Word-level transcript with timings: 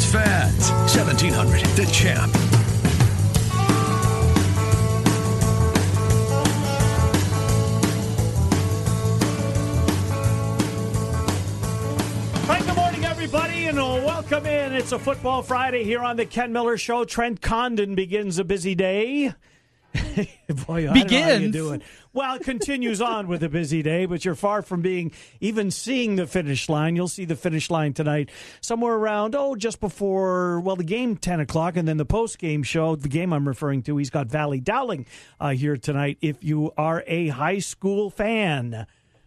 sports 0.00 0.12
fans. 0.12 0.70
1700, 0.94 1.60
the 1.76 1.86
champ. 1.86 2.32
Hi, 12.46 12.60
good 12.60 12.76
morning, 12.76 13.04
everybody, 13.04 13.66
and 13.66 13.78
uh, 13.78 13.82
welcome 14.04 14.46
in. 14.46 14.74
It's 14.74 14.92
a 14.92 14.98
Football 14.98 15.42
Friday 15.42 15.84
here 15.84 16.00
on 16.00 16.16
the 16.16 16.26
Ken 16.26 16.52
Miller 16.52 16.76
Show. 16.76 17.04
Trent 17.04 17.40
Condon 17.40 17.94
begins 17.94 18.38
a 18.38 18.44
busy 18.44 18.74
day. 18.74 19.32
Boy, 19.94 20.04
I 20.18 20.26
don't 20.26 20.68
know 20.68 20.88
how 20.90 20.94
you 20.94 21.04
Begins? 21.04 21.52
do 21.52 21.72
it. 21.72 21.82
Well, 22.12 22.36
it 22.36 22.42
continues 22.42 23.00
on 23.00 23.28
with 23.28 23.42
a 23.42 23.48
busy 23.48 23.82
day, 23.82 24.06
but 24.06 24.24
you're 24.24 24.34
far 24.34 24.62
from 24.62 24.80
being 24.80 25.12
even 25.40 25.70
seeing 25.70 26.16
the 26.16 26.26
finish 26.26 26.68
line. 26.68 26.96
You'll 26.96 27.08
see 27.08 27.24
the 27.24 27.36
finish 27.36 27.70
line 27.70 27.92
tonight 27.92 28.30
somewhere 28.60 28.94
around, 28.94 29.34
oh, 29.34 29.54
just 29.56 29.80
before, 29.80 30.60
well, 30.60 30.76
the 30.76 30.84
game 30.84 31.16
10 31.16 31.40
o'clock, 31.40 31.76
and 31.76 31.86
then 31.86 31.96
the 31.96 32.04
post 32.06 32.38
game 32.38 32.62
show. 32.62 32.96
The 32.96 33.08
game 33.08 33.32
I'm 33.32 33.46
referring 33.46 33.82
to, 33.84 33.96
he's 33.96 34.10
got 34.10 34.28
Valley 34.28 34.60
Dowling 34.60 35.06
uh, 35.40 35.50
here 35.50 35.76
tonight. 35.76 36.18
If 36.20 36.42
you 36.42 36.72
are 36.76 37.04
a 37.06 37.28
high 37.28 37.58
school 37.58 38.10
fan, 38.10 38.86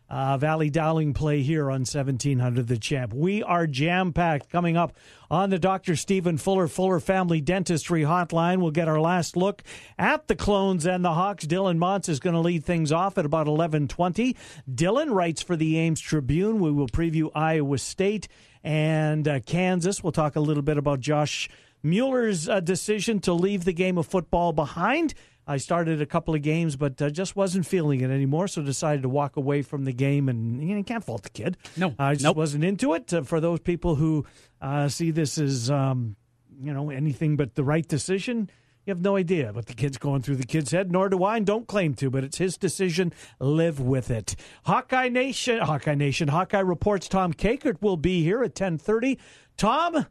uh, 0.10 0.38
Valley 0.38 0.70
Dowling 0.70 1.14
play 1.14 1.42
here 1.42 1.70
on 1.70 1.82
1700 1.82 2.68
The 2.68 2.78
Champ. 2.78 3.14
We 3.14 3.44
are 3.44 3.68
jam 3.68 4.12
packed 4.12 4.50
coming 4.50 4.76
up 4.76 4.96
on 5.30 5.50
the 5.52 5.60
Dr. 5.60 5.96
Stephen 5.96 6.38
Fuller 6.38 6.68
Fuller 6.68 7.00
Family 7.00 7.42
Dentistry 7.42 8.02
Hotline. 8.02 8.60
We'll 8.60 8.72
get 8.72 8.88
our 8.88 9.00
last 9.00 9.38
look 9.38 9.62
at 9.98 10.28
the 10.28 10.36
Clones 10.36 10.86
and 10.86 11.06
the 11.06 11.14
Hawks. 11.14 11.46
Dylan 11.46 11.78
Montz 11.78 12.10
is 12.10 12.20
going 12.20 12.34
to 12.34 12.40
lead 12.40 12.66
things 12.66 12.92
off 12.92 13.18
at 13.18 13.26
about 13.26 13.48
11:20. 13.48 14.36
Dylan 14.70 15.14
writes 15.14 15.42
for 15.42 15.56
the 15.56 15.78
Ames 15.78 16.00
Tribune. 16.00 16.60
We 16.60 16.72
will 16.72 16.88
preview 16.88 17.30
Iowa 17.36 17.78
State 17.78 18.28
and 18.64 19.28
uh, 19.28 19.40
Kansas. 19.42 20.04
We'll 20.04 20.12
talk 20.12 20.36
a 20.36 20.42
little 20.42 20.64
bit 20.64 20.78
about 20.78 21.00
Josh 21.00 21.50
Mueller's 21.84 22.50
uh, 22.50 22.60
decision 22.60 23.20
to 23.22 23.34
leave 23.34 23.64
the 23.64 23.74
game 23.74 23.98
of 23.98 24.06
football 24.08 24.54
behind. 24.54 25.14
I 25.50 25.58
started 25.58 26.00
a 26.00 26.06
couple 26.06 26.36
of 26.36 26.44
games, 26.44 26.76
but 26.76 27.02
uh, 27.02 27.10
just 27.10 27.36
wasn't 27.36 27.66
feeling 27.66 28.02
it 28.02 28.12
anymore, 28.12 28.48
so 28.48 28.62
decided 28.62 29.02
to 29.02 29.10
walk 29.10 29.36
away 29.36 29.64
from 29.64 29.84
the 29.86 29.92
game. 29.92 30.30
And 30.30 30.62
you, 30.62 30.70
know, 30.70 30.78
you 30.78 30.84
can't 30.84 31.04
fault 31.04 31.24
the 31.24 31.30
kid. 31.32 31.58
No. 31.76 31.96
I 31.98 32.14
just 32.14 32.24
Nope. 32.24 32.38
wasn't 32.38 32.64
into 32.64 32.94
it. 32.94 33.12
Uh, 33.12 33.24
for 33.24 33.40
those 33.42 33.60
people 33.60 33.96
who 33.96 34.26
uh, 34.62 34.88
see 34.90 35.10
this 35.10 35.40
as, 35.40 35.72
um, 35.72 36.16
you 36.62 36.72
know, 36.72 36.92
anything 36.92 37.36
but 37.36 37.56
the 37.56 37.64
right 37.64 37.88
decision, 37.88 38.50
you 38.86 38.92
have 38.92 39.02
no 39.02 39.16
idea 39.18 39.52
what 39.52 39.66
the 39.66 39.74
kid's 39.74 39.98
going 39.98 40.22
through 40.22 40.36
the 40.36 40.46
kid's 40.46 40.70
head. 40.72 40.92
Nor 40.92 41.10
do 41.10 41.24
I, 41.24 41.38
and 41.38 41.46
don't 41.48 41.68
claim 41.68 41.96
to. 41.96 42.12
But 42.12 42.24
it's 42.24 42.38
his 42.38 42.56
decision. 42.56 43.12
Live 43.40 43.80
with 43.80 44.12
it. 44.12 44.36
Hawkeye 44.66 45.10
Nation, 45.10 45.58
Hawkeye 45.60 45.96
Nation, 45.96 46.28
Hawkeye 46.28 46.60
reports. 46.60 47.08
Tom 47.08 47.34
Kakert 47.34 47.82
will 47.82 47.98
be 47.98 48.24
here 48.24 48.44
at 48.44 48.54
ten 48.54 48.78
thirty. 48.78 49.18
Tom. 49.58 50.06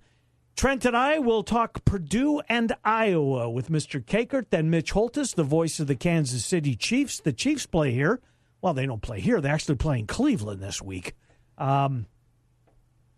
Trent 0.59 0.85
and 0.85 0.97
I 0.97 1.21
will 1.21 1.45
talk 1.45 1.85
Purdue 1.85 2.41
and 2.49 2.75
Iowa 2.85 3.49
with 3.49 3.71
Mr. 3.71 4.05
Kakert, 4.05 4.47
then 4.51 4.71
Mitch 4.71 4.91
Holthus, 4.91 5.33
the 5.33 5.45
voice 5.45 5.79
of 5.79 5.87
the 5.87 5.95
Kansas 5.95 6.45
City 6.45 6.75
Chiefs. 6.75 7.21
The 7.21 7.33
Chiefs 7.33 7.65
play 7.65 7.93
here. 7.93 8.19
Well, 8.61 8.75
they 8.75 8.85
don't 8.85 9.01
play 9.01 9.21
here. 9.21 9.41
They're 9.41 9.55
actually 9.55 9.77
playing 9.77 10.09
Cleveland 10.09 10.61
this 10.61 10.83
week. 10.83 11.15
Um, 11.59 12.07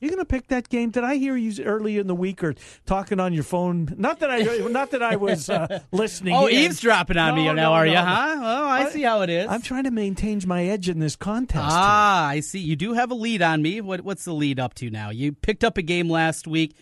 you 0.01 0.09
going 0.11 0.19
to 0.19 0.27
pick 0.27 0.49
that 0.49 0.69
game? 0.69 0.91
Did 0.91 1.03
I 1.03 1.15
hear 1.15 1.35
you 1.35 1.65
early 1.65 1.97
in 1.97 2.09
the 2.09 2.15
week 2.15 2.45
or 2.45 2.57
talking 2.85 3.19
on 3.19 3.33
your 3.33 3.43
phone? 3.43 3.95
Not 3.97 4.19
that 4.21 4.31
I, 4.31 4.41
not 4.71 4.91
that 4.91 5.03
I 5.03 5.17
was 5.17 5.49
uh, 5.49 5.81
listening. 5.93 6.35
Oh, 6.35 6.47
in. 6.47 6.57
eavesdropping 6.57 7.17
on 7.17 7.37
me 7.37 7.47
No, 7.47 7.55
now, 7.55 7.71
no, 7.71 7.73
are 7.73 7.87
no, 7.87 7.93
you? 7.93 7.97
Huh? 7.97 8.37
Well, 8.39 8.65
I 8.69 8.91
see 8.91 9.01
how 9.01 9.23
it 9.23 9.31
is. 9.31 9.49
I'm 9.49 9.63
trying 9.63 9.85
to 9.85 9.91
maintain 9.91 10.43
my 10.47 10.65
edge 10.67 10.91
in 10.91 10.99
this 10.99 11.17
contest. 11.17 11.65
here. 11.65 11.71
ah, 11.73 12.27
I 12.27 12.41
see. 12.41 12.59
You 12.59 12.77
do 12.77 12.93
have 12.93 13.11
a 13.11 13.15
lead 13.15 13.41
on 13.41 13.63
me. 13.63 13.81
What, 13.81 14.03
what's 14.03 14.27
the 14.27 14.35
lead 14.35 14.61
up 14.61 14.75
to 14.75 14.91
now? 14.91 15.09
You 15.09 15.33
picked 15.33 15.65
up 15.65 15.79
a 15.79 15.83
game 15.83 16.11
last 16.11 16.47
week. 16.47 16.77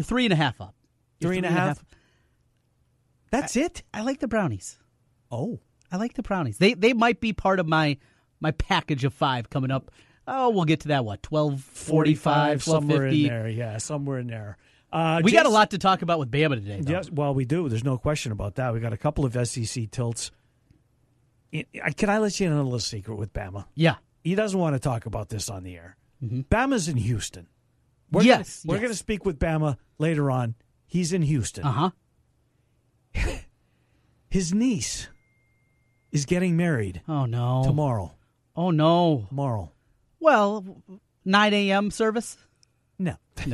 You're 0.00 0.04
three 0.06 0.24
and 0.24 0.32
a 0.32 0.36
half 0.36 0.60
up. 0.60 0.74
You're 1.20 1.28
Three 1.30 1.36
and 1.36 1.46
a 1.46 1.50
half? 1.50 1.84
That's 3.30 3.54
it. 3.56 3.82
I 3.92 4.00
like 4.00 4.18
the 4.20 4.28
brownies. 4.28 4.78
Oh, 5.30 5.60
I 5.92 5.96
like 5.98 6.14
the 6.14 6.22
brownies. 6.22 6.58
They 6.58 6.74
they 6.74 6.92
might 6.94 7.20
be 7.20 7.32
part 7.32 7.60
of 7.60 7.66
my 7.68 7.98
my 8.40 8.50
package 8.52 9.04
of 9.04 9.12
five 9.14 9.50
coming 9.50 9.70
up. 9.70 9.90
Oh, 10.26 10.50
we'll 10.50 10.64
get 10.64 10.80
to 10.80 10.88
that. 10.88 11.04
What 11.04 11.22
twelve 11.22 11.60
forty 11.60 12.14
45, 12.14 12.22
five, 12.22 12.62
somewhere 12.62 13.06
in 13.06 13.22
there. 13.24 13.48
Yeah, 13.48 13.76
somewhere 13.78 14.18
in 14.18 14.26
there. 14.28 14.56
Uh, 14.92 15.20
We 15.22 15.30
got 15.32 15.46
a 15.46 15.50
lot 15.50 15.70
to 15.72 15.78
talk 15.78 16.02
about 16.02 16.18
with 16.18 16.30
Bama 16.30 16.54
today. 16.56 16.80
Though. 16.80 16.90
Yes, 16.92 17.10
well, 17.10 17.32
we 17.34 17.44
do. 17.44 17.68
There's 17.68 17.84
no 17.84 17.96
question 17.98 18.32
about 18.32 18.56
that. 18.56 18.72
We 18.72 18.80
got 18.80 18.92
a 18.92 18.96
couple 18.96 19.24
of 19.24 19.34
SEC 19.46 19.88
tilts. 19.90 20.30
I- 21.54 21.66
I- 21.84 21.92
Can 21.92 22.08
I 22.10 22.18
let 22.18 22.40
you 22.40 22.46
in 22.46 22.52
on 22.52 22.58
a 22.58 22.62
little 22.64 22.80
secret 22.80 23.14
with 23.16 23.32
Bama? 23.32 23.66
Yeah. 23.76 23.96
He 24.24 24.34
doesn't 24.34 24.58
want 24.58 24.74
to 24.74 24.80
talk 24.80 25.06
about 25.06 25.28
this 25.28 25.48
on 25.48 25.62
the 25.62 25.76
air. 25.76 25.96
Bama's 26.22 26.88
in 26.88 26.96
Houston. 26.96 27.46
We're. 28.12 28.22
Yes, 28.22 28.62
gonna, 28.64 28.70
we're 28.72 28.76
yes. 28.76 28.82
going 28.82 28.92
to 28.92 28.98
speak 28.98 29.24
with 29.24 29.38
Bama 29.38 29.76
later 29.98 30.30
on. 30.30 30.54
He's 30.86 31.12
in 31.12 31.22
Houston. 31.22 31.64
Uh 31.64 31.72
huh. 31.72 31.90
His 34.28 34.52
niece 34.54 35.08
is 36.12 36.24
getting 36.24 36.56
married 36.56 37.02
Oh 37.08 37.26
no. 37.26 37.62
tomorrow. 37.64 38.14
Oh 38.56 38.70
no. 38.70 39.26
Tomorrow. 39.28 39.72
Well, 40.20 40.82
nine 41.24 41.54
a.m. 41.54 41.90
service. 41.90 42.36
No, 42.98 43.16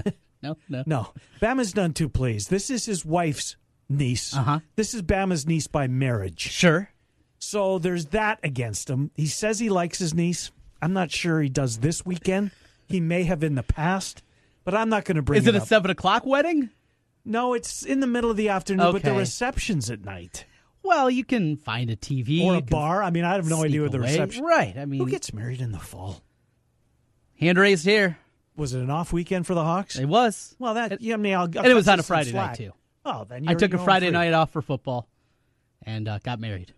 No, 0.43 0.57
no. 0.69 0.83
no. 0.87 1.09
Bama's 1.41 1.73
done 1.73 1.93
two 1.93 2.09
plays. 2.09 2.49
This 2.49 2.69
is 2.71 2.85
his 2.87 3.05
wife's 3.05 3.57
niece. 3.89 4.37
Uh-huh. 4.37 4.61
This 4.75 4.93
is 4.95 5.03
Bama's 5.03 5.47
niece 5.47 5.67
by 5.67 5.87
marriage. 5.87 6.41
Sure. 6.41 6.91
So 7.39 7.79
there's 7.79 8.07
that 8.07 8.41
against 8.43 8.91
him. 8.91 9.11
He 9.15 9.27
says 9.27 9.59
he 9.61 9.69
likes 9.71 9.99
his 9.99 10.15
niece. 10.15 10.51
I'm 10.83 10.93
not 10.93 11.11
sure 11.11 11.41
he 11.41 11.49
does 11.49 11.79
this 11.79 12.05
weekend. 12.05 12.51
He 12.87 13.01
may 13.01 13.25
have 13.25 13.43
in 13.45 13.55
the 13.55 13.63
past, 13.63 14.23
but 14.67 14.75
I'm 14.75 14.91
not 14.91 15.07
going 15.07 15.17
to 15.17 15.23
bring 15.23 15.39
Is 15.41 15.47
it 15.47 15.55
it 15.55 15.59
a 15.59 15.63
up. 15.63 15.69
seven 15.69 15.91
o'clock 15.91 16.27
wedding? 16.27 16.69
no, 17.25 17.55
it's 17.55 17.83
in 17.83 18.01
the 18.01 18.07
middle 18.07 18.31
of 18.31 18.37
the 18.37 18.51
afternoon, 18.51 18.93
but 18.93 19.03
the 19.03 19.15
reception's 19.15 19.91
at 19.91 20.05
night 20.05 20.45
Well, 20.83 21.11
you 21.11 21.25
can 21.25 21.57
find 21.57 21.89
a 21.91 21.97
TV 21.97 22.45
or 22.45 22.55
a 22.57 22.61
bar. 22.61 23.03
I 23.03 23.11
mean, 23.11 23.25
I 23.25 23.35
have 23.35 23.49
no 23.49 23.65
idea 23.65 23.83
what 23.83 23.91
the 23.93 23.99
reception. 24.01 24.45
Right. 24.45 24.77
I 24.79 24.85
mean, 24.85 25.01
Who 25.01 25.09
gets 25.09 25.33
married 25.33 25.61
in 25.61 25.73
the 25.73 25.79
fall? 25.81 26.23
hand 27.41 27.59
raised 27.59 27.85
here. 27.85 28.19
Was 28.57 28.73
it 28.75 28.81
an 28.81 28.91
off 28.91 29.13
weekend 29.13 29.47
for 29.47 29.55
the 29.55 29.65
Hawks? 29.65 29.99
It 29.99 30.07
was, 30.07 30.55
Well, 30.59 30.75
that 30.75 31.01
yeah, 31.03 31.15
I 31.15 31.17
mean, 31.17 31.35
I'll, 31.35 31.41
I'll 31.43 31.59
and 31.59 31.67
it 31.67 31.75
was 31.75 31.89
on 31.89 31.99
a 32.01 32.03
Friday 32.03 32.31
slack. 32.31 32.51
night 32.51 32.57
too. 32.59 32.73
Oh, 33.05 33.25
then 33.25 33.49
I 33.49 33.55
took 33.55 33.75
a 33.75 33.79
Friday 33.79 34.07
free. 34.07 34.13
night 34.13 34.33
off 34.33 34.51
for 34.51 34.63
football, 34.63 35.07
and 35.83 36.09
uh, 36.09 36.19
got 36.25 36.41
married 36.41 36.73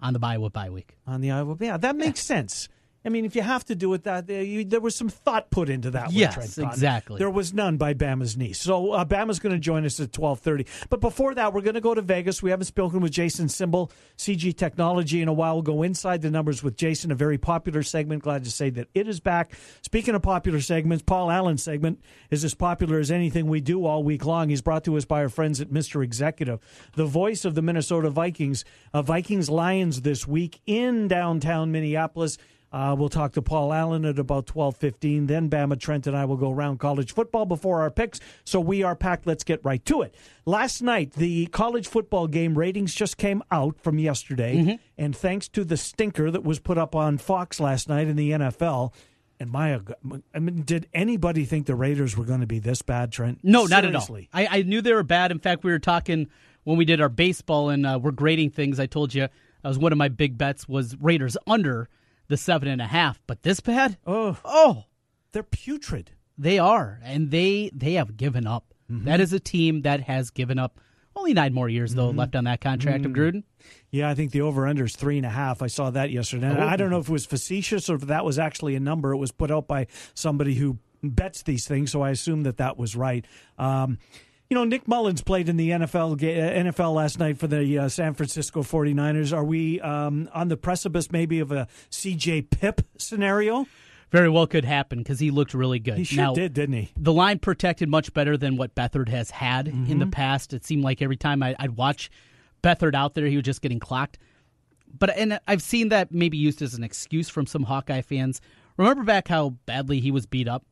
on 0.00 0.12
the 0.12 0.18
bye 0.18 0.36
bye 0.38 0.70
week. 0.70 0.96
on 1.06 1.20
the 1.20 1.30
Iowa. 1.32 1.56
Yeah, 1.60 1.76
that 1.78 1.96
makes 1.96 2.20
sense. 2.20 2.68
I 3.06 3.08
mean, 3.08 3.24
if 3.24 3.36
you 3.36 3.42
have 3.42 3.64
to 3.66 3.76
do 3.76 3.94
it, 3.94 4.02
that 4.02 4.26
there, 4.26 4.42
you, 4.42 4.64
there 4.64 4.80
was 4.80 4.96
some 4.96 5.08
thought 5.08 5.48
put 5.50 5.70
into 5.70 5.92
that. 5.92 6.10
Yes, 6.10 6.58
exactly. 6.58 7.18
There 7.18 7.30
was 7.30 7.54
none 7.54 7.76
by 7.76 7.94
Bama's 7.94 8.36
niece. 8.36 8.60
So 8.60 8.90
uh, 8.90 9.04
Bama's 9.04 9.38
going 9.38 9.54
to 9.54 9.60
join 9.60 9.84
us 9.84 10.00
at 10.00 10.12
twelve 10.12 10.40
thirty. 10.40 10.66
But 10.90 11.00
before 11.00 11.32
that, 11.36 11.54
we're 11.54 11.60
going 11.60 11.74
to 11.74 11.80
go 11.80 11.94
to 11.94 12.02
Vegas. 12.02 12.42
We 12.42 12.50
haven't 12.50 12.64
spoken 12.64 13.00
with 13.00 13.12
Jason 13.12 13.46
Simbal, 13.46 13.92
CG 14.18 14.56
Technology, 14.56 15.22
in 15.22 15.28
a 15.28 15.32
while. 15.32 15.54
We'll 15.54 15.62
go 15.62 15.82
inside 15.84 16.20
the 16.20 16.30
numbers 16.32 16.64
with 16.64 16.76
Jason. 16.76 17.12
A 17.12 17.14
very 17.14 17.38
popular 17.38 17.84
segment. 17.84 18.24
Glad 18.24 18.42
to 18.42 18.50
say 18.50 18.70
that 18.70 18.88
it 18.92 19.06
is 19.06 19.20
back. 19.20 19.54
Speaking 19.82 20.16
of 20.16 20.22
popular 20.22 20.60
segments, 20.60 21.04
Paul 21.06 21.30
Allen's 21.30 21.62
segment 21.62 22.00
is 22.30 22.42
as 22.42 22.54
popular 22.54 22.98
as 22.98 23.12
anything 23.12 23.46
we 23.46 23.60
do 23.60 23.86
all 23.86 24.02
week 24.02 24.26
long. 24.26 24.48
He's 24.48 24.62
brought 24.62 24.82
to 24.84 24.96
us 24.96 25.04
by 25.04 25.22
our 25.22 25.28
friends 25.28 25.60
at 25.60 25.70
Mister 25.70 26.02
Executive, 26.02 26.58
the 26.96 27.06
voice 27.06 27.44
of 27.44 27.54
the 27.54 27.62
Minnesota 27.62 28.10
Vikings. 28.10 28.64
Uh, 28.92 29.02
Vikings 29.02 29.48
Lions 29.48 30.00
this 30.00 30.26
week 30.26 30.60
in 30.66 31.06
downtown 31.06 31.70
Minneapolis. 31.70 32.36
Uh, 32.72 32.94
we'll 32.98 33.08
talk 33.08 33.32
to 33.32 33.42
Paul 33.42 33.72
Allen 33.72 34.04
at 34.04 34.18
about 34.18 34.46
twelve 34.46 34.76
fifteen. 34.76 35.26
Then 35.26 35.48
Bama 35.48 35.78
Trent 35.78 36.06
and 36.06 36.16
I 36.16 36.24
will 36.24 36.36
go 36.36 36.52
around 36.52 36.78
college 36.78 37.12
football 37.12 37.46
before 37.46 37.80
our 37.80 37.90
picks. 37.90 38.20
So 38.44 38.60
we 38.60 38.82
are 38.82 38.96
packed. 38.96 39.26
Let's 39.26 39.44
get 39.44 39.64
right 39.64 39.84
to 39.86 40.02
it. 40.02 40.14
Last 40.44 40.82
night, 40.82 41.12
the 41.12 41.46
college 41.46 41.86
football 41.86 42.26
game 42.26 42.58
ratings 42.58 42.94
just 42.94 43.16
came 43.16 43.42
out 43.50 43.80
from 43.80 43.98
yesterday, 43.98 44.78
and 44.98 45.16
thanks 45.16 45.48
to 45.48 45.64
the 45.64 45.76
stinker 45.76 46.30
that 46.30 46.44
was 46.44 46.58
put 46.58 46.76
up 46.76 46.94
on 46.94 47.18
Fox 47.18 47.60
last 47.60 47.88
night 47.88 48.08
in 48.08 48.16
the 48.16 48.32
NFL. 48.32 48.92
And 49.38 49.50
my, 49.50 49.78
I 50.34 50.38
mean, 50.38 50.62
did 50.62 50.88
anybody 50.94 51.44
think 51.44 51.66
the 51.66 51.74
Raiders 51.74 52.16
were 52.16 52.24
going 52.24 52.40
to 52.40 52.46
be 52.46 52.58
this 52.58 52.80
bad, 52.82 53.12
Trent? 53.12 53.40
No, 53.42 53.66
not 53.66 53.84
at 53.84 53.94
all. 53.94 54.18
I, 54.32 54.46
I 54.50 54.62
knew 54.62 54.80
they 54.80 54.94
were 54.94 55.02
bad. 55.02 55.30
In 55.30 55.38
fact, 55.38 55.62
we 55.62 55.70
were 55.70 55.78
talking 55.78 56.28
when 56.64 56.78
we 56.78 56.84
did 56.84 57.00
our 57.00 57.10
baseball 57.10 57.68
and 57.68 57.86
uh, 57.86 57.98
we're 58.02 58.12
grading 58.12 58.50
things. 58.50 58.80
I 58.80 58.86
told 58.86 59.14
you 59.14 59.28
that 59.62 59.68
was 59.68 59.78
one 59.78 59.92
of 59.92 59.98
my 59.98 60.08
big 60.08 60.38
bets 60.38 60.66
was 60.68 60.96
Raiders 61.00 61.36
under 61.46 61.88
the 62.28 62.36
seven 62.36 62.68
and 62.68 62.80
a 62.80 62.86
half. 62.86 63.20
But 63.26 63.42
this 63.42 63.60
bad? 63.60 63.96
Oh, 64.06 64.36
Oh, 64.44 64.84
they're 65.32 65.42
putrid. 65.42 66.12
they 66.38 66.58
are, 66.58 67.00
and 67.02 67.30
they 67.30 67.70
they 67.74 67.94
have 67.94 68.16
given 68.16 68.46
up. 68.46 68.74
Mm-hmm. 68.90 69.04
That 69.06 69.20
is 69.20 69.32
a 69.32 69.40
team 69.40 69.82
that 69.82 70.00
has 70.02 70.30
given 70.30 70.58
up. 70.58 70.80
Only 71.14 71.32
nine 71.34 71.54
more 71.54 71.68
years 71.68 71.94
though 71.94 72.08
Mm-hmm. 72.10 72.18
left 72.18 72.36
on 72.36 72.44
that 72.44 72.60
contract 72.60 73.04
of 73.06 73.12
Gruden. 73.12 73.42
Yeah, 73.90 74.08
I 74.10 74.14
think 74.14 74.32
the 74.32 74.42
over 74.42 74.66
under 74.66 74.84
is 74.84 74.94
three 74.94 75.16
and 75.16 75.24
a 75.26 75.30
half. 75.30 75.62
I 75.62 75.66
saw 75.66 75.90
that 75.90 76.10
yesterday. 76.10 76.48
And 76.48 76.58
I 76.62 76.76
don't 76.76 76.90
know 76.90 76.98
if 76.98 77.08
it 77.08 77.12
was 77.12 77.24
facetious 77.26 77.88
or 77.88 77.94
if 77.96 78.02
that 78.02 78.24
was 78.24 78.38
actually 78.38 78.74
a 78.76 78.80
number. 78.80 79.12
It 79.12 79.16
was 79.16 79.32
put 79.32 79.50
out 79.50 79.66
by 79.66 79.86
somebody 80.14 80.54
who 80.56 80.78
bets 81.02 81.42
these 81.42 81.66
things, 81.66 81.90
so 81.92 82.02
I 82.02 82.10
assume 82.10 82.42
that 82.44 82.58
that 82.58 82.76
was 82.76 82.94
right. 82.96 83.24
Um, 83.58 83.98
you 84.50 84.54
know, 84.54 84.64
Nick 84.64 84.86
Mullens 84.86 85.22
played 85.24 85.48
in 85.48 85.56
the 85.56 85.70
NFL 85.70 86.12
uh, 86.14 86.72
NFL 86.72 86.94
last 86.94 87.18
night 87.18 87.38
for 87.38 87.46
the 87.46 87.78
uh, 87.78 87.88
San 87.88 88.14
Francisco 88.14 88.62
49ers. 88.62 89.36
Are 89.36 89.44
we 89.44 89.80
um, 89.80 90.28
on 90.32 90.48
the 90.48 90.56
precipice 90.56 91.10
maybe 91.10 91.40
of 91.40 91.50
a 91.52 91.66
CJ 91.90 92.50
Pip 92.50 92.82
scenario? 92.96 93.66
very 94.12 94.28
well 94.30 94.46
could 94.46 94.64
happen 94.64 94.98
because 94.98 95.18
he 95.18 95.32
looked 95.32 95.52
really 95.52 95.80
good. 95.80 95.98
He 95.98 96.04
sure 96.04 96.16
now, 96.24 96.32
did, 96.32 96.54
didn't 96.54 96.76
he? 96.76 96.92
The 96.96 97.12
line 97.12 97.40
protected 97.40 97.88
much 97.88 98.14
better 98.14 98.36
than 98.36 98.56
what 98.56 98.72
Beathard 98.76 99.08
has 99.08 99.30
had 99.30 99.66
Mm-hmm. 99.66 99.90
in 99.90 99.98
the 99.98 100.06
past. 100.06 100.54
It 100.54 100.64
seemed 100.64 100.84
like 100.84 101.02
every 101.02 101.16
time 101.16 101.42
I, 101.42 101.56
I'd 101.58 101.76
watch 101.76 102.08
Beathard 102.62 102.94
out 102.94 103.14
there, 103.14 103.26
he 103.26 103.34
was 103.36 103.44
just 103.44 103.60
getting 103.62 103.80
clocked. 103.80 104.16
But 104.96 105.10
and 105.16 105.40
I've 105.48 105.60
seen 105.60 105.88
that 105.88 106.12
maybe 106.12 106.36
used 106.38 106.62
as 106.62 106.74
an 106.74 106.84
excuse 106.84 107.28
from 107.28 107.46
some 107.46 107.64
Hawkeye 107.64 108.00
fans. 108.00 108.40
Remember 108.76 109.02
back 109.02 109.26
how 109.26 109.50
badly 109.66 109.98
he 110.00 110.12
was 110.12 110.24
beat 110.24 110.46
up. 110.46 110.64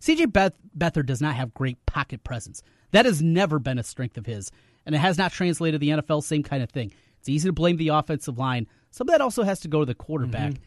CJ 0.00 0.32
Beth- 0.32 0.58
Beathard 0.76 1.06
does 1.06 1.22
not 1.22 1.36
have 1.36 1.54
great 1.54 1.78
pocket 1.86 2.24
presence. 2.24 2.60
That 2.92 3.06
has 3.06 3.22
never 3.22 3.58
been 3.58 3.78
a 3.78 3.82
strength 3.82 4.16
of 4.18 4.26
his, 4.26 4.50
and 4.86 4.94
it 4.94 4.98
has 4.98 5.18
not 5.18 5.32
translated 5.32 5.80
the 5.80 5.90
NFL. 5.90 6.22
Same 6.22 6.42
kind 6.42 6.62
of 6.62 6.70
thing. 6.70 6.92
It's 7.18 7.28
easy 7.28 7.48
to 7.48 7.52
blame 7.52 7.76
the 7.76 7.88
offensive 7.88 8.38
line. 8.38 8.66
Some 8.90 9.08
of 9.08 9.12
that 9.12 9.20
also 9.20 9.42
has 9.42 9.60
to 9.60 9.68
go 9.68 9.80
to 9.80 9.86
the 9.86 9.94
quarterback. 9.94 10.52
Mm-hmm. 10.52 10.62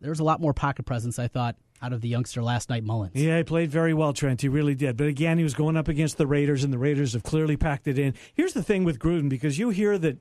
There's 0.00 0.20
a 0.20 0.24
lot 0.24 0.40
more 0.40 0.52
pocket 0.52 0.86
presence, 0.86 1.18
I 1.18 1.26
thought, 1.26 1.56
out 1.82 1.92
of 1.92 2.00
the 2.00 2.08
youngster 2.08 2.42
last 2.42 2.70
night, 2.70 2.84
Mullens. 2.84 3.14
Yeah, 3.14 3.38
he 3.38 3.44
played 3.44 3.70
very 3.70 3.94
well, 3.94 4.12
Trent. 4.12 4.40
He 4.40 4.48
really 4.48 4.74
did. 4.74 4.96
But 4.96 5.08
again, 5.08 5.38
he 5.38 5.44
was 5.44 5.54
going 5.54 5.76
up 5.76 5.88
against 5.88 6.18
the 6.18 6.26
Raiders, 6.26 6.62
and 6.62 6.72
the 6.72 6.78
Raiders 6.78 7.14
have 7.14 7.22
clearly 7.22 7.56
packed 7.56 7.88
it 7.88 7.98
in. 7.98 8.14
Here's 8.34 8.52
the 8.52 8.62
thing 8.62 8.84
with 8.84 8.98
Gruden, 8.98 9.28
because 9.28 9.58
you 9.58 9.70
hear 9.70 9.98
that 9.98 10.18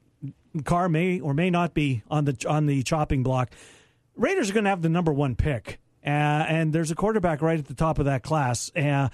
Carr 0.63 0.89
may 0.89 1.19
or 1.19 1.34
may 1.34 1.50
not 1.50 1.74
be 1.74 2.04
on 2.10 2.25
the 2.25 2.45
on 2.48 2.66
the 2.66 2.81
chopping 2.84 3.24
block. 3.24 3.51
Raiders 4.16 4.50
are 4.50 4.54
going 4.54 4.63
to 4.63 4.72
have 4.72 4.81
the 4.81 4.89
number 4.89 5.13
one 5.13 5.36
pick, 5.36 5.80
uh, 6.04 6.10
and 6.10 6.74
there's 6.74 6.89
a 6.89 6.95
quarterback 6.95 7.42
right 7.42 7.60
at 7.60 7.68
the 7.68 7.75
top 7.75 8.00
of 8.00 8.06
that 8.06 8.24
class. 8.24 8.72
Uh, 8.75 9.10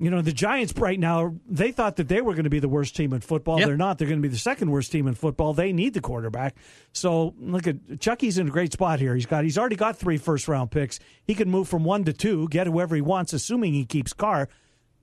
you 0.00 0.10
know, 0.10 0.22
the 0.22 0.32
Giants 0.32 0.72
right 0.76 0.98
now, 0.98 1.34
they 1.48 1.72
thought 1.72 1.96
that 1.96 2.06
they 2.06 2.20
were 2.20 2.32
going 2.34 2.44
to 2.44 2.50
be 2.50 2.60
the 2.60 2.68
worst 2.68 2.94
team 2.94 3.12
in 3.12 3.20
football. 3.20 3.58
Yep. 3.58 3.66
They're 3.66 3.76
not. 3.76 3.98
They're 3.98 4.06
going 4.06 4.20
to 4.20 4.28
be 4.28 4.32
the 4.32 4.38
second 4.38 4.70
worst 4.70 4.92
team 4.92 5.08
in 5.08 5.14
football. 5.14 5.54
They 5.54 5.72
need 5.72 5.92
the 5.94 6.00
quarterback. 6.00 6.54
So 6.92 7.34
look 7.40 7.66
at 7.66 7.98
Chucky's 7.98 8.38
in 8.38 8.46
a 8.46 8.50
great 8.50 8.72
spot 8.72 9.00
here. 9.00 9.14
He's 9.14 9.26
got 9.26 9.42
he's 9.42 9.58
already 9.58 9.76
got 9.76 9.96
three 9.96 10.16
first 10.16 10.46
round 10.46 10.70
picks. 10.70 11.00
He 11.24 11.34
can 11.34 11.50
move 11.50 11.68
from 11.68 11.82
one 11.82 12.04
to 12.04 12.12
two, 12.12 12.48
get 12.48 12.68
whoever 12.68 12.94
he 12.94 13.02
wants, 13.02 13.32
assuming 13.32 13.72
he 13.72 13.84
keeps 13.84 14.12
Carr, 14.12 14.48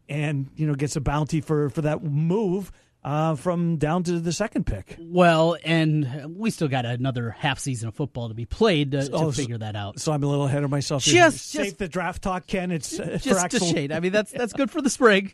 and 0.08 0.50
you 0.56 0.66
know 0.66 0.76
gets 0.76 0.96
a 0.96 1.02
bounty 1.02 1.42
for 1.42 1.70
for 1.70 1.82
that 1.82 2.02
move 2.02 2.72
uh, 3.06 3.36
from 3.36 3.78
down 3.78 4.02
to 4.04 4.20
the 4.20 4.34
second 4.34 4.66
pick. 4.66 4.96
Well, 5.00 5.56
and 5.64 6.36
we 6.36 6.50
still 6.50 6.68
got 6.68 6.86
another 6.86 7.30
half 7.30 7.60
season 7.60 7.88
of 7.88 7.94
football 7.96 8.30
to 8.30 8.34
be 8.34 8.46
played 8.46 8.92
to, 8.92 9.08
to 9.08 9.14
Oh, 9.14 9.32
figure 9.32 9.60
that 9.60 9.76
out. 9.76 10.00
So 10.00 10.12
I'm 10.12 10.24
a 10.24 10.28
little 10.28 10.46
ahead 10.46 10.64
of 10.64 10.72
myself. 10.72 11.06
here. 11.06 11.26
Just- 11.26 11.52
save 11.52 11.66
just- 11.66 11.78
the 11.78 11.88
draft 11.88 12.24
talk, 12.24 12.48
Ken. 12.48 12.72
It's 12.72 13.00
uh, 13.00 13.06
for 13.22 13.30
Just 13.30 13.54
a 13.54 13.60
shade. 13.60 13.92
I 13.92 14.00
mean, 14.00 14.12
that's 14.14 14.32
that's 14.32 14.54
good 14.54 14.72
for 14.72 14.82
the 14.82 14.90
spring. 14.90 15.34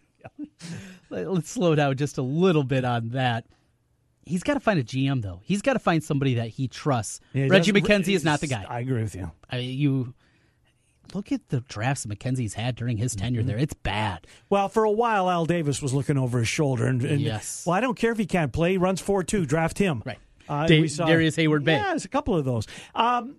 Let- 1.09 1.31
Let's 1.31 1.50
slow 1.50 1.73
down 1.75 1.95
just 1.97 2.18
a 2.18 2.21
little 2.21 2.63
bit 2.63 2.83
on 2.85 3.09
that. 3.09 3.45
He's 4.25 4.44
got 4.44 4.53
to 4.53 4.59
find 4.59 4.79
a 4.79 4.83
GM 4.83 5.21
though. 5.21 5.39
He's 5.44 5.62
got 5.62 5.74
to 5.74 5.79
find 5.79 6.03
somebody 6.03 6.35
that 6.35 6.50
he 6.50 6.67
trusts. 6.67 7.19
Yeah, 7.33 7.47
Reggie 7.50 7.71
McKenzie 7.71 8.15
is 8.15 8.24
not 8.24 8.39
the 8.39 8.47
guy. 8.47 8.65
I 8.69 8.79
agree 8.81 9.01
with 9.01 9.15
you. 9.15 9.31
I 9.50 9.57
mean, 9.57 9.77
you 9.79 10.13
look 11.16 11.31
at 11.31 11.50
the 11.50 11.62
drafts 11.62 12.06
McKenzie's 12.06 12.54
had 12.56 12.75
during 12.75 12.98
his 12.98 13.13
Mm-hmm. 13.16 13.24
tenure 13.25 13.44
there. 13.44 13.58
It's 13.58 13.74
bad. 13.74 14.28
Well, 14.50 14.69
for 14.69 14.84
a 14.84 14.92
while, 14.92 15.30
Al 15.30 15.46
Davis 15.46 15.81
was 15.81 15.94
looking 15.94 16.18
over 16.18 16.40
his 16.40 16.48
shoulder, 16.48 16.86
and, 16.88 17.04
and 17.04 17.22
Yes. 17.22 17.63
well, 17.66 17.75
I 17.75 17.81
don't 17.81 17.98
care 17.98 18.12
if 18.12 18.18
he 18.18 18.25
can't 18.25 18.52
play. 18.54 18.72
He 18.72 18.78
runs 18.78 19.02
four 19.02 19.24
two. 19.24 19.46
Draft 19.46 19.78
him. 19.78 20.02
Right. 20.06 20.19
Uh, 20.50 20.68
Da- 20.68 20.88
saw- 20.88 21.06
Darrius 21.06 21.36
Heyward-Bey. 21.38 21.74
Yeah, 21.74 21.84
there's 21.90 22.06
a 22.06 22.10
couple 22.10 22.36
of 22.36 22.44
those. 22.46 22.68
Um, 22.96 23.36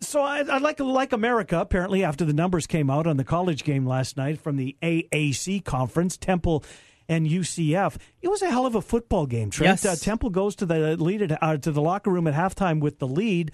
so 0.00 0.20
I, 0.22 0.40
I 0.40 0.58
like 0.58 0.78
like 0.80 1.12
America. 1.12 1.58
Apparently, 1.58 2.04
after 2.04 2.24
the 2.24 2.32
numbers 2.32 2.66
came 2.66 2.88
out 2.90 3.06
on 3.06 3.16
the 3.16 3.24
college 3.24 3.64
game 3.64 3.86
last 3.86 4.16
night 4.16 4.40
from 4.40 4.56
the 4.56 4.76
AAC 4.82 5.64
conference, 5.64 6.16
Temple 6.16 6.62
and 7.08 7.26
UCF, 7.26 7.96
it 8.22 8.28
was 8.28 8.42
a 8.42 8.50
hell 8.50 8.66
of 8.66 8.74
a 8.74 8.82
football 8.82 9.26
game. 9.26 9.50
Trent. 9.50 9.82
Yes. 9.82 9.86
Uh, 9.86 9.96
Temple 10.04 10.30
goes 10.30 10.54
to 10.56 10.66
the 10.66 10.96
lead 10.96 11.22
at, 11.22 11.42
uh, 11.42 11.56
to 11.56 11.72
the 11.72 11.80
locker 11.82 12.10
room 12.10 12.26
at 12.26 12.34
halftime 12.34 12.80
with 12.80 12.98
the 12.98 13.08
lead. 13.08 13.50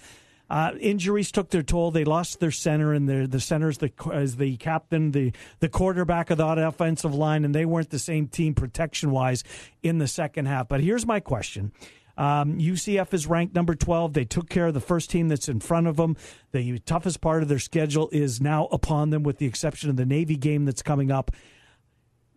Uh, 0.51 0.73
injuries 0.79 1.33
took 1.33 1.51
their 1.51 1.63
toll. 1.63 1.91
They 1.91 2.05
lost 2.05 2.39
their 2.39 2.51
center, 2.51 2.93
and 2.93 3.09
their 3.09 3.27
the 3.27 3.41
center 3.41 3.71
is 3.71 3.79
the 3.79 3.91
the 4.37 4.57
captain, 4.59 5.13
the 5.13 5.33
the 5.61 5.69
quarterback 5.69 6.31
of 6.31 6.39
that 6.39 6.59
offensive 6.59 7.15
line, 7.15 7.45
and 7.45 7.55
they 7.55 7.65
weren't 7.65 7.91
the 7.91 7.99
same 7.99 8.29
team 8.29 8.55
protection 8.55 9.11
wise 9.11 9.43
in 9.83 9.99
the 9.99 10.07
second 10.07 10.47
half. 10.47 10.69
But 10.69 10.83
here's 10.83 11.07
my 11.07 11.19
question: 11.21 11.73
um, 12.17 12.59
UCF 12.59 13.13
is 13.13 13.27
ranked 13.27 13.55
number 13.55 13.75
12. 13.75 14.13
They 14.13 14.25
took 14.25 14.49
care 14.49 14.67
of 14.67 14.75
the 14.75 14.81
first 14.81 15.11
team 15.11 15.29
that's 15.29 15.49
in 15.49 15.61
front 15.61 15.87
of 15.87 15.97
them. 15.97 16.17
The 16.53 16.79
toughest 16.81 17.21
part 17.21 17.43
of 17.43 17.49
their 17.49 17.59
schedule 17.59 18.09
is 18.13 18.41
now 18.41 18.67
upon 18.67 19.11
them, 19.11 19.23
with 19.23 19.39
the 19.39 19.47
exception 19.47 19.91
of 19.91 19.97
the 19.97 20.07
Navy 20.07 20.37
game 20.37 20.65
that's 20.65 20.83
coming 20.83 21.11
up. 21.11 21.31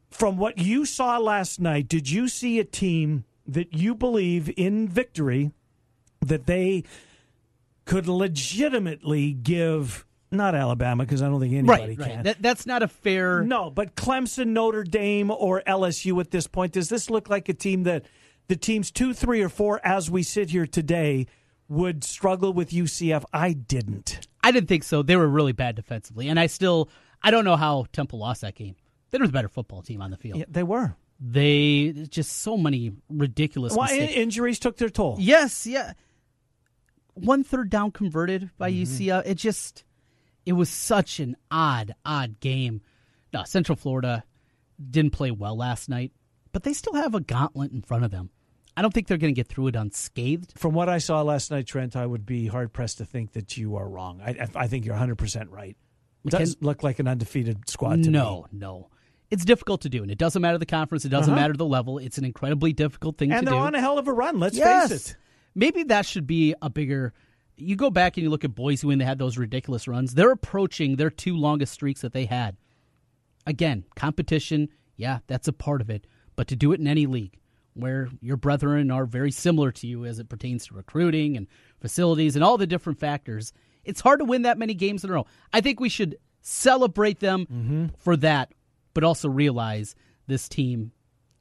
From 0.10 0.38
what 0.38 0.58
you 0.58 0.86
saw 0.86 1.18
last 1.18 1.60
night, 1.60 1.88
did 1.88 2.10
you 2.10 2.28
see 2.28 2.60
a 2.60 2.64
team 2.64 3.26
that 3.46 3.74
you 3.74 3.94
believe 3.94 4.52
in 4.58 4.88
victory 4.88 5.52
that 6.22 6.48
they 6.48 6.84
could 7.88 8.08
legitimately 8.08 9.34
give 9.34 10.06
not 10.30 10.54
Alabama 10.54 11.06
because 11.06 11.22
I 11.22 11.28
don't 11.28 11.40
think 11.40 11.54
anybody 11.54 11.96
right, 11.96 11.98
right. 11.98 12.10
can. 12.10 12.24
That, 12.24 12.42
that's 12.42 12.66
not 12.68 12.84
a 12.84 12.88
fair. 12.88 13.44
No, 13.44 13.72
but 13.72 13.96
Clemson, 13.96 14.48
Notre 14.48 14.84
Dame, 14.84 15.32
or 15.32 15.64
LSU 15.66 16.20
at 16.20 16.30
this 16.30 16.48
point, 16.48 16.74
does 16.74 16.90
this 16.90 17.10
look 17.10 17.30
like 17.30 17.50
a 17.50 17.54
team 17.54 17.84
that 17.84 18.06
the 18.48 18.58
teams 18.58 18.92
two, 18.92 19.14
three, 19.14 19.42
or 19.42 19.50
four, 19.50 19.80
as 19.84 20.12
we 20.12 20.22
sit 20.22 20.50
here 20.50 20.68
today, 20.68 21.28
would 21.70 22.04
struggle 22.04 22.54
with 22.54 22.72
UCF? 22.72 23.24
I 23.34 23.54
didn't. 23.54 24.28
I 24.44 24.52
didn't 24.52 24.68
think 24.68 24.84
so. 24.84 25.02
They 25.02 25.16
were 25.16 25.28
really 25.28 25.54
bad 25.54 25.76
defensively, 25.76 26.28
and 26.28 26.40
I 26.40 26.48
still 26.48 26.90
I 27.24 27.32
don't 27.32 27.46
know 27.46 27.56
how 27.56 27.86
Temple 27.94 28.20
lost 28.20 28.42
that 28.42 28.56
game. 28.56 28.76
They 29.10 29.18
were 29.18 29.28
the 29.28 29.34
better 29.34 29.50
football 29.50 29.82
team 29.82 30.02
on 30.02 30.12
the 30.12 30.18
field. 30.18 30.40
Yeah, 30.40 30.46
they 30.50 30.64
were. 30.64 30.96
They 31.20 32.06
just 32.10 32.32
so 32.40 32.58
many 32.58 32.92
ridiculous 33.10 33.74
Well, 33.74 33.88
mistakes. 33.88 34.14
injuries 34.14 34.60
took 34.60 34.78
their 34.78 34.90
toll. 34.90 35.16
Yes, 35.20 35.66
yeah. 35.66 35.94
One 37.26 37.44
third 37.44 37.70
down 37.70 37.92
converted 37.92 38.50
by 38.58 38.72
Mm-hmm. 38.72 38.84
UCF. 39.04 39.24
It 39.26 39.36
just 39.36 39.84
it 40.46 40.54
was 40.54 40.70
such 40.70 41.20
an 41.20 41.36
odd, 41.52 41.94
odd 42.06 42.40
game. 42.40 42.82
No, 43.34 43.44
Central 43.44 43.76
Florida 43.76 44.24
didn't 44.90 45.12
play 45.12 45.32
well 45.32 45.58
last 45.58 45.90
night, 45.90 46.12
but 46.52 46.64
they 46.64 46.74
still 46.74 46.94
have 46.94 47.16
a 47.16 47.20
gauntlet 47.20 47.72
in 47.72 47.82
front 47.82 48.06
of 48.06 48.12
them. 48.12 48.30
I 48.78 48.82
don't 48.84 48.94
think 48.94 49.08
they're 49.08 49.18
going 49.18 49.34
to 49.34 49.36
get 49.40 49.48
through 49.48 49.68
it 49.68 49.76
unscathed. 49.76 50.54
From 50.56 50.74
what 50.76 50.88
I 50.88 51.00
saw 51.00 51.22
last 51.24 51.50
night, 51.50 51.66
Trent, 51.66 51.96
I 51.96 52.06
would 52.06 52.26
be 52.28 52.46
hard 52.48 52.72
pressed 52.74 53.00
to 53.00 53.06
think 53.06 53.34
that 53.34 53.58
you 53.58 53.76
are 53.76 53.90
wrong. 53.90 54.22
I, 54.24 54.48
I- 54.56 54.68
think 54.68 54.86
you're 54.86 54.96
100% 54.96 55.48
right. 55.50 55.76
It 56.26 56.30
does 56.32 56.58
look 56.62 56.84
like 56.84 57.00
an 57.00 57.08
undefeated 57.08 57.68
squad 57.70 58.04
to 58.04 58.10
no, 58.12 58.46
me. 58.52 58.60
no. 58.60 58.90
It's 59.32 59.44
difficult 59.46 59.82
to 59.82 59.90
do, 59.90 60.04
and 60.04 60.12
it 60.12 60.18
doesn't 60.18 60.42
matter 60.42 60.58
the 60.58 60.66
conference. 60.66 61.06
It 61.06 61.10
doesn't 61.10 61.34
Uh-huh. 61.34 61.42
matter 61.42 61.54
the 61.54 61.66
level. 61.66 61.98
It's 61.98 62.18
an 62.18 62.26
incredibly 62.26 62.72
difficult 62.72 63.18
thing 63.18 63.32
And 63.32 63.46
to 63.48 63.52
they're 63.52 63.60
do. 63.60 63.66
on 63.66 63.76
a 63.76 63.80
hell 63.82 63.98
of 63.98 64.08
a 64.08 64.14
run, 64.14 64.40
let's 64.40 64.56
yes. 64.58 64.90
face 64.90 65.10
it. 65.12 65.18
Maybe 65.58 65.82
that 65.86 66.06
should 66.06 66.28
be 66.28 66.54
a 66.62 66.70
bigger. 66.70 67.14
You 67.56 67.76
go 67.76 67.90
back 67.90 68.16
and 68.16 68.24
you 68.24 68.30
look 68.30 68.44
at 68.44 68.54
Boise 68.54 68.86
when 68.86 69.00
they 69.00 69.06
had 69.06 69.18
those 69.18 69.40
ridiculous 69.40 69.88
runs. 69.88 70.14
They're 70.14 70.32
approaching 70.32 70.96
their 70.96 71.10
two 71.10 71.36
longest 71.36 71.74
streaks 71.74 72.02
that 72.02 72.14
they 72.14 72.26
had. 72.26 72.56
Again, 73.48 73.84
competition, 73.96 74.70
yeah, 74.98 75.20
that's 75.26 75.48
a 75.48 75.54
part 75.54 75.82
of 75.82 75.90
it. 75.90 76.06
But 76.36 76.48
to 76.50 76.56
do 76.56 76.74
it 76.74 76.80
in 76.80 76.88
any 76.88 77.08
league 77.08 77.40
where 77.74 78.10
your 78.22 78.38
brethren 78.38 78.92
are 78.92 79.06
very 79.06 79.32
similar 79.32 79.72
to 79.72 79.88
you 79.88 80.06
as 80.06 80.20
it 80.20 80.30
pertains 80.30 80.68
to 80.68 80.76
recruiting 80.76 81.36
and 81.36 81.48
facilities 81.82 82.36
and 82.36 82.44
all 82.44 82.60
the 82.60 82.68
different 82.68 83.00
factors, 83.00 83.52
it's 83.84 84.02
hard 84.02 84.20
to 84.20 84.26
win 84.26 84.44
that 84.44 84.60
many 84.60 84.76
games 84.76 85.04
in 85.04 85.10
a 85.10 85.14
row. 85.14 85.26
I 85.52 85.62
think 85.62 85.80
we 85.80 85.90
should 85.90 86.18
celebrate 86.42 87.20
them 87.20 87.48
mm-hmm. 87.52 87.86
for 87.98 88.16
that, 88.18 88.54
but 88.94 89.04
also 89.04 89.28
realize 89.28 89.96
this 90.28 90.48
team, 90.48 90.92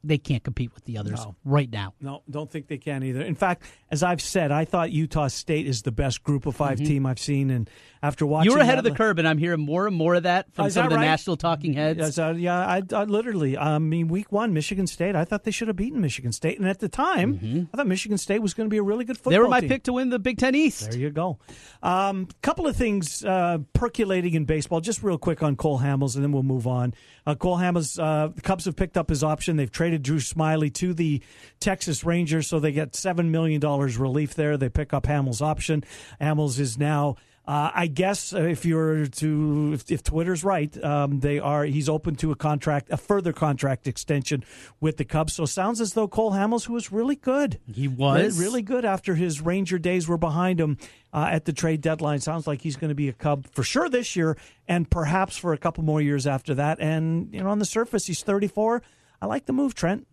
they 0.07 0.19
can't 0.19 0.43
compete 0.45 0.73
with 0.75 0.85
the 0.85 0.99
others 0.99 1.25
No. 1.25 1.35
right 1.45 1.71
now. 1.71 1.95
No, 2.01 2.23
don't 2.31 2.51
think 2.51 2.69
they 2.69 2.79
can 2.79 3.03
either. 3.03 3.23
In 3.23 3.35
fact, 3.35 3.63
as 3.91 4.03
I've 4.03 4.21
said, 4.21 4.51
I 4.53 4.65
thought 4.65 4.93
Utah 4.93 5.29
State 5.29 5.67
is 5.67 5.83
the 5.83 5.93
best 5.93 6.23
group 6.23 6.47
of 6.47 6.57
5 6.57 6.79
team 6.79 7.07
I've 7.07 7.19
seen, 7.19 7.51
and 7.51 7.69
after 8.03 8.25
watching, 8.27 8.47
Mm-hmm. 8.47 8.51
You 8.51 8.57
were 8.59 8.63
ahead 8.63 8.79
that 8.79 8.87
of 8.87 8.93
the 8.93 8.97
curve, 8.97 9.19
and 9.19 9.27
I'm 9.27 9.39
hearing 9.39 9.61
more 9.61 9.87
and 9.87 9.97
more 9.97 10.15
of 10.15 10.23
that 10.25 10.53
from 10.55 10.71
some 10.71 10.83
that 10.83 10.87
of 10.87 10.91
the 10.93 10.97
right? 10.99 11.05
national 11.07 11.37
talking 11.37 11.73
heads. 11.73 12.19
Uh, 12.19 12.35
yeah, 12.37 12.57
I, 12.59 12.83
I 12.93 13.05
literally. 13.05 13.59
I 13.59 13.79
mean, 13.79 14.09
week 14.09 14.31
one, 14.31 14.53
Michigan 14.53 14.87
State. 14.87 15.17
I 15.17 15.25
thought 15.25 15.43
they 15.45 15.51
should 15.51 15.69
have 15.69 15.77
beaten 15.77 16.01
Michigan 16.01 16.31
State, 16.33 16.59
and 16.59 16.69
at 16.69 16.79
the 16.79 16.89
time, 16.89 17.69
I 17.73 17.77
thought 17.77 17.87
Michigan 17.87 18.19
State 18.19 18.41
was 18.43 18.55
going 18.55 18.69
to 18.69 18.71
be 18.71 18.79
a 18.79 18.83
really 18.83 19.05
good 19.05 19.17
football. 19.17 19.33
Mm-hmm. 19.33 19.37
they 19.37 19.43
were 19.43 19.49
my 19.49 19.61
team. 19.61 19.69
pick 19.69 19.83
to 19.85 19.93
win 19.95 20.11
the 20.11 20.19
Big 20.19 20.39
Ten 20.39 20.55
East. 20.55 20.91
There 20.93 21.01
you 21.01 21.11
go. 21.11 21.39
A 21.83 21.89
um, 21.89 22.29
couple 22.43 22.67
of 22.67 22.77
things 22.77 23.25
uh, 23.25 23.59
percolating 23.73 24.35
in 24.35 24.45
baseball. 24.45 24.81
Just 24.81 25.03
real 25.03 25.19
quick 25.19 25.43
on 25.43 25.57
Cole 25.57 25.81
Hamels, 25.81 26.15
and 26.15 26.23
then 26.23 26.33
we'll 26.33 26.43
move 26.43 26.67
on. 26.67 26.95
Uh, 27.27 27.35
Cole 27.35 27.57
Hamels, 27.57 27.99
uh, 28.01 28.29
the 28.29 28.41
Cubs 28.43 28.67
have 28.67 28.77
picked 28.77 28.97
up 28.97 29.09
his 29.09 29.25
option. 29.25 29.57
They've 29.57 29.71
traded 29.71 29.96
Drew 30.03 30.19
Smyly 30.19 30.73
to 30.75 30.95
the 30.95 31.23
Texas 31.61 32.05
Rangers, 32.05 32.47
so 32.47 32.59
they 32.59 32.73
get 32.73 32.93
$7 32.93 33.27
million 33.31 33.61
relief 33.61 34.35
there. 34.35 34.57
They 34.57 34.69
pick 34.69 34.93
up 34.93 35.05
Hamels' 35.05 35.43
option. 35.43 35.85
Hamels 36.21 36.59
is 36.59 36.79
now. 36.79 37.17
Uh, 37.47 37.71
I 37.73 37.87
guess 37.87 38.33
uh, 38.35 38.41
if 38.43 38.65
you're 38.65 39.07
to 39.07 39.71
if, 39.73 39.89
if 39.89 40.03
Twitter's 40.03 40.43
right, 40.43 40.83
um, 40.83 41.21
they 41.21 41.39
are. 41.39 41.65
He's 41.65 41.89
open 41.89 42.17
to 42.17 42.33
a 42.33 42.35
contract, 42.35 42.91
a 42.91 42.97
further 42.97 43.33
contract 43.33 43.87
extension 43.87 44.45
with 44.81 44.97
the 44.97 45.05
Cubs. 45.05 45.35
So 45.35 45.47
sounds 45.47 45.81
as 45.81 45.93
though 45.93 46.09
Cole 46.09 46.33
Hamels, 46.33 46.67
who 46.67 46.73
was 46.73 46.91
really 46.91 47.15
good, 47.15 47.61
He 47.73 47.87
was. 47.87 48.37
Re- 48.37 48.45
really 48.45 48.63
good 48.63 48.85
after 48.85 49.15
his 49.15 49.41
Ranger 49.41 49.79
days 49.79 50.09
were 50.09 50.19
behind 50.19 50.61
him 50.61 50.77
uh, 51.13 51.29
at 51.31 51.45
the 51.45 51.53
trade 51.53 51.83
deadline. 51.83 52.19
Sounds 52.19 52.49
like 52.49 52.63
he's 52.63 52.75
going 52.75 52.89
to 52.89 52.97
be 52.97 53.09
a 53.09 53.13
Cub 53.13 53.47
for 53.53 53.63
sure 53.63 53.89
this 53.89 54.17
year, 54.17 54.37
and 54.67 54.91
perhaps 54.91 55.37
for 55.37 55.53
a 55.53 55.59
couple 55.59 55.85
more 55.85 56.01
years 56.01 56.27
after 56.27 56.53
that. 56.55 56.81
And 56.81 57.33
you 57.33 57.41
know, 57.41 57.51
on 57.51 57.61
the 57.61 57.65
surface, 57.65 58.07
he's 58.07 58.25
34. 58.25 58.83
I 59.21 59.27
like 59.27 59.47
the 59.47 59.53
move, 59.53 59.75
Trent. 59.75 60.07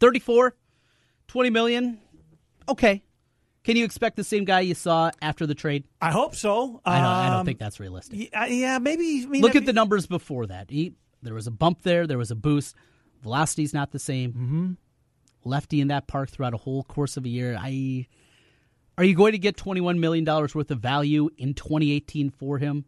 34, 0.00 0.54
20 1.28 1.50
million. 1.50 1.98
Okay. 2.68 3.02
Can 3.62 3.76
you 3.76 3.84
expect 3.84 4.16
the 4.16 4.24
same 4.24 4.44
guy 4.44 4.60
you 4.60 4.74
saw 4.74 5.10
after 5.20 5.46
the 5.46 5.54
trade? 5.54 5.84
I 6.00 6.10
hope 6.10 6.34
so. 6.34 6.80
I 6.84 6.96
don't, 6.96 7.04
I 7.06 7.26
don't 7.30 7.36
Um, 7.40 7.46
think 7.46 7.58
that's 7.58 7.78
realistic. 7.78 8.30
Yeah, 8.32 8.46
yeah, 8.46 8.78
maybe. 8.78 9.22
I 9.24 9.26
mean, 9.26 9.42
Look 9.42 9.54
at 9.56 9.66
the 9.66 9.72
numbers 9.74 10.06
before 10.06 10.46
that. 10.46 10.70
He, 10.70 10.94
there 11.22 11.34
was 11.34 11.46
a 11.46 11.50
bump 11.50 11.82
there. 11.82 12.06
There 12.06 12.16
was 12.18 12.30
a 12.30 12.34
boost. 12.36 12.74
Velocity's 13.22 13.74
not 13.74 13.92
the 13.92 13.98
same. 13.98 14.30
Mm-hmm. 14.32 14.70
Lefty 15.44 15.80
in 15.82 15.88
that 15.88 16.06
park 16.06 16.30
throughout 16.30 16.54
a 16.54 16.58
whole 16.58 16.82
course 16.84 17.16
of 17.18 17.24
a 17.24 17.28
year. 17.28 17.56
I 17.58 18.06
are 18.98 19.04
you 19.04 19.14
going 19.14 19.32
to 19.32 19.38
get 19.38 19.56
twenty 19.56 19.80
one 19.80 19.98
million 20.00 20.24
dollars 20.24 20.54
worth 20.54 20.70
of 20.70 20.80
value 20.80 21.28
in 21.38 21.54
twenty 21.54 21.92
eighteen 21.92 22.30
for 22.30 22.58
him? 22.58 22.84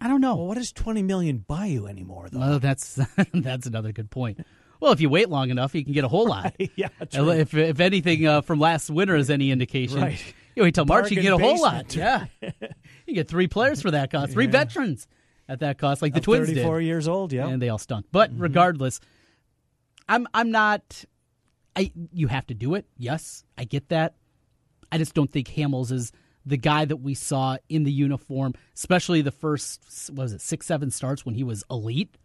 I 0.00 0.06
don't 0.06 0.20
know. 0.20 0.36
Well, 0.36 0.46
what 0.46 0.56
does 0.56 0.70
twenty 0.72 1.02
million 1.02 1.38
buy 1.38 1.66
you 1.66 1.86
anymore, 1.88 2.28
though? 2.30 2.38
Well, 2.38 2.58
that's 2.60 3.00
that's 3.34 3.66
another 3.66 3.90
good 3.92 4.10
point. 4.10 4.40
Well, 4.80 4.92
if 4.92 5.00
you 5.00 5.08
wait 5.08 5.28
long 5.28 5.50
enough, 5.50 5.74
you 5.74 5.84
can 5.84 5.92
get 5.92 6.04
a 6.04 6.08
whole 6.08 6.26
lot. 6.28 6.54
yeah, 6.76 6.88
true. 7.10 7.30
If 7.30 7.54
if 7.54 7.80
anything 7.80 8.26
uh, 8.26 8.40
from 8.42 8.60
last 8.60 8.90
winter 8.90 9.16
is 9.16 9.28
any 9.30 9.50
indication, 9.50 10.00
Right. 10.00 10.34
you 10.54 10.62
wait 10.62 10.74
till 10.74 10.84
March, 10.84 11.10
you 11.10 11.16
can 11.16 11.24
get 11.24 11.32
a 11.32 11.38
whole 11.38 11.60
lot. 11.60 11.94
Yeah, 11.94 12.26
you 13.06 13.14
get 13.14 13.28
three 13.28 13.48
players 13.48 13.82
for 13.82 13.90
that 13.90 14.10
cost, 14.10 14.32
three 14.32 14.46
veterans 14.46 15.06
at 15.48 15.60
that 15.60 15.78
cost, 15.78 16.02
like 16.02 16.14
the 16.14 16.20
Twins 16.20 16.46
did. 16.46 16.56
Thirty-four 16.56 16.80
years 16.80 17.08
old. 17.08 17.32
Yeah, 17.32 17.48
and 17.48 17.60
they 17.60 17.68
all 17.70 17.78
stunk. 17.78 18.06
But 18.12 18.30
Mm-hmm. 18.32 18.42
regardless, 18.42 19.00
I'm 20.08 20.26
I'm 20.34 20.50
not. 20.50 21.04
I 21.76 21.92
you 22.12 22.26
have 22.28 22.46
to 22.48 22.54
do 22.54 22.74
it. 22.74 22.86
Yes, 22.96 23.44
I 23.56 23.64
get 23.64 23.88
that. 23.90 24.14
I 24.90 24.98
just 24.98 25.14
don't 25.14 25.30
think 25.30 25.48
Hamels 25.48 25.92
is 25.92 26.12
the 26.46 26.56
guy 26.56 26.84
that 26.86 26.96
we 26.96 27.14
saw 27.14 27.58
in 27.68 27.84
the 27.84 27.92
uniform, 27.92 28.54
especially 28.74 29.20
the 29.22 29.30
first 29.30 30.10
what 30.10 30.22
was 30.24 30.32
it 30.32 30.40
six 30.40 30.66
seven 30.66 30.90
starts 30.90 31.26
when 31.26 31.34
he 31.34 31.42
was 31.44 31.62
elite. 31.70 32.16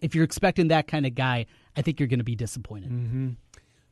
If 0.00 0.14
you're 0.14 0.24
expecting 0.24 0.68
that 0.68 0.86
kind 0.86 1.06
of 1.06 1.14
guy, 1.14 1.46
I 1.76 1.82
think 1.82 2.00
you're 2.00 2.08
going 2.08 2.20
to 2.20 2.24
be 2.24 2.36
disappointed. 2.36 2.90
Mm-hmm. 2.90 3.28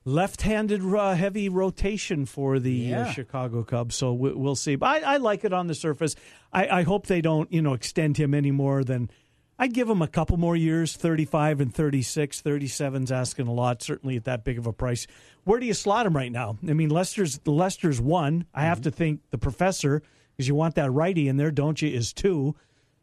left-handed 0.04 0.82
uh, 0.82 1.14
heavy 1.14 1.48
rotation 1.48 2.26
for 2.26 2.58
the 2.58 2.94
uh, 2.94 3.10
Chicago 3.12 3.62
Cubs. 3.62 3.94
So 3.94 4.12
we, 4.12 4.32
we'll 4.32 4.54
see. 4.56 4.76
But 4.76 5.04
I, 5.04 5.14
I 5.14 5.16
like 5.16 5.44
it 5.44 5.52
on 5.52 5.66
the 5.66 5.74
surface. 5.74 6.14
I, 6.52 6.68
I 6.68 6.82
hope 6.82 7.06
they 7.06 7.20
don't, 7.20 7.50
you 7.52 7.62
know, 7.62 7.72
extend 7.72 8.16
him 8.16 8.34
any 8.34 8.50
more 8.50 8.84
than. 8.84 9.10
I'd 9.56 9.72
give 9.72 9.88
him 9.88 10.02
a 10.02 10.08
couple 10.08 10.36
more 10.36 10.56
years, 10.56 10.96
35 10.96 11.60
and 11.60 11.72
36. 11.72 12.42
37's 12.42 13.12
asking 13.12 13.46
a 13.46 13.52
lot, 13.52 13.82
certainly 13.82 14.16
at 14.16 14.24
that 14.24 14.42
big 14.42 14.58
of 14.58 14.66
a 14.66 14.72
price. 14.72 15.06
Where 15.44 15.60
do 15.60 15.66
you 15.66 15.74
slot 15.74 16.06
him 16.06 16.16
right 16.16 16.32
now? 16.32 16.58
I 16.68 16.72
mean, 16.72 16.90
Lester's 16.90 17.38
Lester's 17.46 18.00
one. 18.00 18.46
I 18.52 18.62
have 18.62 18.80
to 18.82 18.90
think 18.90 19.20
the 19.30 19.38
professor, 19.38 20.02
because 20.32 20.48
you 20.48 20.56
want 20.56 20.74
that 20.74 20.90
righty 20.90 21.28
in 21.28 21.36
there, 21.36 21.52
don't 21.52 21.80
you, 21.80 21.88
is 21.88 22.12
two. 22.12 22.56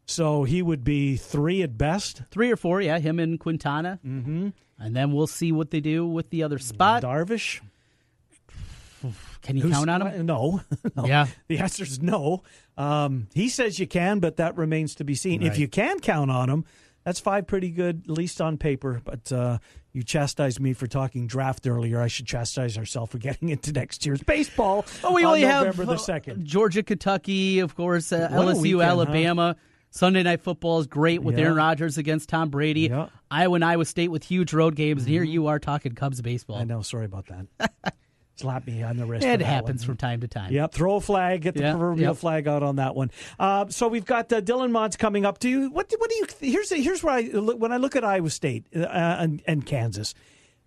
So 0.06 0.44
he 0.44 0.62
would 0.62 0.84
be 0.84 1.16
three 1.16 1.62
at 1.62 1.78
best. 1.78 2.24
Three 2.32 2.52
or 2.52 2.58
four, 2.58 2.82
yeah, 2.82 3.00
him 3.00 3.20
and 3.20 3.40
Quintana, 3.40 4.00
mm-hmm. 4.06 4.50
and 4.78 4.96
then 4.96 5.14
we'll 5.14 5.28
see 5.28 5.52
what 5.52 5.72
they 5.72 5.80
do 5.80 6.06
with 6.06 6.30
the 6.30 6.44
other 6.44 6.60
spot. 6.60 7.04
Darvish. 7.04 7.62
Can 9.42 9.56
you 9.58 9.64
Who's- 9.64 9.76
count 9.76 9.90
on 9.90 10.02
him? 10.02 10.26
No. 10.26 10.62
No. 10.96 11.06
Yeah. 11.06 11.28
The 11.48 11.60
answer 11.60 11.84
is 11.84 12.02
no. 12.02 12.44
Um, 12.78 13.28
he 13.34 13.50
says 13.50 13.80
you 13.80 13.88
can, 13.88 14.20
but 14.20 14.38
that 14.38 14.58
remains 14.58 14.96
to 14.96 15.04
be 15.04 15.16
seen. 15.16 15.42
If 15.42 15.58
you 15.58 15.68
can 15.68 16.00
count 16.00 16.30
on 16.30 16.50
him, 16.50 16.66
that's 17.04 17.20
five 17.20 17.48
pretty 17.48 17.70
good, 17.72 18.04
at 18.06 18.12
least 18.12 18.42
on 18.42 18.58
paper. 18.58 19.02
But 19.04 19.32
uh, 19.32 19.58
you 19.94 20.04
chastised 20.04 20.60
me 20.60 20.74
for 20.74 20.88
talking 20.88 21.28
draft 21.28 21.66
earlier. 21.66 22.00
I 22.02 22.08
should 22.08 22.28
chastise 22.28 22.78
ourselves 22.78 23.12
for 23.12 23.18
getting 23.18 23.50
into 23.50 23.72
next 23.72 24.06
year's 24.06 24.22
baseball 24.22 24.86
Oh, 25.04 25.14
we 25.14 25.24
on 25.24 25.30
only 25.30 25.42
November 25.42 25.84
have 25.84 25.88
the 25.88 25.94
uh, 25.94 25.98
second. 25.98 26.46
Georgia, 26.46 26.84
Kentucky, 26.84 27.60
of 27.60 27.76
course, 27.76 28.12
uh, 28.12 28.30
LSU, 28.32 28.62
weekend, 28.62 29.40
huh? 29.40 29.54
Sunday 29.92 30.24
night 30.24 30.42
football 30.42 30.80
is 30.80 30.88
great 30.88 31.22
with 31.22 31.38
Yeah. 31.38 31.46
Aaron 31.46 31.58
Rodgers 31.58 31.98
against 31.98 32.30
Tom 32.30 32.50
Brady. 32.50 32.82
Yeah. 32.90 33.10
Iowa 33.30 33.56
and 33.56 33.66
Iowa 33.66 33.86
State 33.86 34.08
with 34.10 34.24
huge 34.24 34.54
road 34.54 34.76
games. 34.76 35.04
And 35.04 35.10
here 35.10 35.24
you 35.24 35.48
are 35.48 35.60
talking 35.60 35.94
Cubs 35.94 36.22
baseball. 36.22 36.58
I 36.58 36.64
know. 36.64 36.82
Sorry 36.82 37.06
about 37.06 37.28
that. 37.28 37.74
Slap 38.36 38.66
me 38.66 38.82
on 38.82 38.98
the 38.98 39.06
wrist. 39.06 39.26
It 39.26 39.42
happens 39.42 39.82
one. 39.82 39.88
from 39.88 39.98
time 39.98 40.22
to 40.22 40.28
time. 40.28 40.52
Yep, 40.52 40.72
throw 40.74 40.96
a 40.96 41.02
flag, 41.02 41.42
get 41.42 41.54
the 41.54 41.62
Yeah, 41.62 41.72
proverbial 41.74 42.14
yep. 42.14 42.18
flag 42.18 42.48
out 42.48 42.64
on 42.64 42.78
that 42.78 42.96
one. 42.96 43.12
Uh, 43.38 43.68
so 43.70 43.88
we've 43.88 44.06
got 44.06 44.32
uh, 44.34 44.42
Dylan 44.42 44.72
Montz 44.72 44.98
coming 44.98 45.26
up 45.26 45.38
to 45.40 45.50
you. 45.50 45.70
What 45.70 45.90
do, 45.90 45.98
what 46.00 46.10
do 46.10 46.16
you? 46.16 46.26
Here's 46.52 46.72
here's 46.72 47.04
where 47.04 47.14
I 47.14 47.22
look- 47.22 47.60
when 47.60 47.72
I 47.72 47.78
look 47.78 47.96
at 47.96 48.04
Iowa 48.04 48.30
State 48.32 48.66
uh, 48.76 48.80
and, 48.88 49.44
and 49.46 49.66
Kansas. 49.66 50.16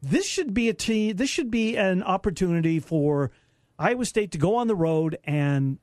This 0.02 0.26
should 0.26 0.52
be 0.54 0.68
a 0.68 0.74
team. 0.74 1.16
This 1.16 1.30
should 1.30 1.50
be 1.50 1.76
an 1.76 2.02
opportunity 2.02 2.78
for 2.78 3.32
Iowa 3.78 4.04
State 4.04 4.32
to 4.32 4.38
go 4.38 4.56
on 4.56 4.68
the 4.68 4.76
road 4.76 5.16
and 5.24 5.78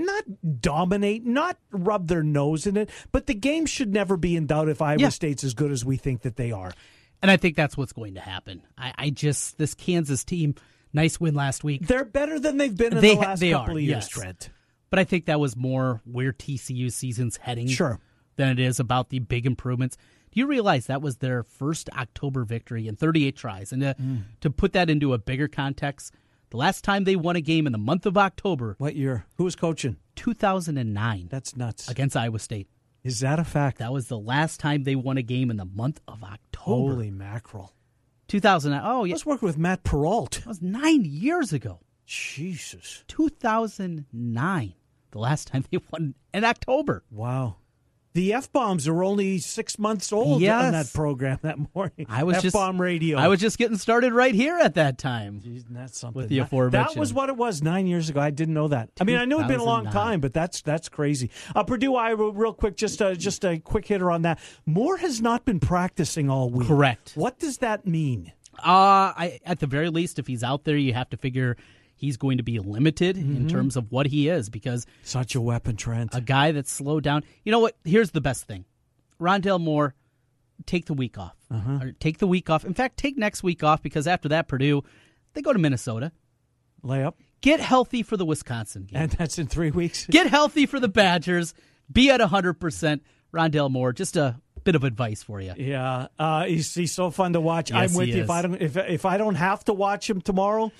not 0.00 0.24
dominate, 0.60 1.24
not 1.24 1.56
rub 1.70 2.08
their 2.08 2.22
nose 2.22 2.66
in 2.66 2.76
it, 2.76 2.90
but 3.12 3.26
the 3.26 3.34
game 3.34 3.66
should 3.66 3.92
never 3.92 4.16
be 4.16 4.36
in 4.36 4.46
doubt 4.46 4.68
if 4.68 4.82
Iowa 4.82 5.00
Yeah. 5.00 5.08
State's 5.10 5.44
as 5.44 5.54
good 5.54 5.70
as 5.70 5.84
we 5.84 5.96
think 5.96 6.22
that 6.22 6.36
they 6.36 6.52
are. 6.52 6.72
And 7.22 7.30
I 7.30 7.36
think 7.36 7.54
that's 7.56 7.76
what's 7.76 7.92
going 7.92 8.14
to 8.14 8.20
happen. 8.20 8.62
I, 8.78 8.94
I 8.96 9.10
just, 9.10 9.58
this 9.58 9.74
Kansas 9.74 10.24
team, 10.24 10.54
nice 10.92 11.20
win 11.20 11.34
last 11.34 11.62
week. 11.62 11.86
They're 11.86 12.04
better 12.04 12.38
than 12.40 12.56
they've 12.56 12.74
been 12.76 12.94
in 12.94 13.00
They 13.00 13.14
the 13.14 13.20
last 13.20 13.40
they 13.40 13.50
couple 13.50 13.74
are, 13.74 13.78
of 13.78 13.82
years, 13.84 13.90
yes. 14.04 14.08
Trent. 14.08 14.50
But 14.88 14.98
I 14.98 15.04
think 15.04 15.26
that 15.26 15.38
was 15.38 15.54
more 15.56 16.00
where 16.04 16.32
TCU 16.32 16.90
season's 16.90 17.36
heading. 17.36 17.68
Sure. 17.68 18.00
Than 18.36 18.48
it 18.48 18.58
is 18.58 18.80
about 18.80 19.10
the 19.10 19.18
big 19.18 19.44
improvements. 19.44 19.98
Do 20.32 20.40
you 20.40 20.46
realize 20.46 20.86
that 20.86 21.02
was 21.02 21.16
their 21.18 21.42
first 21.42 21.90
October 21.90 22.44
victory 22.44 22.88
in 22.88 22.96
38 22.96 23.36
tries? 23.36 23.70
And 23.72 23.82
to, 23.82 23.94
Mm. 24.00 24.22
to 24.40 24.48
put 24.50 24.72
that 24.72 24.88
into 24.88 25.12
a 25.12 25.18
bigger 25.18 25.46
context, 25.46 26.14
the 26.50 26.56
last 26.56 26.84
time 26.84 27.04
they 27.04 27.16
won 27.16 27.36
a 27.36 27.40
game 27.40 27.66
in 27.66 27.72
the 27.72 27.78
month 27.78 28.06
of 28.06 28.16
October, 28.18 28.74
What 28.78 28.96
year? 28.96 29.26
Who 29.36 29.44
was 29.44 29.56
coaching? 29.56 29.96
2009, 30.16 31.28
That's 31.30 31.56
nuts. 31.56 31.88
against 31.88 32.16
Iowa 32.16 32.38
State. 32.38 32.68
Is 33.02 33.20
that 33.20 33.38
a 33.38 33.44
fact? 33.44 33.78
That 33.78 33.92
was 33.92 34.08
the 34.08 34.18
last 34.18 34.60
time 34.60 34.84
they 34.84 34.94
won 34.94 35.16
a 35.16 35.22
game 35.22 35.50
in 35.50 35.56
the 35.56 35.64
month 35.64 36.00
of 36.06 36.22
October. 36.22 36.92
Holy 36.92 37.10
mackerel. 37.10 37.72
2009. 38.28 38.82
Oh, 38.84 39.04
yeah. 39.04 39.14
Let's 39.14 39.24
work 39.26 39.42
with 39.42 39.56
Matt 39.56 39.82
Peralt. 39.84 40.30
That 40.40 40.46
was 40.46 40.60
nine 40.62 41.04
years 41.04 41.52
ago. 41.52 41.80
Jesus. 42.04 43.04
2009. 43.08 44.74
The 45.12 45.18
last 45.18 45.48
time 45.48 45.64
they 45.70 45.78
won 45.90 46.14
in 46.34 46.44
October. 46.44 47.02
Wow. 47.10 47.56
The 48.12 48.32
F 48.32 48.50
bombs 48.52 48.88
are 48.88 49.04
only 49.04 49.38
six 49.38 49.78
months 49.78 50.12
old 50.12 50.42
on 50.42 50.72
that 50.72 50.90
program 50.92 51.38
that 51.42 51.56
morning. 51.74 52.06
I 52.08 52.24
was 52.24 52.38
F 52.38 52.42
just 52.42 52.54
bomb 52.54 52.80
radio. 52.80 53.16
I 53.16 53.28
was 53.28 53.38
just 53.38 53.56
getting 53.56 53.76
started 53.76 54.12
right 54.12 54.34
here 54.34 54.58
at 54.58 54.74
that 54.74 54.98
time. 54.98 55.40
Jeez, 55.40 55.64
that's 55.70 55.96
something. 55.96 56.20
With 56.22 56.28
the 56.28 56.38
That- 56.38 56.46
aforementioned. 56.46 56.96
That 56.96 56.98
was 57.00 57.14
what 57.14 57.28
it 57.28 57.36
was 57.36 57.62
nine 57.62 57.86
years 57.86 58.08
ago. 58.10 58.20
I 58.20 58.30
didn't 58.30 58.54
know 58.54 58.66
that. 58.68 58.90
I 59.00 59.04
mean, 59.04 59.16
I 59.16 59.26
knew 59.26 59.36
it'd 59.36 59.46
been 59.46 59.60
a 59.60 59.64
long 59.64 59.86
time, 59.86 60.20
but 60.20 60.32
that's 60.34 60.60
that's 60.60 60.88
crazy. 60.88 61.30
Uh, 61.54 61.62
Purdue, 61.62 61.94
Iowa, 61.94 62.32
real 62.32 62.52
quick, 62.52 62.76
just 62.76 63.00
uh, 63.00 63.14
just 63.14 63.44
a 63.44 63.58
quick 63.60 63.86
hitter 63.86 64.10
on 64.10 64.22
that. 64.22 64.40
Moore 64.66 64.96
has 64.96 65.20
not 65.20 65.44
been 65.44 65.60
practicing 65.60 66.28
all 66.28 66.50
week. 66.50 66.66
Correct. 66.66 67.12
What 67.14 67.38
does 67.38 67.58
that 67.58 67.86
mean? 67.86 68.32
Uh, 68.58 69.14
I 69.16 69.38
at 69.46 69.60
the 69.60 69.66
very 69.68 69.88
least, 69.88 70.18
if 70.18 70.26
he's 70.26 70.42
out 70.42 70.64
there, 70.64 70.76
you 70.76 70.94
have 70.94 71.08
to 71.10 71.16
figure 71.16 71.56
he's 72.00 72.16
going 72.16 72.38
to 72.38 72.42
be 72.42 72.58
limited 72.58 73.16
Mm-hmm. 73.16 73.36
in 73.36 73.48
terms 73.48 73.76
of 73.76 73.92
what 73.92 74.06
he 74.06 74.28
is 74.28 74.48
because 74.50 74.86
Such 75.02 75.34
a 75.34 75.40
weapon, 75.40 75.76
Trent. 75.76 76.14
a 76.14 76.20
guy 76.20 76.52
that's 76.52 76.72
slowed 76.72 77.04
down. 77.04 77.22
You 77.44 77.52
know 77.52 77.60
what? 77.60 77.76
Here's 77.84 78.10
the 78.10 78.20
best 78.20 78.44
thing: 78.46 78.64
Rondale 79.20 79.60
Moore, 79.60 79.94
take 80.66 80.86
the 80.86 80.94
week 80.94 81.18
off, 81.18 81.36
Uh-huh. 81.50 81.80
take 82.00 82.18
the 82.18 82.26
week 82.26 82.50
off. 82.50 82.64
In 82.64 82.74
fact, 82.74 82.96
take 82.96 83.16
next 83.16 83.42
week 83.42 83.62
off 83.62 83.82
because 83.82 84.06
after 84.06 84.28
that, 84.30 84.48
Purdue 84.48 84.82
they 85.34 85.42
go 85.42 85.52
to 85.52 85.58
Minnesota. 85.58 86.10
Layup, 86.82 87.14
Get 87.42 87.60
healthy 87.60 88.02
for 88.02 88.16
the 88.16 88.24
Wisconsin 88.24 88.84
game. 88.84 89.02
and 89.02 89.10
that's 89.12 89.38
in 89.38 89.46
three 89.46 89.70
weeks. 89.70 90.06
Get 90.06 90.26
healthy 90.26 90.66
for 90.66 90.80
the 90.80 90.88
Badgers. 90.88 91.54
Be 91.92 92.10
at 92.10 92.20
hundred 92.20 92.54
percent. 92.54 93.02
Rondale 93.32 93.70
Moore, 93.70 93.92
just 93.92 94.16
a 94.16 94.40
bit 94.64 94.74
of 94.74 94.82
advice 94.84 95.22
for 95.22 95.40
you. 95.40 95.54
Yeah, 95.56 96.08
uh, 96.18 96.44
he's, 96.44 96.74
he's 96.74 96.92
so 96.92 97.10
fun 97.10 97.32
to 97.34 97.40
watch. 97.40 97.70
Yes, 97.70 97.92
I'm 97.92 97.96
with 97.96 98.08
you. 98.08 98.22
If. 98.24 98.30
I 98.30 98.42
don't 98.42 98.60
if 98.60 98.76
if 98.76 99.04
I 99.06 99.18
don't 99.18 99.36
have 99.36 99.64
to 99.66 99.72
watch 99.72 100.08
him 100.10 100.20
tomorrow, 100.20 100.72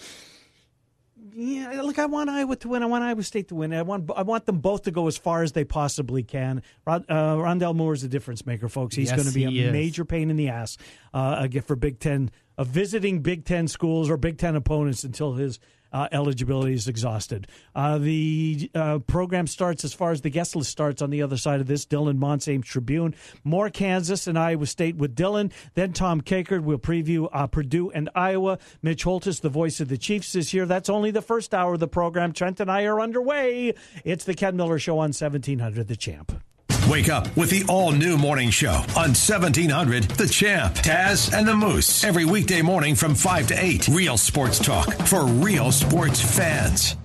yeah, 1.34 1.82
look, 1.82 1.98
I 1.98 2.06
want 2.06 2.30
Iowa 2.30 2.56
to 2.56 2.68
win. 2.68 2.82
I 2.82 2.86
want 2.86 3.04
Iowa 3.04 3.22
State 3.22 3.48
to 3.48 3.54
win. 3.54 3.72
I 3.72 3.82
want 3.82 4.10
I 4.16 4.22
want 4.22 4.46
them 4.46 4.58
both 4.58 4.82
to 4.82 4.90
go 4.90 5.06
as 5.06 5.16
far 5.16 5.42
as 5.42 5.52
they 5.52 5.64
possibly 5.64 6.22
can. 6.22 6.62
Rod, 6.86 7.04
uh, 7.08 7.36
Rondale 7.36 7.74
Moore 7.74 7.94
is 7.94 8.02
a 8.04 8.08
difference 8.08 8.46
maker, 8.46 8.68
folks. 8.68 8.94
He's 8.96 9.08
Yes, 9.10 9.16
going 9.16 9.28
to 9.28 9.34
be 9.34 9.44
a 9.44 9.66
is. 9.68 9.72
major 9.72 10.04
pain 10.04 10.30
in 10.30 10.36
the 10.36 10.48
ass 10.48 10.76
uh, 11.14 11.46
for 11.66 11.76
Big 11.76 11.98
Ten, 11.98 12.30
uh, 12.58 12.64
visiting 12.64 13.20
Big 13.20 13.44
Ten 13.44 13.68
schools 13.68 14.10
or 14.10 14.16
Big 14.16 14.38
Ten 14.38 14.56
opponents 14.56 15.04
until 15.04 15.34
his 15.34 15.58
uh, 15.92 16.08
eligibility 16.12 16.74
is 16.74 16.88
exhausted. 16.88 17.46
Uh, 17.74 17.98
the 17.98 18.70
uh, 18.74 18.98
program 19.00 19.46
starts 19.46 19.84
as 19.84 19.92
far 19.92 20.12
as 20.12 20.20
the 20.20 20.30
guest 20.30 20.56
list 20.56 20.70
starts 20.70 21.02
on 21.02 21.10
the 21.10 21.22
other 21.22 21.36
side 21.36 21.60
of 21.60 21.66
this. 21.66 21.86
Dylan 21.86 22.18
Montz 22.18 22.62
Tribune, 22.64 23.14
more 23.44 23.70
Kansas 23.70 24.26
and 24.26 24.38
Iowa 24.38 24.66
State 24.66 24.96
with 24.96 25.14
Dylan. 25.14 25.52
Then 25.74 25.92
Tom 25.92 26.20
Kakert 26.20 26.62
will 26.62 26.78
preview 26.78 27.28
uh, 27.32 27.46
Purdue 27.46 27.90
and 27.90 28.08
Iowa. 28.14 28.58
Mitch 28.82 29.04
Holthus, 29.04 29.40
the 29.40 29.48
voice 29.48 29.80
of 29.80 29.88
the 29.88 29.98
Chiefs, 29.98 30.34
is 30.34 30.50
here. 30.50 30.66
That's 30.66 30.88
only 30.88 31.10
the 31.10 31.22
first 31.22 31.54
hour 31.54 31.74
of 31.74 31.80
the 31.80 31.88
program. 31.88 32.32
Trent 32.32 32.60
and 32.60 32.70
I 32.70 32.84
are 32.84 33.00
underway. 33.00 33.74
It's 34.04 34.24
the 34.24 34.34
Ken 34.34 34.56
Miller 34.56 34.78
Show 34.78 34.94
on 34.94 35.12
1700 35.12 35.88
The 35.88 35.96
Champ. 35.96 36.42
Wake 36.88 37.08
up 37.08 37.34
with 37.36 37.50
the 37.50 37.64
all 37.68 37.92
new 37.92 38.16
morning 38.16 38.50
show 38.50 38.72
on 38.96 39.14
1700 39.14 40.04
The 40.04 40.26
Champ. 40.26 40.74
Taz 40.74 41.32
and 41.32 41.46
the 41.46 41.54
Moose. 41.54 42.02
Every 42.04 42.24
weekday 42.24 42.62
morning 42.62 42.94
from 42.94 43.14
5 43.14 43.48
to 43.48 43.64
8. 43.64 43.88
Real 43.88 44.16
sports 44.16 44.58
talk 44.58 44.92
for 45.06 45.24
real 45.24 45.70
sports 45.70 46.20
fans. 46.20 46.96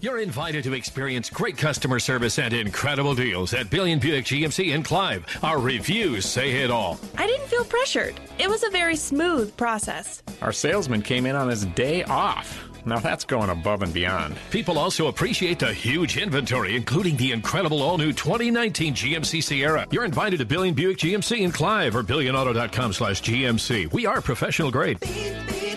You're 0.00 0.18
invited 0.18 0.64
to 0.64 0.72
experience 0.72 1.28
great 1.28 1.58
customer 1.58 1.98
service 1.98 2.38
and 2.38 2.54
incredible 2.54 3.14
deals 3.14 3.52
at 3.52 3.68
Billion 3.68 3.98
Buick 3.98 4.24
GMC 4.24 4.74
in 4.74 4.82
Clive. 4.82 5.26
Our 5.42 5.58
reviews 5.58 6.24
say 6.24 6.62
it 6.62 6.70
all. 6.70 6.98
I 7.18 7.26
didn't 7.26 7.48
feel 7.48 7.64
pressured. 7.64 8.18
It 8.38 8.48
was 8.48 8.62
a 8.62 8.70
very 8.70 8.96
smooth 8.96 9.54
process. 9.58 10.22
Our 10.40 10.52
salesman 10.52 11.02
came 11.02 11.26
in 11.26 11.36
on 11.36 11.50
his 11.50 11.66
day 11.66 12.02
off. 12.04 12.69
Now 12.84 12.98
that's 12.98 13.24
going 13.24 13.50
above 13.50 13.82
and 13.82 13.92
beyond. 13.92 14.36
People 14.50 14.78
also 14.78 15.08
appreciate 15.08 15.58
the 15.58 15.72
huge 15.72 16.16
inventory, 16.16 16.76
including 16.76 17.16
the 17.16 17.32
incredible 17.32 17.82
all 17.82 17.98
new 17.98 18.12
2019 18.12 18.94
GMC 18.94 19.42
Sierra. 19.42 19.86
You're 19.90 20.04
invited 20.04 20.38
to 20.38 20.44
Billion 20.44 20.74
Buick 20.74 20.98
GMC 20.98 21.40
in 21.40 21.52
Clive 21.52 21.94
or 21.94 22.02
BillionAuto.com 22.02 22.92
slash 22.92 23.22
GMC. 23.22 23.92
We 23.92 24.06
are 24.06 24.20
professional 24.20 24.70
grade. 24.70 25.00
Beep, 25.00 25.34
beep, 25.48 25.69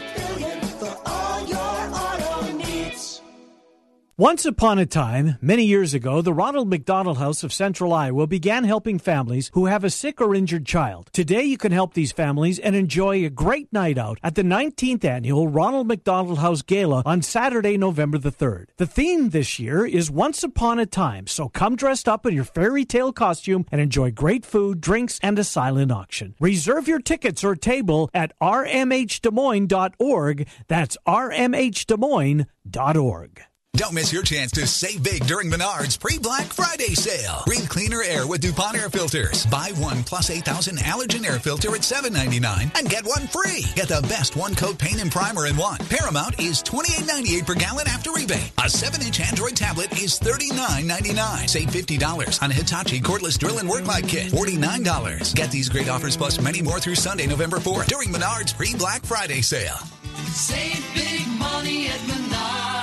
Once 4.20 4.46
upon 4.46 4.78
a 4.78 4.86
time, 4.86 5.40
many 5.42 5.66
years 5.66 5.96
ago, 5.96 6.22
the 6.22 6.32
Ronald 6.32 6.70
McDonald 6.70 7.18
House 7.18 7.44
of 7.44 7.52
Central 7.52 7.92
Iowa 7.92 8.28
began 8.28 8.64
helping 8.64 9.00
families 9.00 9.50
who 9.56 9.66
have 9.66 9.84
a 9.84 9.90
sick 9.90 10.22
or 10.22 10.36
injured 10.36 10.68
child. 10.68 11.10
Today, 11.14 11.42
you 11.42 11.58
can 11.58 11.72
help 11.72 11.96
these 11.96 12.12
families 12.12 12.60
and 12.60 12.76
enjoy 12.76 13.26
a 13.26 13.32
great 13.32 13.74
night 13.74 13.98
out 13.98 14.20
at 14.22 14.36
the 14.36 14.44
19th 14.44 15.04
annual 15.04 15.48
Ronald 15.48 15.88
McDonald 15.88 16.38
House 16.38 16.62
Gala 16.62 17.02
on 17.08 17.24
Saturday, 17.24 17.76
November 17.76 18.20
the 18.20 18.32
3rd. 18.32 18.66
The 18.78 18.86
theme 18.86 19.32
this 19.32 19.58
year 19.58 19.84
is 19.84 20.12
Once 20.12 20.44
Upon 20.44 20.78
a 20.78 20.86
Time, 20.86 21.26
so 21.26 21.50
come 21.50 21.76
dressed 21.76 22.08
up 22.08 22.28
in 22.28 22.36
your 22.36 22.44
fairy 22.44 22.86
tale 22.86 23.14
costume 23.14 23.66
and 23.72 23.82
enjoy 23.82 24.12
great 24.12 24.46
food, 24.46 24.80
drinks, 24.80 25.20
and 25.24 25.40
a 25.40 25.44
silent 25.44 25.92
auction. 25.92 26.36
Reserve 26.40 26.88
your 26.88 27.00
tickets 27.00 27.44
or 27.44 27.56
table 27.56 28.12
at 28.14 28.32
rmhdesmoines.org. 28.40 30.48
That's 30.68 30.98
rmhdesmoines.org. 31.08 33.44
Don't 33.76 33.96
miss 33.96 34.14
your 34.14 34.22
chance 34.22 34.52
to 34.52 34.68
save 34.68 35.02
big 35.02 35.26
during 35.26 35.50
Menards 35.50 36.00
pre-Black 36.00 36.46
Friday 36.46 36.94
sale. 36.94 37.42
Breathe 37.48 37.68
cleaner 37.68 38.04
air 38.04 38.28
with 38.28 38.42
DuPont 38.42 38.78
air 38.78 38.88
filters. 38.88 39.48
Buy 39.48 39.72
one 39.78 40.04
plus 40.04 40.30
8,000 40.30 40.78
allergen 40.78 41.26
air 41.26 41.40
filter 41.40 41.70
at 41.70 41.82
$7.99 41.82 42.78
and 42.78 42.88
get 42.88 43.04
one 43.04 43.26
free. 43.26 43.66
Get 43.74 43.88
the 43.88 44.06
best 44.08 44.36
one 44.36 44.54
coat 44.54 44.78
paint 44.78 45.02
and 45.02 45.12
primer 45.12 45.48
in 45.48 45.58
one. 45.58 45.80
Paramount 45.90 46.40
is 46.40 46.62
$28.98 46.62 47.48
per 47.48 47.56
gallon 47.56 47.88
after 47.88 48.12
rebate. 48.12 48.52
A 48.60 48.70
7-inch 48.70 49.20
Android 49.22 49.56
tablet 49.56 49.92
is 49.94 50.20
$39.99. 50.20 51.50
Save 51.50 51.70
$50 51.70 52.44
on 52.44 52.52
a 52.52 52.54
Hitachi 52.54 53.02
cordless 53.02 53.40
drill 53.40 53.58
and 53.58 53.68
work 53.68 53.88
light 53.88 54.08
kit. 54.08 54.32
$49. 54.32 55.34
Get 55.34 55.50
these 55.50 55.68
great 55.68 55.90
offers 55.90 56.16
plus 56.16 56.40
many 56.40 56.62
more 56.62 56.80
through 56.80 56.94
Sunday, 56.94 57.26
November 57.26 57.58
4th 57.58 57.88
during 57.88 58.10
Menards 58.10 58.56
pre-Black 58.56 59.04
Friday 59.04 59.42
sale. 59.42 59.80
Save 60.28 60.94
big 60.94 61.28
money 61.40 61.88
at 61.88 61.98
Menards. 62.02 62.83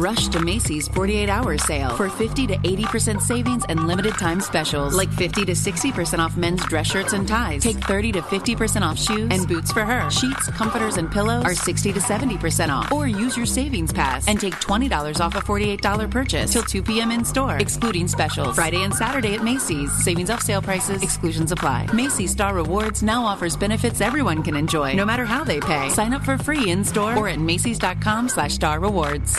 Rush 0.00 0.28
to 0.28 0.40
Macy's 0.40 0.88
48 0.88 1.28
hour 1.28 1.58
sale 1.58 1.94
for 1.94 2.08
50 2.08 2.46
to 2.46 2.56
80% 2.56 3.20
savings 3.20 3.64
and 3.68 3.86
limited 3.86 4.14
time 4.14 4.40
specials 4.40 4.96
like 4.96 5.12
50 5.12 5.44
to 5.44 5.52
60% 5.52 6.18
off 6.18 6.38
men's 6.38 6.64
dress 6.64 6.90
shirts 6.90 7.12
and 7.12 7.28
ties. 7.28 7.62
Take 7.62 7.76
30 7.76 8.12
to 8.12 8.22
50% 8.22 8.80
off 8.80 8.98
shoes 8.98 9.28
and 9.30 9.46
boots 9.46 9.70
for 9.70 9.84
her. 9.84 10.10
Sheets, 10.10 10.48
comforters, 10.52 10.96
and 10.96 11.12
pillows 11.12 11.44
are 11.44 11.54
60 11.54 11.92
to 11.92 12.00
70% 12.00 12.70
off. 12.70 12.90
Or 12.92 13.06
use 13.08 13.36
your 13.36 13.44
savings 13.44 13.92
pass 13.92 14.26
and 14.26 14.40
take 14.40 14.54
$20 14.54 15.20
off 15.20 15.34
a 15.34 15.40
$48 15.40 16.10
purchase 16.10 16.50
till 16.50 16.62
2 16.62 16.82
p.m. 16.82 17.10
in 17.10 17.22
store, 17.22 17.58
excluding 17.58 18.08
specials. 18.08 18.56
Friday 18.56 18.84
and 18.84 18.94
Saturday 18.94 19.34
at 19.34 19.44
Macy's. 19.44 19.92
Savings 20.02 20.30
off 20.30 20.40
sale 20.40 20.62
prices, 20.62 21.02
exclusions 21.02 21.52
apply. 21.52 21.88
Macy's 21.92 22.30
Star 22.30 22.54
Rewards 22.54 23.02
now 23.02 23.22
offers 23.22 23.54
benefits 23.54 24.00
everyone 24.00 24.42
can 24.42 24.56
enjoy, 24.56 24.94
no 24.94 25.04
matter 25.04 25.26
how 25.26 25.44
they 25.44 25.60
pay. 25.60 25.90
Sign 25.90 26.14
up 26.14 26.24
for 26.24 26.38
free 26.38 26.70
in 26.70 26.84
store 26.84 27.18
or 27.18 27.28
at 27.28 27.38
Macy's.com 27.38 28.30
slash 28.30 28.54
star 28.54 28.80
rewards. 28.80 29.38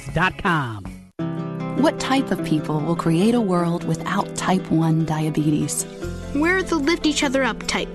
therookiesportscards.com. 0.00 0.84
What 1.82 1.98
type 1.98 2.30
of 2.30 2.44
people 2.44 2.80
will 2.80 2.96
create 2.96 3.34
a 3.34 3.40
world 3.40 3.84
without 3.84 4.34
type 4.36 4.70
1 4.70 5.06
diabetes? 5.06 5.86
We're 6.34 6.62
the 6.62 6.76
lift 6.76 7.06
each 7.06 7.24
other 7.24 7.42
up 7.42 7.66
type. 7.66 7.88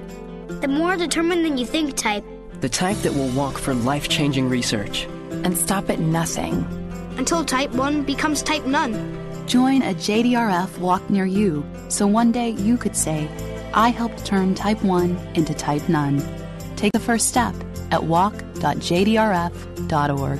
The 0.47 0.67
more 0.67 0.97
determined 0.97 1.45
than 1.45 1.57
you 1.57 1.65
think 1.65 1.95
type. 1.95 2.23
The 2.61 2.69
type 2.69 2.97
that 2.97 3.13
will 3.13 3.29
walk 3.29 3.57
for 3.57 3.73
life 3.73 4.09
changing 4.09 4.49
research. 4.49 5.07
And 5.43 5.57
stop 5.57 5.89
at 5.89 5.99
nothing. 5.99 6.65
Until 7.17 7.45
type 7.45 7.71
1 7.71 8.03
becomes 8.03 8.41
type 8.41 8.65
none. 8.65 8.93
Join 9.47 9.83
a 9.83 9.93
JDRF 9.93 10.77
walk 10.79 11.07
near 11.09 11.25
you 11.25 11.63
so 11.87 12.07
one 12.07 12.31
day 12.31 12.49
you 12.49 12.77
could 12.77 12.95
say, 12.95 13.29
I 13.73 13.89
helped 13.89 14.25
turn 14.25 14.55
type 14.55 14.81
1 14.83 15.15
into 15.35 15.53
type 15.53 15.87
none. 15.87 16.23
Take 16.75 16.93
the 16.93 16.99
first 16.99 17.27
step 17.27 17.53
at 17.91 18.03
walk.jdrf.org. 18.03 20.39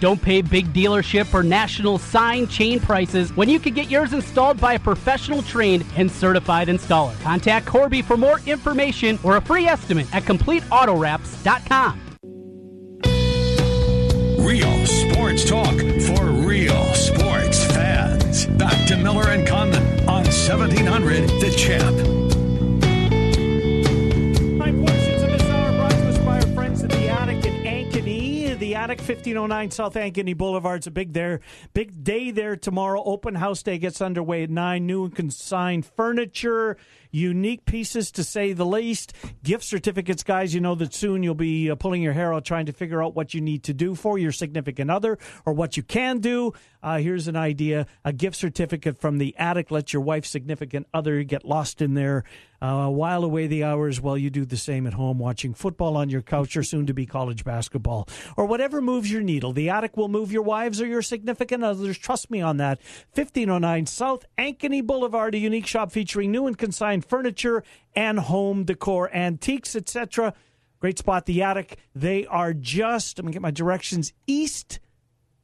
Don't 0.00 0.20
pay 0.20 0.42
big 0.42 0.72
dealership 0.72 1.32
or 1.32 1.42
national 1.42 1.98
sign 1.98 2.46
chain 2.46 2.80
prices 2.80 3.34
when 3.36 3.48
you 3.48 3.58
can 3.58 3.74
get 3.74 3.90
yours 3.90 4.12
installed 4.12 4.60
by 4.60 4.74
a 4.74 4.78
professional 4.78 5.42
trained 5.42 5.84
and 5.96 6.10
certified 6.10 6.68
installer. 6.68 7.18
Contact 7.22 7.66
Corby 7.66 8.02
for 8.02 8.16
more 8.16 8.40
information 8.46 9.18
or 9.22 9.36
a 9.36 9.40
free 9.40 9.66
estimate 9.66 10.12
at 10.14 10.24
CompleteAutoWraps.com. 10.24 12.00
Real 14.38 14.86
sports 14.86 15.44
talk 15.44 15.74
for 15.74 16.24
real 16.46 16.94
sports 16.94 17.64
fans. 17.72 18.46
Back 18.46 18.86
to 18.86 18.96
Miller 18.96 19.30
and 19.30 19.46
Condon 19.46 19.82
on 20.08 20.24
1700 20.24 21.28
The 21.40 21.50
Champ. 21.56 22.15
Attic, 28.86 28.98
1509 28.98 29.72
South 29.72 29.94
Ankeny 29.94 30.36
Boulevard. 30.36 30.78
It's 30.78 30.86
a 30.86 30.92
big 30.92 31.12
there, 31.12 31.40
big 31.74 32.04
day 32.04 32.30
there 32.30 32.54
tomorrow. 32.54 33.02
Open 33.02 33.34
house 33.34 33.60
day 33.64 33.78
gets 33.78 34.00
underway 34.00 34.44
at 34.44 34.50
nine. 34.50 34.86
New 34.86 35.06
and 35.06 35.12
consigned 35.12 35.84
furniture, 35.84 36.76
unique 37.10 37.64
pieces 37.64 38.12
to 38.12 38.22
say 38.22 38.52
the 38.52 38.64
least. 38.64 39.12
Gift 39.42 39.64
certificates, 39.64 40.22
guys. 40.22 40.54
You 40.54 40.60
know 40.60 40.76
that 40.76 40.94
soon 40.94 41.24
you'll 41.24 41.34
be 41.34 41.68
uh, 41.68 41.74
pulling 41.74 42.00
your 42.00 42.12
hair 42.12 42.32
out 42.32 42.44
trying 42.44 42.66
to 42.66 42.72
figure 42.72 43.02
out 43.02 43.16
what 43.16 43.34
you 43.34 43.40
need 43.40 43.64
to 43.64 43.74
do 43.74 43.96
for 43.96 44.18
your 44.18 44.30
significant 44.30 44.88
other 44.88 45.18
or 45.44 45.52
what 45.52 45.76
you 45.76 45.82
can 45.82 46.20
do. 46.20 46.52
Uh, 46.80 46.98
here's 46.98 47.26
an 47.26 47.34
idea: 47.34 47.88
a 48.04 48.12
gift 48.12 48.36
certificate 48.36 49.00
from 49.00 49.18
the 49.18 49.34
Attic. 49.36 49.72
Let 49.72 49.92
your 49.92 50.02
wife's 50.02 50.30
significant 50.30 50.86
other 50.94 51.24
get 51.24 51.44
lost 51.44 51.82
in 51.82 51.94
there. 51.94 52.22
Uh, 52.60 52.88
while 52.88 53.24
away 53.24 53.46
the 53.46 53.62
hours 53.62 54.00
while 54.00 54.16
you 54.16 54.30
do 54.30 54.44
the 54.44 54.56
same 54.56 54.86
at 54.86 54.94
home, 54.94 55.18
watching 55.18 55.54
football 55.54 55.96
on 55.96 56.08
your 56.08 56.22
couch 56.22 56.56
or 56.56 56.62
soon 56.62 56.86
to 56.86 56.94
be 56.94 57.06
college 57.06 57.44
basketball 57.44 58.08
or 58.36 58.46
whatever 58.46 58.80
moves 58.80 59.10
your 59.10 59.20
needle. 59.20 59.52
The 59.52 59.68
attic 59.68 59.96
will 59.96 60.08
move 60.08 60.32
your 60.32 60.42
wives 60.42 60.80
or 60.80 60.86
your 60.86 61.02
significant 61.02 61.64
others. 61.64 61.98
Trust 61.98 62.30
me 62.30 62.40
on 62.40 62.56
that. 62.58 62.78
1509 63.14 63.86
South 63.86 64.24
Ankeny 64.38 64.84
Boulevard, 64.84 65.34
a 65.34 65.38
unique 65.38 65.66
shop 65.66 65.92
featuring 65.92 66.30
new 66.30 66.46
and 66.46 66.56
consigned 66.56 67.04
furniture 67.04 67.62
and 67.94 68.18
home 68.18 68.64
decor, 68.64 69.14
antiques, 69.14 69.76
etc. 69.76 70.34
Great 70.80 70.98
spot, 70.98 71.26
the 71.26 71.42
attic. 71.42 71.78
They 71.94 72.26
are 72.26 72.52
just, 72.52 73.18
let 73.18 73.24
me 73.24 73.32
get 73.32 73.42
my 73.42 73.50
directions, 73.50 74.12
east 74.26 74.78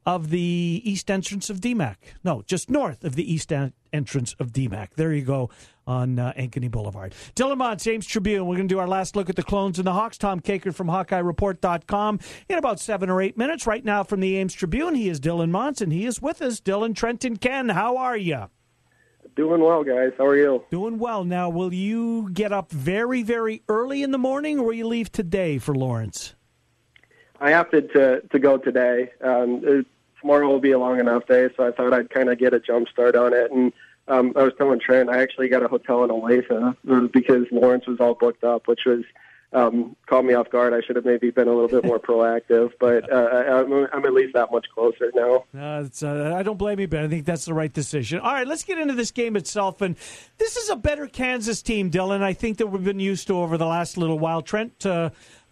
of 0.05 0.29
the 0.29 0.81
east 0.83 1.09
entrance 1.09 1.49
of 1.49 1.59
DMAC. 1.59 1.95
No, 2.23 2.41
just 2.45 2.69
north 2.69 3.03
of 3.03 3.15
the 3.15 3.31
east 3.31 3.51
en- 3.51 3.73
entrance 3.91 4.35
of 4.39 4.51
DMAC. 4.51 4.95
There 4.95 5.13
you 5.13 5.23
go 5.23 5.49
on 5.85 6.19
uh, 6.19 6.33
Ankeny 6.37 6.69
Boulevard. 6.69 7.13
Dylan 7.35 7.57
Montz, 7.57 7.91
Ames 7.91 8.05
Tribune. 8.05 8.45
We're 8.45 8.55
going 8.55 8.67
to 8.67 8.73
do 8.73 8.79
our 8.79 8.87
last 8.87 9.15
look 9.15 9.29
at 9.29 9.35
the 9.35 9.43
clones 9.43 9.77
and 9.77 9.87
the 9.87 9.93
Hawks. 9.93 10.17
Tom 10.17 10.39
Kakert 10.39 10.75
from 10.75 10.87
HawkeyeReport.com 10.87 12.19
in 12.49 12.57
about 12.57 12.79
seven 12.79 13.09
or 13.09 13.21
eight 13.21 13.37
minutes. 13.37 13.67
Right 13.67 13.83
now 13.83 14.03
from 14.03 14.19
the 14.19 14.37
Ames 14.37 14.53
Tribune, 14.53 14.95
he 14.95 15.09
is 15.09 15.19
Dylan 15.19 15.51
Montz, 15.51 15.81
and 15.81 15.91
he 15.91 16.05
is 16.05 16.21
with 16.21 16.41
us. 16.41 16.59
Dylan, 16.59 16.95
Trenton, 16.95 17.37
Ken, 17.37 17.69
how 17.69 17.97
are 17.97 18.17
you? 18.17 18.49
Doing 19.35 19.61
well, 19.61 19.83
guys. 19.83 20.11
How 20.17 20.27
are 20.27 20.37
you? 20.37 20.63
Doing 20.69 20.99
well. 20.99 21.23
Now, 21.23 21.49
will 21.49 21.73
you 21.73 22.29
get 22.33 22.51
up 22.51 22.71
very, 22.71 23.23
very 23.23 23.63
early 23.67 24.03
in 24.03 24.11
the 24.11 24.19
morning, 24.19 24.59
or 24.59 24.67
will 24.67 24.73
you 24.73 24.87
leave 24.87 25.11
today 25.11 25.57
for 25.57 25.73
Lawrence? 25.73 26.35
I 27.39 27.53
opted 27.53 27.91
to 27.93 28.21
to 28.31 28.39
go 28.39 28.57
today. 28.57 29.11
Um, 29.21 29.85
tomorrow 30.23 30.47
will 30.47 30.61
be 30.61 30.71
a 30.71 30.79
long 30.79 30.99
enough 30.99 31.27
day, 31.27 31.49
so 31.55 31.67
I 31.67 31.71
thought 31.71 31.93
I'd 31.93 32.09
kind 32.09 32.29
of 32.29 32.39
get 32.39 32.53
a 32.53 32.59
jump 32.59 32.87
start 32.87 33.15
on 33.15 33.33
it. 33.33 33.51
And 33.51 33.73
um, 34.07 34.31
I 34.37 34.43
was 34.43 34.53
telling 34.57 34.79
Trent, 34.79 35.09
I 35.09 35.21
actually 35.21 35.49
got 35.49 35.63
a 35.63 35.67
hotel 35.67 36.03
in 36.05 36.09
Olathe 36.09 36.49
uh, 36.49 37.07
because 37.07 37.45
Lawrence 37.51 37.85
was 37.85 37.99
all 37.99 38.15
booked 38.15 38.45
up, 38.45 38.67
which 38.67 38.85
was 38.85 39.03
um, 39.51 39.95
caught 40.07 40.23
me 40.23 40.33
off 40.33 40.49
guard. 40.49 40.73
I 40.73 40.79
should 40.81 40.95
have 40.95 41.05
maybe 41.05 41.29
been 41.29 41.49
a 41.49 41.53
little 41.53 41.67
bit 41.67 41.85
more 41.85 41.99
proactive, 42.09 42.71
but 42.79 43.11
uh, 43.11 43.15
I'm, 43.15 43.87
I'm 43.91 44.05
at 44.05 44.13
least 44.13 44.33
that 44.33 44.49
much 44.49 44.65
closer 44.73 45.11
now. 45.13 45.43
Uh, 45.53 45.85
uh, 46.01 46.35
I 46.35 46.41
don't 46.41 46.57
blame 46.57 46.79
you, 46.79 46.87
Ben. 46.87 47.03
I 47.03 47.07
think 47.09 47.25
that's 47.25 47.45
the 47.45 47.53
right 47.53 47.71
decision. 47.71 48.19
All 48.19 48.31
right, 48.31 48.47
let's 48.47 48.63
get 48.63 48.79
into 48.79 48.93
this 48.93 49.11
game 49.11 49.35
itself. 49.35 49.81
And 49.81 49.97
this 50.37 50.55
is 50.55 50.69
a 50.69 50.75
better 50.77 51.05
Kansas 51.05 51.61
team, 51.61 51.91
Dylan. 51.91 52.21
I 52.21 52.33
think 52.33 52.59
that 52.59 52.67
we've 52.67 52.83
been 52.83 53.01
used 53.01 53.27
to 53.27 53.37
over 53.37 53.57
the 53.57 53.67
last 53.67 53.97
little 53.97 54.19
while. 54.19 54.41
Trent 54.41 54.85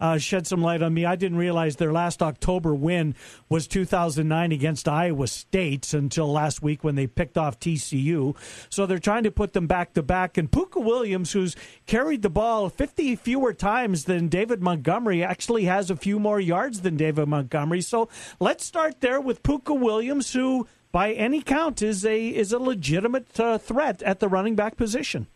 uh, 0.02 0.18
shed 0.18 0.48
some 0.48 0.60
light 0.60 0.82
on 0.82 0.92
me. 0.92 1.04
I 1.06 1.14
didn't 1.14 1.38
realize 1.38 1.76
their 1.76 1.92
last 1.92 2.22
October 2.22 2.74
win 2.74 3.14
was 3.48 3.68
2009 3.68 4.50
against 4.50 4.88
Iowa 4.88 5.28
State 5.28 5.94
until 5.94 6.30
last 6.30 6.60
week 6.60 6.82
when 6.82 6.96
they 6.96 7.06
picked 7.06 7.38
off 7.38 7.60
TCU. 7.60 8.36
So 8.68 8.84
they're 8.84 8.98
trying 8.98 9.22
to 9.22 9.30
put 9.30 9.52
them 9.52 9.68
back 9.68 9.94
to 9.94 10.02
back. 10.02 10.36
And 10.36 10.50
Pooka 10.50 10.82
Williams, 10.84 11.30
who's 11.30 11.54
carried 11.86 12.22
the 12.22 12.30
ball 12.30 12.68
50 12.68 13.14
fewer 13.14 13.52
times 13.52 14.04
than 14.04 14.26
David 14.26 14.60
Montgomery, 14.60 15.22
actually 15.22 15.66
has 15.66 15.88
a 15.88 15.96
few 15.96 16.18
more 16.18 16.40
yards 16.40 16.80
than 16.80 16.96
David 16.96 17.28
Montgomery. 17.28 17.80
So 17.80 18.08
let's 18.40 18.64
start 18.64 19.00
there 19.02 19.20
with 19.20 19.44
Pooka 19.44 19.78
Williams, 19.78 20.32
who 20.32 20.66
by 20.90 21.12
any 21.12 21.42
count 21.42 21.80
is 21.80 22.04
a 22.04 22.26
is 22.28 22.52
a 22.52 22.58
legitimate 22.58 23.38
uh, 23.38 23.56
threat 23.56 24.02
at 24.02 24.18
the 24.18 24.28
running 24.28 24.56
back 24.56 24.76
position. 24.76 25.28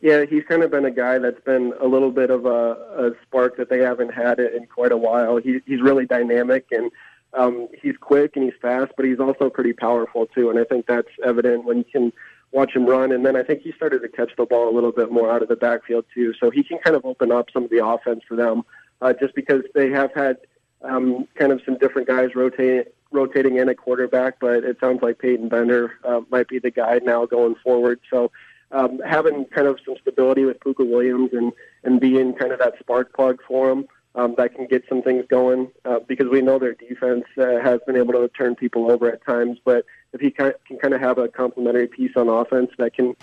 Yeah, 0.00 0.24
he's 0.24 0.44
kind 0.44 0.62
of 0.62 0.70
been 0.70 0.84
a 0.84 0.90
guy 0.90 1.18
that's 1.18 1.40
been 1.40 1.72
a 1.80 1.86
little 1.86 2.10
bit 2.10 2.30
of 2.30 2.44
a, 2.44 2.50
a 2.50 3.10
spark 3.22 3.56
that 3.56 3.70
they 3.70 3.78
haven't 3.78 4.12
had 4.12 4.38
in 4.38 4.66
quite 4.66 4.92
a 4.92 4.96
while. 4.96 5.38
He, 5.38 5.60
he's 5.66 5.80
really 5.80 6.06
dynamic 6.06 6.66
and 6.70 6.90
um, 7.32 7.68
he's 7.82 7.96
quick 7.98 8.36
and 8.36 8.44
he's 8.44 8.60
fast, 8.60 8.92
but 8.96 9.04
he's 9.04 9.20
also 9.20 9.50
pretty 9.50 9.72
powerful 9.72 10.26
too. 10.26 10.50
And 10.50 10.58
I 10.58 10.64
think 10.64 10.86
that's 10.86 11.08
evident 11.24 11.64
when 11.64 11.78
you 11.78 11.84
can 11.84 12.12
watch 12.52 12.74
him 12.74 12.86
run. 12.86 13.12
And 13.12 13.24
then 13.24 13.36
I 13.36 13.42
think 13.42 13.62
he 13.62 13.72
started 13.72 14.00
to 14.02 14.08
catch 14.08 14.30
the 14.36 14.46
ball 14.46 14.68
a 14.68 14.74
little 14.74 14.92
bit 14.92 15.10
more 15.10 15.30
out 15.30 15.42
of 15.42 15.48
the 15.48 15.56
backfield 15.56 16.04
too. 16.14 16.34
So 16.40 16.50
he 16.50 16.62
can 16.62 16.78
kind 16.78 16.96
of 16.96 17.04
open 17.04 17.32
up 17.32 17.48
some 17.52 17.64
of 17.64 17.70
the 17.70 17.84
offense 17.84 18.22
for 18.28 18.36
them, 18.36 18.64
uh, 19.00 19.12
just 19.12 19.34
because 19.34 19.62
they 19.74 19.90
have 19.90 20.12
had 20.14 20.38
um, 20.82 21.26
kind 21.34 21.52
of 21.52 21.60
some 21.64 21.78
different 21.78 22.08
guys 22.08 22.34
rotating 22.34 22.84
rotating 23.12 23.56
in 23.56 23.68
at 23.68 23.78
quarterback. 23.78 24.40
But 24.40 24.64
it 24.64 24.78
sounds 24.80 25.02
like 25.02 25.18
Peyton 25.18 25.48
Bender 25.48 25.94
uh, 26.04 26.20
might 26.30 26.48
be 26.48 26.58
the 26.58 26.70
guy 26.70 27.00
now 27.02 27.26
going 27.26 27.54
forward. 27.56 28.00
So 28.10 28.30
um, 28.72 29.00
having 29.06 29.44
kind 29.46 29.66
of 29.66 29.78
some 29.84 29.96
stability 30.00 30.44
with 30.44 30.60
Pooka 30.60 30.88
Williams 30.88 31.30
and, 31.32 31.52
and 31.84 32.00
being 32.00 32.34
kind 32.34 32.52
of 32.52 32.58
that 32.58 32.74
spark 32.80 33.14
plug 33.14 33.40
for 33.46 33.70
him 33.70 33.86
um, 34.16 34.34
that 34.38 34.54
can 34.54 34.66
get 34.66 34.82
some 34.88 35.02
things 35.02 35.24
going 35.28 35.70
uh, 35.84 36.00
because 36.00 36.28
we 36.28 36.40
know 36.40 36.58
their 36.58 36.74
defense 36.74 37.24
uh, 37.38 37.60
has 37.62 37.80
been 37.86 37.96
able 37.96 38.14
to 38.14 38.28
turn 38.28 38.54
people 38.54 38.90
over 38.90 39.12
at 39.12 39.24
times. 39.24 39.58
But 39.64 39.84
if 40.12 40.20
he 40.20 40.30
can, 40.30 40.54
kind 40.80 40.94
of 40.94 41.00
have 41.00 41.18
a 41.18 41.28
complementary 41.28 41.86
piece 41.86 42.12
on 42.16 42.28
offense 42.28 42.70
that 42.78 42.94
can 42.94 43.14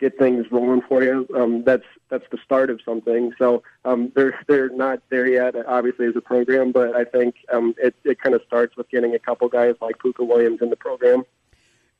get 0.00 0.18
things 0.18 0.46
rolling 0.50 0.82
for 0.82 1.02
you, 1.04 1.28
um, 1.36 1.62
that's 1.64 1.84
that's 2.08 2.24
the 2.32 2.38
start 2.44 2.68
of 2.68 2.80
something. 2.84 3.32
So 3.38 3.62
um, 3.84 4.10
they're 4.16 4.38
they're 4.48 4.70
not 4.70 5.00
there 5.08 5.28
yet, 5.28 5.54
obviously 5.68 6.06
as 6.06 6.16
a 6.16 6.20
program, 6.20 6.72
but 6.72 6.96
I 6.96 7.04
think 7.04 7.36
um, 7.52 7.74
it 7.78 7.94
it 8.04 8.20
kind 8.20 8.34
of 8.34 8.42
starts 8.46 8.76
with 8.76 8.88
getting 8.90 9.14
a 9.14 9.20
couple 9.20 9.48
guys 9.48 9.76
like 9.80 10.00
Puka 10.00 10.24
Williams 10.24 10.60
in 10.62 10.70
the 10.70 10.76
program 10.76 11.24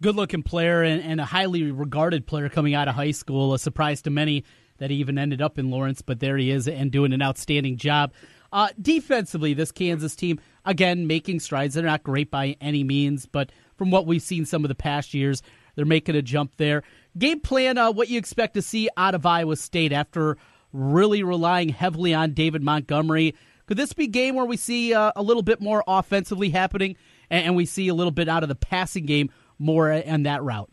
good 0.02 0.16
looking 0.16 0.42
player 0.42 0.82
and, 0.82 1.02
and, 1.02 1.20
a 1.20 1.24
highly 1.24 1.70
regarded 1.70 2.26
player 2.26 2.48
coming 2.48 2.74
out 2.74 2.88
of 2.88 2.94
high 2.94 3.10
school. 3.10 3.54
A 3.54 3.58
surprise 3.58 4.02
to 4.02 4.10
many 4.10 4.44
that 4.78 4.90
he 4.90 4.96
even 4.96 5.18
ended 5.18 5.42
up 5.42 5.58
in 5.58 5.70
Lawrence, 5.70 6.02
but 6.02 6.20
there 6.20 6.36
he 6.36 6.50
is 6.50 6.66
and 6.66 6.90
doing 6.90 7.12
an 7.12 7.22
outstanding 7.22 7.76
job. 7.76 8.12
Uh, 8.52 8.68
defensively, 8.80 9.54
this 9.54 9.70
Kansas 9.70 10.16
team, 10.16 10.40
again, 10.64 11.06
making 11.06 11.40
strides. 11.40 11.74
They're 11.74 11.84
not 11.84 12.02
great 12.02 12.30
by 12.30 12.56
any 12.60 12.82
means, 12.82 13.26
but 13.26 13.52
from 13.76 13.90
what 13.90 14.06
we've 14.06 14.22
seen 14.22 14.44
some 14.44 14.64
of 14.64 14.68
the 14.68 14.74
past 14.74 15.14
years, 15.14 15.42
they're 15.76 15.84
making 15.84 16.16
a 16.16 16.22
jump 16.22 16.52
there. 16.56 16.82
Game 17.16 17.40
plan, 17.40 17.78
uh, 17.78 17.92
what 17.92 18.08
you 18.08 18.18
expect 18.18 18.54
to 18.54 18.62
see 18.62 18.88
out 18.96 19.14
of 19.14 19.24
Iowa 19.26 19.56
State 19.56 19.92
after 19.92 20.36
really 20.72 21.22
relying 21.22 21.68
heavily 21.68 22.14
on 22.14 22.32
David 22.32 22.62
Montgomery. 22.62 23.34
Could 23.66 23.76
this 23.76 23.92
be 23.92 24.06
game 24.08 24.34
where 24.34 24.46
we 24.46 24.56
see 24.56 24.94
uh, 24.94 25.12
a 25.14 25.22
little 25.22 25.42
bit 25.42 25.60
more 25.60 25.84
offensively 25.86 26.50
happening 26.50 26.96
and, 27.30 27.46
and 27.46 27.56
we 27.56 27.66
see 27.66 27.88
a 27.88 27.94
little 27.94 28.10
bit 28.10 28.28
out 28.28 28.42
of 28.42 28.48
the 28.48 28.54
passing 28.56 29.06
game 29.06 29.30
more 29.60 29.92
on 29.92 30.24
that 30.24 30.42
route? 30.42 30.70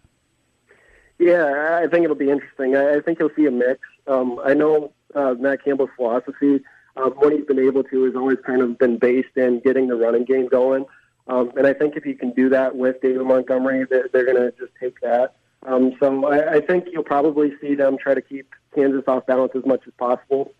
Yeah, 1.19 1.80
I 1.84 1.88
think 1.88 2.04
it'll 2.04 2.15
be 2.15 2.30
interesting. 2.30 2.76
I, 2.76 3.00
think 3.02 3.19
you'll 3.19 3.32
see 3.36 3.45
a 3.45 3.52
mix. 3.52 3.82
Um, 4.08 4.39
I 4.43 4.54
know 4.54 4.93
uh, 5.15 5.36
Matt 5.38 5.63
Campbell's 5.63 5.89
philosophy, 5.95 6.62
um, 6.95 7.12
what 7.13 7.34
he's 7.34 7.45
been 7.45 7.60
able 7.60 7.84
to, 7.84 8.04
has 8.06 8.15
always 8.15 8.38
kind 8.45 8.62
of 8.62 8.78
been 8.78 8.97
based 8.97 9.36
in 9.36 9.60
getting 9.60 9.88
the 9.88 9.95
running 9.95 10.26
game 10.26 10.47
going. 10.47 10.86
Um, 11.28 11.52
and 11.58 11.67
I 11.67 11.73
think 11.73 11.95
if 11.95 12.06
you 12.06 12.15
can 12.15 12.32
do 12.32 12.50
that 12.50 12.76
with 12.76 13.02
David 13.02 13.26
Montgomery, 13.26 13.86
they're, 13.89 14.08
they're 14.13 14.26
going 14.26 14.38
to 14.38 14.52
just 14.58 14.71
take 14.80 15.00
that. 15.02 15.36
Um, 15.65 15.95
so 16.00 16.26
I, 16.26 16.56
I 16.56 16.62
think 16.62 16.86
you'll 16.91 17.04
probably 17.04 17.52
see 17.60 17.76
them 17.76 17.97
try 17.97 18.13
to 18.13 18.21
keep 18.21 18.54
Kansas 18.73 19.04
off 19.08 19.26
balance 19.26 19.54
as 19.56 19.65
much 19.65 19.82
as 19.88 19.93
possible. 19.97 20.54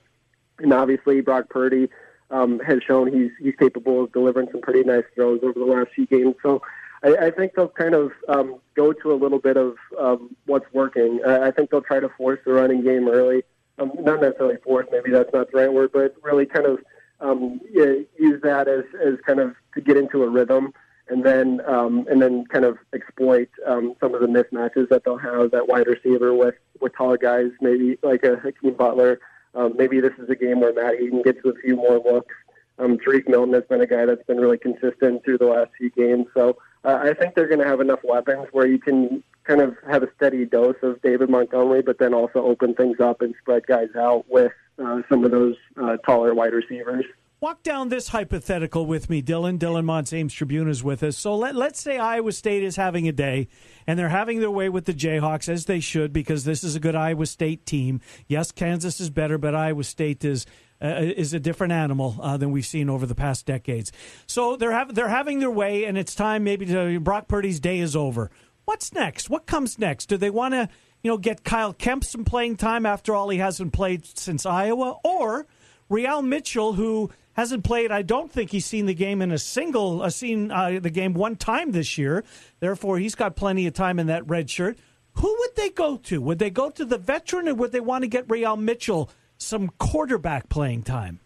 And 0.60 0.74
obviously, 0.74 1.22
Brock 1.22 1.50
Purdy 1.50 1.88
um, 2.32 2.60
has 2.60 2.80
shown 2.86 3.14
he's 3.14 3.32
he's 3.40 3.56
capable 3.56 4.04
of 4.04 4.12
delivering 4.12 4.50
some 4.52 4.62
pretty 4.62 4.84
nice 4.84 5.04
throws 5.16 5.40
over 5.44 5.54
the 5.58 5.66
last 5.66 5.90
few 5.94 6.08
games. 6.08 6.36
So 6.42 6.62
I, 7.04 7.28
I 7.28 7.32
think 7.32 7.54
they'll 7.56 7.68
kind 7.68 7.94
of 7.94 8.12
um, 8.28 8.60
go 8.76 8.94
to 8.94 9.12
a 9.12 9.16
little 9.16 9.40
bit 9.40 9.58
of 9.58 9.76
um, 10.00 10.36
what's 10.46 10.66
working. 10.74 11.20
Uh, 11.26 11.40
I 11.42 11.52
think 11.52 11.70
they'll 11.70 11.82
try 11.82 12.00
to 12.00 12.10
force 12.10 12.40
the 12.46 12.54
running 12.54 12.84
game 12.84 13.08
early. 13.08 13.44
Um, 13.80 13.92
not 14.00 14.22
necessarily 14.22 14.58
force, 14.64 14.88
maybe 14.92 15.12
that's 15.12 15.32
not 15.34 15.52
the 15.52 15.58
right 15.58 15.72
word, 15.72 15.92
but 15.94 16.16
really 16.24 16.48
kind 16.48 16.66
of 16.66 16.80
um, 17.20 17.62
use 17.72 18.42
that 18.42 18.68
as, 18.68 18.84
as 19.06 19.16
kind 19.26 19.40
of 19.40 19.54
to 19.76 19.82
get 19.82 19.98
into 19.98 20.24
a 20.24 20.30
rhythm 20.30 20.74
and 21.10 21.24
then 21.24 21.62
um, 21.68 22.06
and 22.10 22.22
then 22.22 22.46
kind 22.46 22.66
of 22.66 22.78
exploit 22.94 23.50
um, 23.66 23.96
some 24.00 24.14
of 24.14 24.22
the 24.22 24.28
mismatches 24.28 24.90
that 24.90 25.04
they'll 25.06 25.18
have 25.18 25.52
that 25.52 25.68
wide 25.68 25.88
receiver 25.88 26.34
with 26.34 26.56
with 26.80 26.94
taller 26.96 27.18
guys, 27.18 27.52
maybe 27.62 27.98
like 28.04 28.24
a 28.24 28.38
Hakeem 28.38 28.74
Butler. 28.74 29.20
Um, 29.56 29.74
maybe 29.78 30.00
this 30.00 30.14
is 30.20 30.30
a 30.30 30.36
game 30.36 30.60
where 30.60 30.74
Matt 30.74 31.02
Eaton 31.02 31.22
gets 31.24 31.40
a 31.46 31.54
few 31.64 31.76
more 31.76 32.00
looks. 32.00 32.36
Um, 32.78 32.98
Tarique 32.98 33.28
Milton 33.28 33.54
has 33.54 33.64
been 33.64 33.82
a 33.82 33.88
guy 33.88 34.06
that's 34.06 34.24
been 34.28 34.38
really 34.38 34.58
consistent 34.58 35.24
through 35.24 35.40
the 35.40 35.48
last 35.48 35.72
few 35.78 35.90
games, 35.90 36.28
so 36.34 36.58
uh, 36.88 37.00
I 37.04 37.14
think 37.14 37.36
they're 37.36 37.48
going 37.48 37.60
to 37.60 37.68
have 37.68 37.82
enough 37.82 38.00
weapons 38.04 38.48
where 38.54 38.66
you 38.66 38.80
can 38.80 39.22
kind 39.44 39.62
of 39.62 39.76
have 39.90 40.04
a 40.04 40.08
steady 40.16 40.46
dose 40.46 40.78
of 40.82 41.02
David 41.02 41.30
Montgomery, 41.30 41.82
but 41.82 42.00
then 42.00 42.14
also 42.14 42.40
open 42.40 42.74
things 42.76 43.00
up 43.02 43.22
and 43.22 43.36
spread 43.42 43.68
guys 43.68 43.90
out 43.98 44.26
with 44.30 44.54
uh, 44.82 45.02
some 45.10 45.26
of 45.26 45.32
those 45.32 45.56
uh, 45.82 45.98
taller 45.98 46.34
wide 46.34 46.54
receivers. 46.54 47.04
Walk 47.40 47.62
down 47.62 47.90
this 47.90 48.08
hypothetical 48.08 48.88
with 48.88 49.12
me, 49.12 49.22
Dylan. 49.22 49.60
Dylan 49.60 49.86
Montz 49.86 50.12
Ames 50.12 50.34
Tribune 50.34 50.68
is 50.68 50.84
with 50.84 51.04
us. 51.04 51.18
So 51.18 51.36
let, 51.36 51.56
let's 51.56 51.80
say 51.80 52.00
Iowa 52.00 52.32
State 52.32 52.64
is 52.64 52.78
having 52.78 53.08
a 53.08 53.12
day, 53.12 53.48
and 53.86 54.00
they're 54.00 54.10
having 54.10 54.40
their 54.40 54.50
way 54.50 54.70
with 54.70 54.86
the 54.86 54.94
Jayhawks, 54.94 55.48
as 55.48 55.66
they 55.66 55.80
should, 55.80 56.12
because 56.12 56.46
this 56.46 56.64
is 56.64 56.76
a 56.76 56.80
good 56.80 56.96
Iowa 56.96 57.28
State 57.28 57.66
team. 57.66 58.02
Yes, 58.28 58.52
Kansas 58.52 59.00
is 59.00 59.12
better, 59.12 59.38
but 59.38 59.54
Iowa 59.54 59.84
State 59.84 60.26
is 60.26 60.48
uh, 60.82 60.96
is 61.00 61.34
a 61.34 61.40
different 61.40 61.74
animal 61.74 62.18
uh, 62.22 62.38
than 62.38 62.52
we've 62.52 62.66
seen 62.66 62.90
over 62.90 63.06
the 63.06 63.16
past 63.16 63.46
decades. 63.46 63.92
So 64.26 64.56
they're 64.56 64.86
they're 64.86 65.08
having 65.08 65.40
their 65.40 65.52
way, 65.52 65.86
and 65.86 65.98
it's 65.98 66.16
time 66.16 66.44
maybe 66.44 66.66
to 66.68 67.00
Brock 67.00 67.28
Purdy's 67.28 67.60
day 67.60 67.80
is 67.80 67.96
over. 67.96 68.30
What's 68.66 68.94
next? 68.94 69.30
What 69.30 69.46
comes 69.46 69.80
next? 69.80 70.08
Do 70.08 70.18
they 70.18 70.30
want 70.30 70.54
to 70.54 70.70
you 71.02 71.12
know 71.12 71.18
get 71.18 71.44
Kyle 71.44 71.74
Kempt 71.74 72.06
some 72.06 72.26
playing 72.26 72.58
time 72.58 72.86
after 72.86 73.16
all 73.16 73.30
he 73.30 73.38
hasn't 73.38 73.74
played 73.74 74.06
since 74.18 74.46
Iowa, 74.46 74.98
or 75.04 75.48
Re-al 75.90 76.22
Mitchell 76.22 76.74
who 76.74 77.12
hasn't 77.34 77.64
played. 77.64 77.92
I 77.92 78.02
don't 78.02 78.32
think 78.32 78.52
he's 78.52 78.66
seen 78.66 78.88
the 78.88 78.96
game 78.96 79.22
in 79.22 79.32
a 79.32 79.38
single, 79.38 80.02
uh, 80.02 80.10
seen 80.10 80.52
uh, 80.52 80.80
the 80.82 80.90
game 80.90 81.14
one 81.14 81.36
time 81.36 81.72
this 81.72 81.98
year. 81.98 82.24
Therefore, 82.60 82.98
he's 82.98 83.16
got 83.16 83.36
plenty 83.36 83.68
of 83.68 83.74
time 83.74 84.00
in 84.00 84.08
that 84.08 84.28
red 84.28 84.50
shirt. 84.50 84.78
Who 85.14 85.36
would 85.40 85.56
they 85.56 85.70
go 85.70 85.98
to? 85.98 86.22
Would 86.22 86.40
they 86.40 86.50
go 86.50 86.70
to 86.72 86.84
the 86.84 86.98
veteran, 86.98 87.48
or 87.48 87.54
would 87.54 87.72
they 87.72 87.80
want 87.80 88.04
to 88.04 88.08
get 88.08 88.30
Re-al 88.30 88.58
Mitchell 88.58 89.10
some 89.38 89.70
quarterback 89.78 90.50
playing 90.50 90.84
time? 90.84 91.20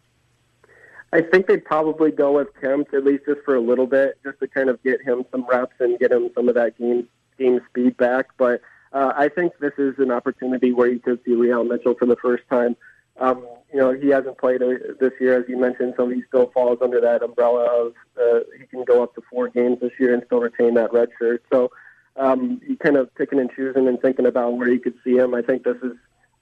I 1.13 1.21
think 1.21 1.47
they'd 1.47 1.65
probably 1.65 2.11
go 2.11 2.33
with 2.33 2.47
Kempt 2.61 2.93
at 2.93 3.03
least 3.03 3.25
just 3.25 3.41
for 3.43 3.55
a 3.55 3.59
little 3.59 3.87
bit, 3.87 4.17
just 4.23 4.39
to 4.39 4.47
kind 4.47 4.69
of 4.69 4.81
get 4.83 5.01
him 5.01 5.25
some 5.31 5.45
reps 5.45 5.75
and 5.79 5.99
get 5.99 6.11
him 6.11 6.29
some 6.33 6.47
of 6.47 6.55
that 6.55 6.77
game 6.77 7.07
game 7.37 7.59
speed 7.69 7.97
back. 7.97 8.27
But 8.37 8.61
uh, 8.93 9.13
I 9.15 9.27
think 9.27 9.53
this 9.59 9.73
is 9.77 9.95
an 9.99 10.11
opportunity 10.11 10.71
where 10.71 10.87
you 10.87 10.99
could 10.99 11.19
see 11.25 11.33
Re-al 11.33 11.63
Mitchell 11.63 11.95
for 11.95 12.05
the 12.05 12.15
first 12.17 12.43
time. 12.49 12.75
Um, 13.19 13.45
you 13.73 13.79
know, 13.79 13.93
he 13.93 14.07
hasn't 14.09 14.37
played 14.37 14.61
this 14.61 15.11
year, 15.19 15.39
as 15.39 15.49
you 15.49 15.57
mentioned, 15.57 15.93
so 15.97 16.07
he 16.07 16.23
still 16.27 16.49
falls 16.53 16.79
under 16.81 16.99
that 17.01 17.21
umbrella 17.21 17.65
of 17.65 17.93
uh, 18.19 18.39
he 18.59 18.65
can 18.65 18.83
go 18.83 19.03
up 19.03 19.13
to 19.15 19.21
four 19.29 19.49
games 19.49 19.79
this 19.81 19.91
year 19.99 20.13
and 20.13 20.23
still 20.25 20.39
retain 20.39 20.73
that 20.75 20.93
red 20.93 21.09
shirt. 21.19 21.43
So 21.51 21.71
um, 22.15 22.61
you 22.67 22.77
kind 22.77 22.97
of 22.97 23.13
picking 23.15 23.39
and 23.39 23.51
choosing 23.51 23.87
and 23.87 24.01
thinking 24.01 24.25
about 24.25 24.57
where 24.57 24.69
you 24.69 24.79
could 24.79 24.95
see 25.03 25.17
him. 25.17 25.33
I 25.33 25.41
think 25.41 25.63
this 25.63 25.77
is 25.83 25.93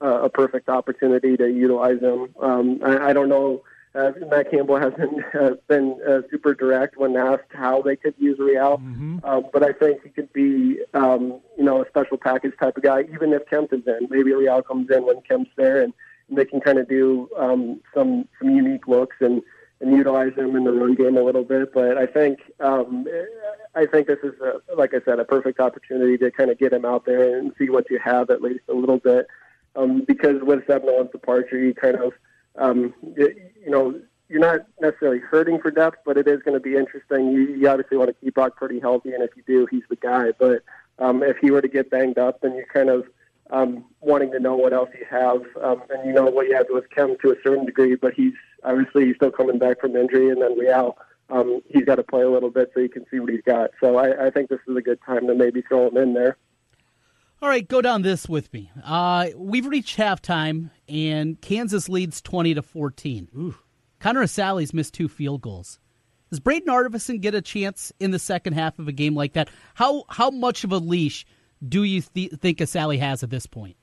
uh, 0.01 0.21
a 0.23 0.29
perfect 0.29 0.69
opportunity 0.69 1.35
to 1.38 1.49
utilize 1.49 1.99
him. 1.99 2.33
Um, 2.39 2.79
I, 2.83 3.09
I 3.09 3.13
don't 3.13 3.29
know. 3.29 3.63
Uh, 3.95 4.12
Matt 4.29 4.51
Campbell 4.51 4.77
hasn't 4.77 5.23
uh, 5.39 5.55
been 5.67 5.99
uh, 6.07 6.21
super 6.29 6.53
direct 6.53 6.97
when 6.97 7.17
asked 7.17 7.51
how 7.51 7.81
they 7.81 7.95
could 7.95 8.13
use 8.17 8.38
Re-al, 8.38 8.77
mm-hmm. 8.77 9.19
um, 9.23 9.45
but 9.51 9.63
I 9.63 9.73
think 9.73 10.03
he 10.03 10.09
could 10.09 10.31
be, 10.31 10.79
um, 10.93 11.41
you 11.57 11.63
know, 11.63 11.81
a 11.81 11.88
special 11.88 12.17
package 12.17 12.53
type 12.59 12.77
of 12.77 12.83
guy. 12.83 13.05
Even 13.13 13.33
if 13.33 13.49
Kempt 13.49 13.73
is 13.73 13.81
in, 13.88 14.07
maybe 14.09 14.31
Re-al 14.33 14.62
comes 14.62 14.89
in 14.91 15.05
when 15.05 15.21
Kempt's 15.21 15.51
there, 15.57 15.81
and 15.81 15.93
they 16.29 16.45
can 16.45 16.62
kind 16.62 16.77
of 16.77 16.88
do 16.88 17.29
um, 17.35 17.81
some 17.93 18.27
some 18.38 18.51
unique 18.51 18.88
looks 18.88 19.17
and 19.19 19.41
and 19.81 19.95
utilize 19.95 20.35
them 20.35 20.55
in 20.55 20.65
the 20.65 20.71
run 20.71 20.93
game 20.93 21.17
a 21.17 21.23
little 21.23 21.43
bit. 21.43 21.73
But 21.73 21.97
I 21.97 22.05
think 22.05 22.39
um, 22.59 23.07
I 23.75 23.85
think 23.85 24.07
this 24.07 24.19
is 24.23 24.33
a, 24.41 24.75
like 24.75 24.93
I 24.93 24.99
said 25.03 25.19
a 25.19 25.25
perfect 25.25 25.59
opportunity 25.59 26.17
to 26.17 26.31
kind 26.31 26.51
of 26.51 26.59
get 26.59 26.73
him 26.73 26.85
out 26.85 27.05
there 27.05 27.38
and 27.38 27.53
see 27.57 27.69
what 27.69 27.89
you 27.89 27.99
have 28.03 28.29
at 28.29 28.41
least 28.41 28.63
a 28.69 28.73
little 28.73 28.97
bit. 28.97 29.27
Um, 29.75 30.03
because 30.08 30.41
with 30.41 30.65
Zeb 30.67 30.84
Noland's 30.84 31.12
departure, 31.12 31.58
you 31.58 31.73
kind 31.73 31.95
of 31.95 32.13
um, 32.55 32.93
you, 33.15 33.36
you 33.63 33.69
know 33.69 33.99
you're 34.29 34.39
not 34.39 34.62
necessarily 34.79 35.19
hurting 35.19 35.60
for 35.60 35.71
depth, 35.71 35.97
but 36.05 36.17
it 36.17 36.27
is 36.27 36.41
going 36.43 36.53
to 36.53 36.60
be 36.60 36.75
interesting. 36.75 37.32
You, 37.32 37.55
you 37.55 37.67
obviously 37.67 37.97
want 37.97 38.10
to 38.10 38.15
keep 38.23 38.36
Brock 38.36 38.55
pretty 38.55 38.79
healthy, 38.79 39.12
and 39.12 39.23
if 39.23 39.32
you 39.36 39.43
do, 39.45 39.67
he's 39.69 39.84
the 39.89 39.95
guy. 39.95 40.32
But 40.38 40.62
um, 40.99 41.23
if 41.23 41.38
he 41.38 41.49
were 41.49 41.62
to 41.62 41.67
get 41.67 41.89
banged 41.89 42.19
up, 42.19 42.41
then 42.41 42.55
you're 42.55 42.67
kind 42.67 42.89
of 42.89 43.08
um, 43.49 43.86
wanting 44.01 44.32
to 44.32 44.39
know 44.39 44.55
what 44.55 44.71
else 44.71 44.89
you 44.97 45.05
have. 45.10 45.41
Um, 45.62 45.82
and 45.89 46.08
you 46.08 46.13
know 46.13 46.25
what 46.25 46.47
you 46.47 46.55
have 46.55 46.67
with 46.69 46.89
Kempt 46.91 47.21
to 47.23 47.32
a 47.32 47.36
certain 47.43 47.65
degree, 47.65 47.95
but 47.95 48.13
he's 48.13 48.34
obviously 48.63 49.08
he's 49.08 49.15
still 49.15 49.32
coming 49.32 49.58
back 49.58 49.82
from 49.82 49.95
injury, 49.95 50.29
and 50.29 50.41
then 50.41 50.58
Re-al, 50.58 50.97
um, 51.29 51.62
he's 51.67 51.86
got 51.86 51.95
to 51.95 52.03
play 52.03 52.21
a 52.21 52.29
little 52.29 52.51
bit 52.51 52.71
so 52.73 52.82
you 52.82 52.89
can 52.89 53.05
see 53.10 53.19
what 53.19 53.32
he's 53.32 53.41
got. 53.41 53.71
So 53.79 53.97
I, 53.97 54.27
I 54.27 54.29
think 54.29 54.49
this 54.49 54.60
is 54.67 54.77
a 54.77 54.82
good 54.82 54.99
time 55.05 55.25
to 55.27 55.34
maybe 55.34 55.62
throw 55.62 55.88
him 55.88 55.97
in 55.97 56.13
there. 56.13 56.38
All 57.41 57.47
right, 57.47 57.65
go 57.65 57.82
down 57.82 58.02
this 58.02 58.28
with 58.28 58.52
me. 58.52 58.69
Uh, 58.84 59.28
we've 59.36 59.65
reached 59.65 59.97
halftime, 59.97 60.71
and 60.89 61.39
Kansas 61.39 61.88
leads 61.88 62.21
twenty 62.21 62.54
to 62.54 62.62
fourteen. 62.62 63.30
Ooh. 63.36 63.56
Connor 63.99 64.23
Assalley's 64.23 64.73
missed 64.73 64.93
two 64.93 65.08
field 65.08 65.41
goals. 65.41 65.80
Does 66.30 66.41
Brayden 66.41 66.65
Narveson 66.65 67.21
get 67.21 67.34
a 67.36 67.41
chance 67.41 67.93
in 67.99 68.12
the 68.12 68.19
second 68.19 68.54
half 68.54 68.78
of 68.78 68.89
a 68.89 68.91
game 68.91 69.15
like 69.15 69.34
that? 69.34 69.49
How 69.73 70.04
how 70.10 70.30
much 70.30 70.65
of 70.65 70.73
a 70.73 70.78
leash 70.78 71.25
do 71.65 71.84
you 71.84 72.02
th- 72.02 72.34
think 72.34 72.58
Assalley 72.58 72.99
has 72.99 73.23
at 73.23 73.30
this 73.30 73.45
point? 73.45 73.78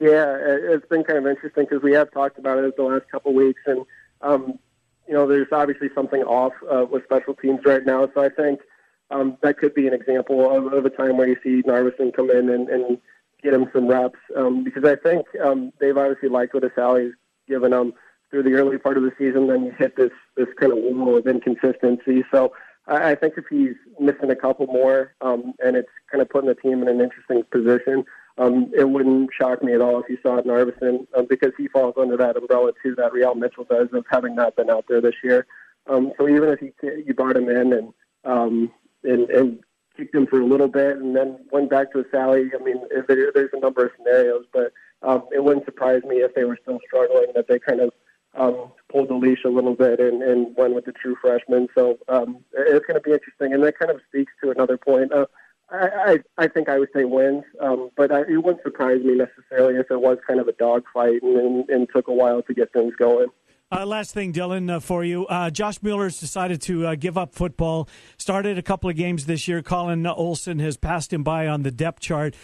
Yeah, 0.00 0.36
it's 0.40 0.86
been 0.88 1.04
kind 1.04 1.18
of 1.18 1.26
interesting 1.26 1.66
because 1.68 1.82
we 1.82 1.92
have 1.92 2.10
talked 2.12 2.38
about 2.38 2.58
it 2.58 2.76
the 2.76 2.82
last 2.82 3.10
couple 3.10 3.32
of 3.32 3.36
weeks, 3.36 3.60
and 3.66 3.84
um, 4.22 4.58
you 5.06 5.12
know, 5.12 5.26
there's 5.26 5.48
obviously 5.52 5.90
something 5.94 6.22
off 6.22 6.54
uh, 6.70 6.86
with 6.90 7.04
special 7.04 7.34
teams 7.34 7.60
right 7.66 7.84
now. 7.84 8.08
So 8.14 8.22
I 8.22 8.30
think 8.30 8.60
um, 9.10 9.36
that 9.42 9.58
could 9.58 9.74
be 9.74 9.86
an 9.86 9.94
example 9.94 10.50
of, 10.54 10.72
of 10.72 10.84
a 10.84 10.90
time 10.90 11.16
where 11.16 11.28
you 11.28 11.36
see 11.42 11.62
Narveson 11.62 12.14
come 12.14 12.30
in 12.30 12.50
and, 12.50 12.68
and 12.68 12.98
get 13.42 13.54
him 13.54 13.68
some 13.72 13.88
reps 13.88 14.18
um, 14.36 14.64
because 14.64 14.84
I 14.84 14.96
think 14.96 15.26
um, 15.44 15.72
they've 15.80 15.96
obviously 15.96 16.28
liked 16.28 16.54
what 16.54 16.64
Assalley's 16.64 17.14
given 17.46 17.70
them 17.70 17.92
through 18.30 18.42
the 18.42 18.52
early 18.52 18.78
part 18.78 18.96
of 18.96 19.02
the 19.02 19.12
season. 19.18 19.46
Then 19.46 19.64
you 19.64 19.72
hit 19.72 19.96
this 19.96 20.10
this 20.36 20.48
kind 20.60 20.72
of 20.72 20.78
wall 20.78 21.16
of 21.16 21.26
inconsistency. 21.26 22.24
So 22.30 22.52
I, 22.86 23.12
I 23.12 23.14
think 23.14 23.34
if 23.36 23.44
he's 23.48 23.76
missing 23.98 24.30
a 24.30 24.36
couple 24.36 24.66
more, 24.66 25.14
um, 25.20 25.54
and 25.64 25.76
it's 25.76 25.88
kind 26.10 26.20
of 26.20 26.28
putting 26.28 26.48
the 26.48 26.54
team 26.54 26.82
in 26.82 26.88
an 26.88 27.00
interesting 27.00 27.42
position, 27.50 28.04
um, 28.36 28.70
it 28.76 28.88
wouldn't 28.88 29.30
shock 29.32 29.62
me 29.62 29.72
at 29.72 29.80
all 29.80 30.00
if 30.00 30.08
you 30.08 30.18
saw 30.22 30.36
it 30.36 30.44
in 30.44 30.50
Arvison 30.50 31.06
um, 31.16 31.26
because 31.28 31.52
he 31.56 31.68
falls 31.68 31.94
under 31.98 32.16
that 32.16 32.36
umbrella 32.36 32.72
too 32.82 32.94
that 32.96 33.12
Re-al 33.12 33.34
Mitchell 33.34 33.64
does 33.64 33.88
of 33.92 34.04
having 34.10 34.34
not 34.34 34.56
been 34.56 34.70
out 34.70 34.84
there 34.88 35.00
this 35.00 35.16
year. 35.24 35.46
Um, 35.86 36.12
so 36.18 36.28
even 36.28 36.50
if 36.50 36.60
you 36.60 36.72
you 37.06 37.14
brought 37.14 37.36
him 37.36 37.48
in 37.48 37.72
and 37.72 37.92
um, 38.24 38.70
and, 39.04 39.30
and 39.30 39.58
kicked 39.96 40.14
him 40.14 40.26
for 40.26 40.40
a 40.40 40.46
little 40.46 40.68
bit 40.68 40.96
and 40.96 41.14
then 41.14 41.38
went 41.50 41.70
back 41.70 41.92
to 41.92 42.04
Sally. 42.10 42.50
I 42.58 42.62
mean, 42.62 42.76
there, 43.08 43.32
there's 43.32 43.50
a 43.52 43.60
number 43.60 43.86
of 43.86 43.92
scenarios, 43.96 44.44
but 44.52 44.72
um, 45.02 45.24
it 45.32 45.42
wouldn't 45.42 45.66
surprise 45.66 46.02
me 46.04 46.16
if 46.16 46.34
they 46.34 46.44
were 46.44 46.58
still 46.62 46.78
struggling 46.86 47.32
that 47.34 47.48
they 47.48 47.58
kind 47.58 47.80
of 47.80 47.90
um, 48.36 48.72
pulled 48.90 49.08
the 49.08 49.14
leash 49.14 49.44
a 49.44 49.48
little 49.48 49.74
bit 49.74 50.00
and, 50.00 50.22
and 50.22 50.56
went 50.56 50.74
with 50.74 50.84
the 50.84 50.92
true 50.92 51.16
freshman. 51.20 51.68
So 51.74 51.98
um, 52.08 52.44
it's 52.52 52.86
going 52.86 53.00
to 53.00 53.00
be 53.00 53.12
interesting, 53.12 53.52
and 53.52 53.62
that 53.64 53.78
kind 53.78 53.90
of 53.90 54.00
speaks 54.08 54.32
to 54.42 54.50
another 54.50 54.76
point. 54.76 55.12
Uh, 55.12 55.26
I, 55.70 55.88
I 56.06 56.18
I 56.44 56.48
think 56.48 56.68
I 56.68 56.78
would 56.78 56.88
say 56.94 57.04
wins, 57.04 57.44
um, 57.60 57.90
but 57.96 58.10
I, 58.10 58.20
it 58.22 58.42
wouldn't 58.42 58.62
surprise 58.62 59.02
me 59.02 59.16
necessarily 59.16 59.74
if 59.78 59.90
it 59.90 60.00
was 60.00 60.18
kind 60.26 60.40
of 60.40 60.48
a 60.48 60.52
dogfight 60.52 61.22
and, 61.22 61.36
and, 61.36 61.68
and 61.68 61.88
took 61.94 62.08
a 62.08 62.12
while 62.12 62.42
to 62.42 62.54
get 62.54 62.72
things 62.72 62.94
going. 62.96 63.28
Uh, 63.70 63.84
last 63.84 64.14
thing, 64.14 64.32
Dylan, 64.32 64.70
uh, 64.70 64.80
for 64.80 65.04
you. 65.04 65.26
Uh, 65.26 65.50
Josh 65.50 65.82
Mueller's 65.82 66.18
decided 66.18 66.62
to 66.62 66.86
uh, 66.86 66.94
give 66.94 67.18
up 67.18 67.34
football. 67.34 67.86
Started 68.16 68.56
a 68.56 68.62
couple 68.62 68.88
of 68.88 68.96
games 68.96 69.26
this 69.26 69.46
year. 69.46 69.62
Colin 69.62 70.06
Olson 70.06 70.58
has 70.58 70.78
passed 70.78 71.12
him 71.12 71.22
by 71.22 71.46
on 71.46 71.62
the 71.64 71.70
depth 71.70 72.00
chart. 72.00 72.34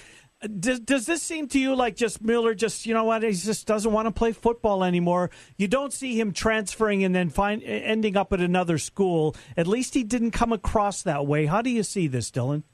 Does, 0.61 0.81
does 0.81 1.07
this 1.07 1.23
seem 1.23 1.49
to 1.49 1.59
you 1.59 1.75
like 1.75 1.97
just 1.97 2.21
Mueller 2.21 2.55
just 2.55 2.85
you 2.85 2.93
know 2.93 3.05
what 3.05 3.23
he 3.23 3.33
just 3.33 3.67
doesn't 3.67 3.91
want 3.91 4.07
to 4.07 4.13
play 4.13 4.33
football 4.33 4.85
anymore? 4.85 5.31
You 5.57 5.69
don't 5.69 5.95
see 5.95 6.21
him 6.21 6.33
transferring 6.33 7.03
and 7.03 7.15
then 7.15 7.31
find 7.31 7.63
ending 7.63 8.15
up 8.15 8.31
at 8.35 8.41
another 8.41 8.77
school. 8.77 9.35
At 9.57 9.67
least 9.67 9.95
he 9.95 10.05
didn't 10.05 10.33
come 10.33 10.53
across 10.53 11.01
that 11.03 11.27
way. 11.27 11.47
How 11.47 11.63
do 11.63 11.71
you 11.71 11.83
see 11.83 12.09
this, 12.09 12.31
Dylan? 12.31 12.65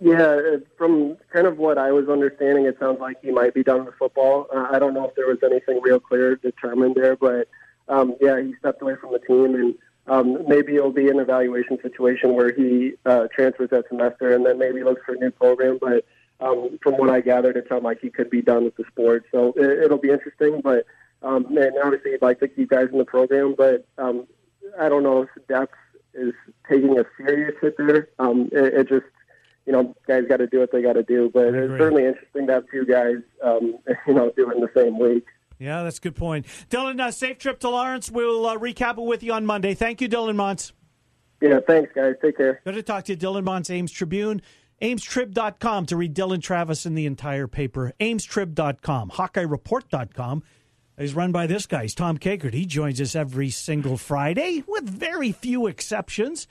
Yeah, 0.00 0.56
from 0.78 1.18
kind 1.30 1.46
of 1.46 1.58
what 1.58 1.76
I 1.76 1.92
was 1.92 2.08
understanding, 2.08 2.64
it 2.64 2.78
sounds 2.80 3.00
like 3.00 3.18
he 3.22 3.30
might 3.30 3.52
be 3.52 3.62
done 3.62 3.84
with 3.84 3.94
football. 3.98 4.46
Uh, 4.54 4.66
I 4.70 4.78
don't 4.78 4.94
know 4.94 5.04
if 5.04 5.14
there 5.14 5.26
was 5.26 5.38
anything 5.44 5.80
real 5.82 6.00
clear 6.00 6.36
determined 6.36 6.94
there, 6.94 7.16
but 7.16 7.48
um, 7.86 8.16
yeah, 8.18 8.40
he 8.40 8.54
stepped 8.58 8.80
away 8.80 8.94
from 8.96 9.12
the 9.12 9.18
team, 9.18 9.54
and 9.54 9.74
um, 10.06 10.48
maybe 10.48 10.76
it'll 10.76 10.90
be 10.90 11.10
an 11.10 11.18
evaluation 11.18 11.78
situation 11.82 12.34
where 12.34 12.50
he 12.50 12.94
uh, 13.04 13.26
transfers 13.34 13.68
that 13.70 13.88
semester 13.88 14.34
and 14.34 14.46
then 14.46 14.58
maybe 14.58 14.82
looks 14.82 15.02
for 15.04 15.14
a 15.14 15.18
new 15.18 15.30
program. 15.30 15.78
But 15.78 16.06
um, 16.40 16.78
from 16.82 16.94
what 16.94 17.10
I 17.10 17.20
gathered, 17.20 17.58
it 17.58 17.66
sounded 17.68 17.84
like 17.84 18.00
he 18.00 18.08
could 18.08 18.30
be 18.30 18.40
done 18.40 18.64
with 18.64 18.76
the 18.76 18.84
sport. 18.90 19.26
So 19.30 19.52
it, 19.54 19.84
it'll 19.84 19.98
be 19.98 20.10
interesting. 20.10 20.62
But 20.62 20.86
um, 21.22 21.44
and 21.58 21.72
obviously, 21.84 22.12
he'd 22.12 22.22
like 22.22 22.40
to 22.40 22.48
keep 22.48 22.70
guys 22.70 22.88
in 22.90 22.96
the 22.96 23.04
program, 23.04 23.54
but 23.54 23.86
um, 23.98 24.26
I 24.80 24.88
don't 24.88 25.02
know 25.02 25.22
if 25.22 25.46
depth 25.46 25.74
is 26.14 26.32
taking 26.68 26.98
a 26.98 27.04
serious 27.18 27.54
hit 27.60 27.76
there. 27.76 28.08
Um, 28.18 28.48
it, 28.50 28.74
it 28.74 28.88
just 28.88 29.04
you 29.66 29.72
know, 29.72 29.94
guys 30.06 30.24
got 30.28 30.38
to 30.38 30.46
do 30.46 30.60
what 30.60 30.72
they 30.72 30.82
got 30.82 30.94
to 30.94 31.02
do. 31.02 31.30
But 31.32 31.54
it's 31.54 31.78
certainly 31.78 32.06
interesting 32.06 32.46
to 32.46 32.52
have 32.54 32.64
two 32.70 32.84
guys, 32.84 33.16
um, 33.42 33.78
you 34.06 34.14
know, 34.14 34.30
doing 34.36 34.60
the 34.60 34.70
same 34.74 34.98
week. 34.98 35.26
Yeah, 35.58 35.82
that's 35.82 35.98
a 35.98 36.00
good 36.00 36.16
point. 36.16 36.46
Dylan, 36.70 37.00
uh, 37.00 37.10
safe 37.10 37.38
trip 37.38 37.60
to 37.60 37.68
Lawrence. 37.68 38.10
We'll 38.10 38.46
uh, 38.46 38.56
recap 38.56 38.96
it 38.96 39.04
with 39.04 39.22
you 39.22 39.34
on 39.34 39.44
Monday. 39.44 39.74
Thank 39.74 40.00
you, 40.00 40.08
Dylan 40.08 40.36
Montz. 40.36 40.72
Yeah, 41.42 41.60
thanks, 41.66 41.90
guys. 41.94 42.14
Take 42.22 42.38
care. 42.38 42.60
Good 42.64 42.74
to 42.74 42.82
talk 42.82 43.04
to 43.04 43.12
you, 43.12 43.18
Dylan 43.18 43.44
Montz, 43.44 43.70
Ames 43.70 43.92
Tribune. 43.92 44.42
AmesTrib.com 44.82 45.86
to 45.86 45.96
read 45.96 46.14
Dylan 46.14 46.42
Travis 46.42 46.86
and 46.86 46.96
the 46.96 47.04
entire 47.04 47.46
paper. 47.46 47.92
AmesTrib.com. 48.00 49.10
HawkeyeReport.com 49.10 50.42
is 50.96 51.14
run 51.14 51.32
by 51.32 51.46
this 51.46 51.66
guy. 51.66 51.82
He's 51.82 51.94
Tom 51.94 52.18
Kakert. 52.18 52.54
He 52.54 52.64
joins 52.64 53.00
us 53.00 53.14
every 53.14 53.50
single 53.50 53.98
Friday 53.98 54.64
with 54.66 54.88
very 54.88 55.32
few 55.32 55.66
exceptions. 55.66 56.46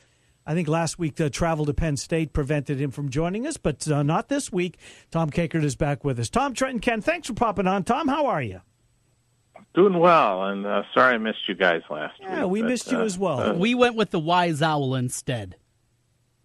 I 0.49 0.55
think 0.55 0.67
last 0.67 0.97
week 0.97 1.17
the 1.17 1.29
travel 1.29 1.67
to 1.67 1.75
Penn 1.75 1.95
State 1.95 2.33
prevented 2.33 2.81
him 2.81 2.89
from 2.89 3.09
joining 3.09 3.45
us, 3.45 3.57
but 3.57 3.87
uh, 3.87 4.01
not 4.01 4.29
this 4.29 4.51
week. 4.51 4.79
Tom 5.11 5.29
Kakert 5.29 5.63
is 5.63 5.75
back 5.75 6.03
with 6.03 6.19
us. 6.19 6.27
Tom 6.27 6.55
Trenton 6.55 6.79
Ken, 6.79 7.01
thanks 7.01 7.27
for 7.27 7.35
popping 7.35 7.67
on. 7.67 7.83
Tom, 7.83 8.07
how 8.07 8.25
are 8.25 8.41
you? 8.41 8.61
Doing 9.75 9.99
well, 9.99 10.45
and 10.45 10.65
uh, 10.65 10.81
sorry 10.95 11.13
I 11.13 11.17
missed 11.19 11.47
you 11.47 11.53
guys 11.53 11.83
last 11.91 12.19
week. 12.19 12.29
Yeah, 12.29 12.45
we 12.45 12.61
but, 12.61 12.69
missed 12.71 12.91
you 12.91 12.97
uh, 12.97 13.03
as 13.03 13.15
well. 13.15 13.39
uh, 13.39 13.53
we 13.53 13.75
went 13.75 13.95
with 13.95 14.09
the 14.09 14.17
wise 14.17 14.63
owl 14.63 14.95
instead. 14.95 15.55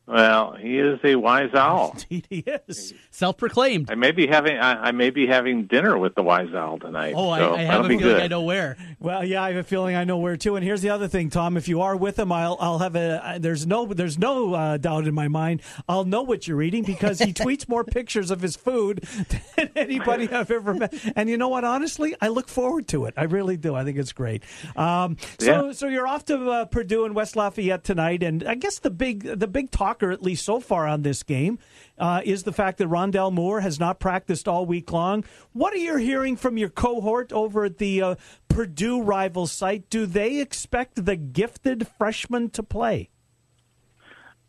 Well, 0.07 0.53
he 0.53 0.79
is 0.79 1.01
a 1.03 1.15
wise 1.17 1.55
owl. 1.55 1.97
Indeed, 2.11 2.27
he 2.29 2.45
is. 2.69 2.93
Self-proclaimed. 3.11 3.91
I 3.91 3.95
may 3.95 4.13
be 4.13 4.27
having 4.27 4.59
I, 4.59 4.89
I 4.89 4.93
may 4.93 5.11
be 5.11 5.27
having 5.27 5.65
dinner 5.67 5.97
with 5.99 6.15
the 6.15 6.23
wise 6.23 6.53
owl 6.55 6.79
tonight. 6.79 7.15
Oh, 7.17 7.35
so 7.37 7.55
I, 7.55 7.59
I 7.59 7.63
have 7.63 7.81
a 7.81 7.89
feeling 7.89 7.99
good. 8.01 8.21
I 8.23 8.27
know 8.27 8.43
where. 8.43 8.77
Well, 9.01 9.25
yeah, 9.25 9.43
I 9.43 9.49
have 9.53 9.57
a 9.59 9.65
feeling 9.65 9.97
I 9.97 10.05
know 10.05 10.19
where 10.19 10.37
too. 10.37 10.57
And 10.57 10.65
here's 10.65 10.83
the 10.83 10.91
other 10.91 11.09
thing, 11.09 11.31
Tom. 11.31 11.57
If 11.57 11.69
you 11.69 11.81
are 11.81 11.97
with 11.97 12.19
him, 12.19 12.33
I'll 12.33 12.57
I'll 12.61 12.79
have 12.81 12.97
a. 12.97 13.39
There's 13.41 13.67
no 13.67 13.87
there's 13.87 14.19
no 14.19 14.55
uh, 14.55 14.77
doubt 14.77 15.07
in 15.07 15.15
my 15.15 15.29
mind. 15.29 15.63
I'll 15.89 16.05
know 16.05 16.23
what 16.23 16.47
you're 16.47 16.63
eating 16.63 16.83
because 16.85 17.19
he 17.19 17.33
tweets 17.33 17.69
more 17.69 17.85
pictures 17.85 18.31
of 18.31 18.43
his 18.43 18.57
food 18.57 18.99
than 19.57 19.71
anybody 19.75 20.29
I've 20.29 20.51
ever 20.51 20.75
met. 20.75 20.95
And 21.17 21.31
you 21.31 21.37
know 21.39 21.49
what? 21.49 21.65
Honestly, 21.65 22.15
I 22.21 22.29
look 22.29 22.49
forward 22.49 22.89
to 22.89 23.07
it. 23.07 23.15
I 23.17 23.25
really 23.25 23.57
do. 23.57 23.75
I 23.75 23.85
think 23.85 23.97
it's 23.99 24.13
great. 24.13 24.43
Um, 24.77 25.17
so 25.39 25.67
Yeah. 25.67 25.73
so 25.73 25.89
you're 25.89 26.07
off 26.07 26.25
to 26.27 26.51
uh, 26.51 26.65
Purdue 26.67 27.05
and 27.07 27.15
West 27.15 27.37
Lafayette 27.37 27.85
tonight, 27.85 28.23
and 28.23 28.45
I 28.45 28.55
guess 28.55 28.79
the 28.81 28.91
big 28.91 29.23
the 29.39 29.47
big 29.47 29.71
talker, 29.95 30.11
at 30.11 30.23
least 30.23 30.45
so 30.45 30.61
far 30.61 30.87
on 30.87 31.03
this 31.03 31.23
game, 31.23 31.59
uh, 31.99 32.21
is 32.25 32.43
the 32.43 32.53
fact 32.53 32.79
that 32.79 32.89
Rondale 32.89 33.33
Moore 33.33 33.61
has 33.61 33.79
not 33.79 34.01
practiced 34.01 34.49
all 34.49 34.67
week 34.67 34.93
long. 34.93 35.25
What 35.53 35.73
are 35.73 35.79
you 35.79 35.97
hearing 35.97 36.37
from 36.37 36.57
your 36.57 36.69
cohort 36.69 37.33
over 37.33 37.65
at 37.65 37.79
the 37.79 38.03
uh, 38.03 38.15
Purdue 38.49 39.03
rival 39.03 39.47
site? 39.47 39.89
Do 39.91 40.07
they 40.07 40.41
expect 40.41 41.05
the 41.05 41.17
gifted 41.17 41.87
freshman 41.87 42.51
to 42.51 42.63
play? 42.63 43.11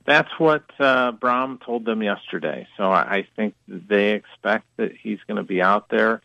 That's 0.06 0.30
what 0.38 0.64
uh, 0.80 1.14
Brohm 1.14 1.64
told 1.64 1.86
them 1.86 2.04
yesterday. 2.04 2.68
So 2.78 2.92
I 2.92 3.28
think 3.36 3.56
they 3.68 4.12
expect 4.12 4.66
that 4.78 4.92
he's 4.96 5.20
going 5.28 5.38
to 5.38 5.44
be 5.44 5.62
out 5.62 5.90
there. 5.90 6.22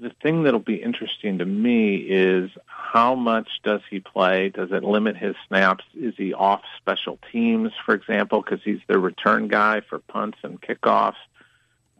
The 0.00 0.10
thing 0.22 0.42
that'll 0.42 0.60
be 0.60 0.82
interesting 0.82 1.38
to 1.38 1.44
me 1.44 1.96
is 1.96 2.50
how 2.66 3.14
much 3.14 3.48
does 3.62 3.80
he 3.88 4.00
play? 4.00 4.50
Does 4.50 4.70
it 4.70 4.84
limit 4.84 5.16
his 5.16 5.34
snaps? 5.48 5.84
Is 5.94 6.14
he 6.16 6.34
off 6.34 6.62
special 6.78 7.18
teams, 7.30 7.72
for 7.84 7.94
example, 7.94 8.42
because 8.42 8.62
he's 8.62 8.80
the 8.86 8.98
return 8.98 9.48
guy 9.48 9.80
for 9.80 9.98
punts 9.98 10.38
and 10.42 10.60
kickoffs? 10.60 11.14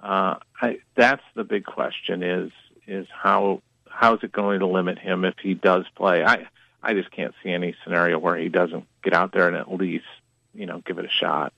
Uh, 0.00 0.36
I, 0.60 0.80
that's 0.96 1.22
the 1.34 1.44
big 1.44 1.64
question: 1.64 2.22
is 2.22 2.52
is 2.86 3.06
how 3.10 3.62
how 3.88 4.14
is 4.14 4.22
it 4.22 4.32
going 4.32 4.60
to 4.60 4.66
limit 4.66 4.98
him 4.98 5.24
if 5.24 5.38
he 5.42 5.54
does 5.54 5.84
play? 5.94 6.24
I 6.24 6.46
I 6.82 6.94
just 6.94 7.10
can't 7.10 7.34
see 7.42 7.50
any 7.50 7.74
scenario 7.84 8.18
where 8.18 8.36
he 8.36 8.48
doesn't 8.48 8.86
get 9.02 9.14
out 9.14 9.32
there 9.32 9.46
and 9.48 9.56
at 9.56 9.72
least 9.72 10.04
you 10.52 10.66
know 10.66 10.82
give 10.84 10.98
it 10.98 11.04
a 11.04 11.10
shot. 11.10 11.52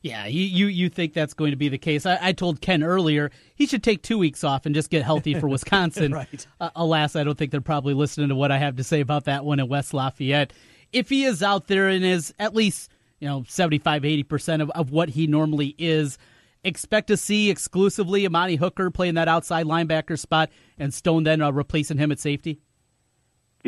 Yeah, 0.00 0.26
you, 0.26 0.42
you, 0.42 0.66
you 0.66 0.88
think 0.88 1.12
that's 1.12 1.34
going 1.34 1.50
to 1.50 1.56
be 1.56 1.68
the 1.68 1.78
case. 1.78 2.06
I, 2.06 2.18
I 2.20 2.32
told 2.32 2.60
Ken 2.60 2.82
earlier 2.82 3.30
he 3.54 3.66
should 3.66 3.82
take 3.82 4.02
two 4.02 4.16
weeks 4.16 4.44
off 4.44 4.64
and 4.64 4.74
just 4.74 4.90
get 4.90 5.02
healthy 5.02 5.34
for 5.34 5.48
Wisconsin. 5.48 6.12
right. 6.12 6.46
Uh, 6.60 6.70
alas, 6.76 7.16
I 7.16 7.24
don't 7.24 7.36
think 7.36 7.50
they're 7.50 7.60
probably 7.60 7.94
listening 7.94 8.28
to 8.28 8.36
what 8.36 8.52
I 8.52 8.58
have 8.58 8.76
to 8.76 8.84
say 8.84 9.00
about 9.00 9.24
that 9.24 9.44
one 9.44 9.58
in 9.58 9.68
West 9.68 9.92
Lafayette. 9.92 10.52
If 10.92 11.08
he 11.08 11.24
is 11.24 11.42
out 11.42 11.66
there 11.66 11.88
and 11.88 12.04
is 12.04 12.32
at 12.38 12.54
least, 12.54 12.90
you 13.18 13.28
know, 13.28 13.44
75, 13.48 14.02
80% 14.02 14.62
of, 14.62 14.70
of 14.70 14.92
what 14.92 15.10
he 15.10 15.26
normally 15.26 15.74
is, 15.78 16.16
expect 16.62 17.08
to 17.08 17.16
see 17.16 17.50
exclusively 17.50 18.24
Amani 18.24 18.56
Hooker 18.56 18.90
playing 18.90 19.14
that 19.14 19.28
outside 19.28 19.66
linebacker 19.66 20.18
spot 20.18 20.50
and 20.78 20.94
Stone 20.94 21.24
then 21.24 21.42
uh, 21.42 21.50
replacing 21.50 21.98
him 21.98 22.12
at 22.12 22.20
safety? 22.20 22.60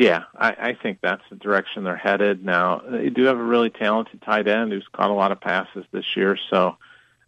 Yeah, 0.01 0.23
I, 0.35 0.49
I 0.49 0.73
think 0.81 0.97
that's 0.99 1.21
the 1.29 1.35
direction 1.35 1.83
they're 1.83 1.95
headed. 1.95 2.43
Now 2.43 2.81
they 2.89 3.11
do 3.11 3.25
have 3.25 3.37
a 3.37 3.43
really 3.43 3.69
talented 3.69 4.19
tight 4.23 4.47
end 4.47 4.71
who's 4.71 4.87
caught 4.91 5.11
a 5.11 5.13
lot 5.13 5.31
of 5.31 5.39
passes 5.39 5.85
this 5.91 6.15
year, 6.15 6.39
so 6.49 6.77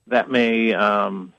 that 0.08 0.32
may 0.32 0.74
um, 0.74 1.34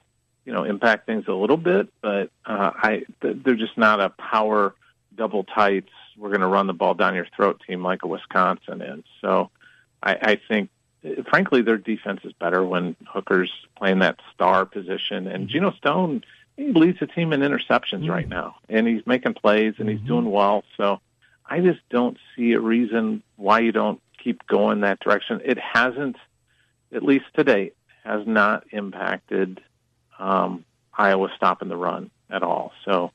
you 0.45 0.53
know 0.53 0.63
impact 0.63 1.07
things 1.07 1.25
a 1.27 1.33
little 1.33 1.57
bit. 1.57 1.89
But 2.01 2.31
uh, 2.47 2.71
I 2.77 3.03
th- 3.21 3.39
they're 3.45 3.57
just 3.57 3.77
not 3.77 4.01
a 4.01 4.11
power 4.11 4.77
double 5.17 5.43
tights. 5.43 5.91
We're 6.17 6.29
going 6.29 6.43
to 6.43 6.47
run 6.47 6.69
the 6.69 6.73
ball 6.73 6.95
down 6.95 7.17
your 7.17 7.27
throat 7.35 7.61
team 7.67 7.83
like 7.83 8.05
a 8.05 8.07
Wisconsin 8.07 8.81
is. 8.81 9.03
So 9.21 9.51
I, 10.01 10.13
I 10.15 10.41
think, 10.47 10.71
frankly, 11.29 11.63
their 11.63 11.79
defense 11.79 12.21
is 12.23 12.33
better 12.35 12.65
when 12.65 12.95
Hooker's 13.09 13.51
playing 13.77 13.99
that 13.99 14.21
star 14.33 14.67
position, 14.67 15.27
and 15.27 15.49
Geno 15.49 15.73
Stone 15.73 16.23
he 16.57 16.71
leads 16.73 17.01
the 17.01 17.09
team 17.09 17.33
in 17.33 17.41
interceptions 17.41 18.09
right 18.09 18.29
now, 18.29 18.55
and 18.69 18.87
he's 18.87 19.05
making 19.05 19.35
plays 19.35 19.75
and 19.79 19.89
he's 19.89 20.01
doing 20.03 20.31
well. 20.31 20.63
So 20.77 21.01
I 21.47 21.61
just 21.61 21.81
don't 21.91 22.17
see 22.37 22.53
a 22.53 22.61
reason 22.61 23.23
why 23.37 23.61
you 23.61 23.73
don't 23.73 24.01
keep 24.23 24.47
going 24.47 24.81
that 24.81 25.01
direction. 25.01 25.41
It 25.45 25.59
hasn't, 25.59 26.17
at 26.93 27.03
least 27.03 27.27
to 27.37 27.45
date, 27.45 27.75
has 28.05 28.27
not 28.27 28.65
impacted 28.71 29.61
um, 30.19 30.65
Iowa 30.97 31.29
stopping 31.37 31.69
the 31.69 31.77
run 31.77 32.11
at 32.31 32.43
all. 32.43 32.73
So 32.85 33.11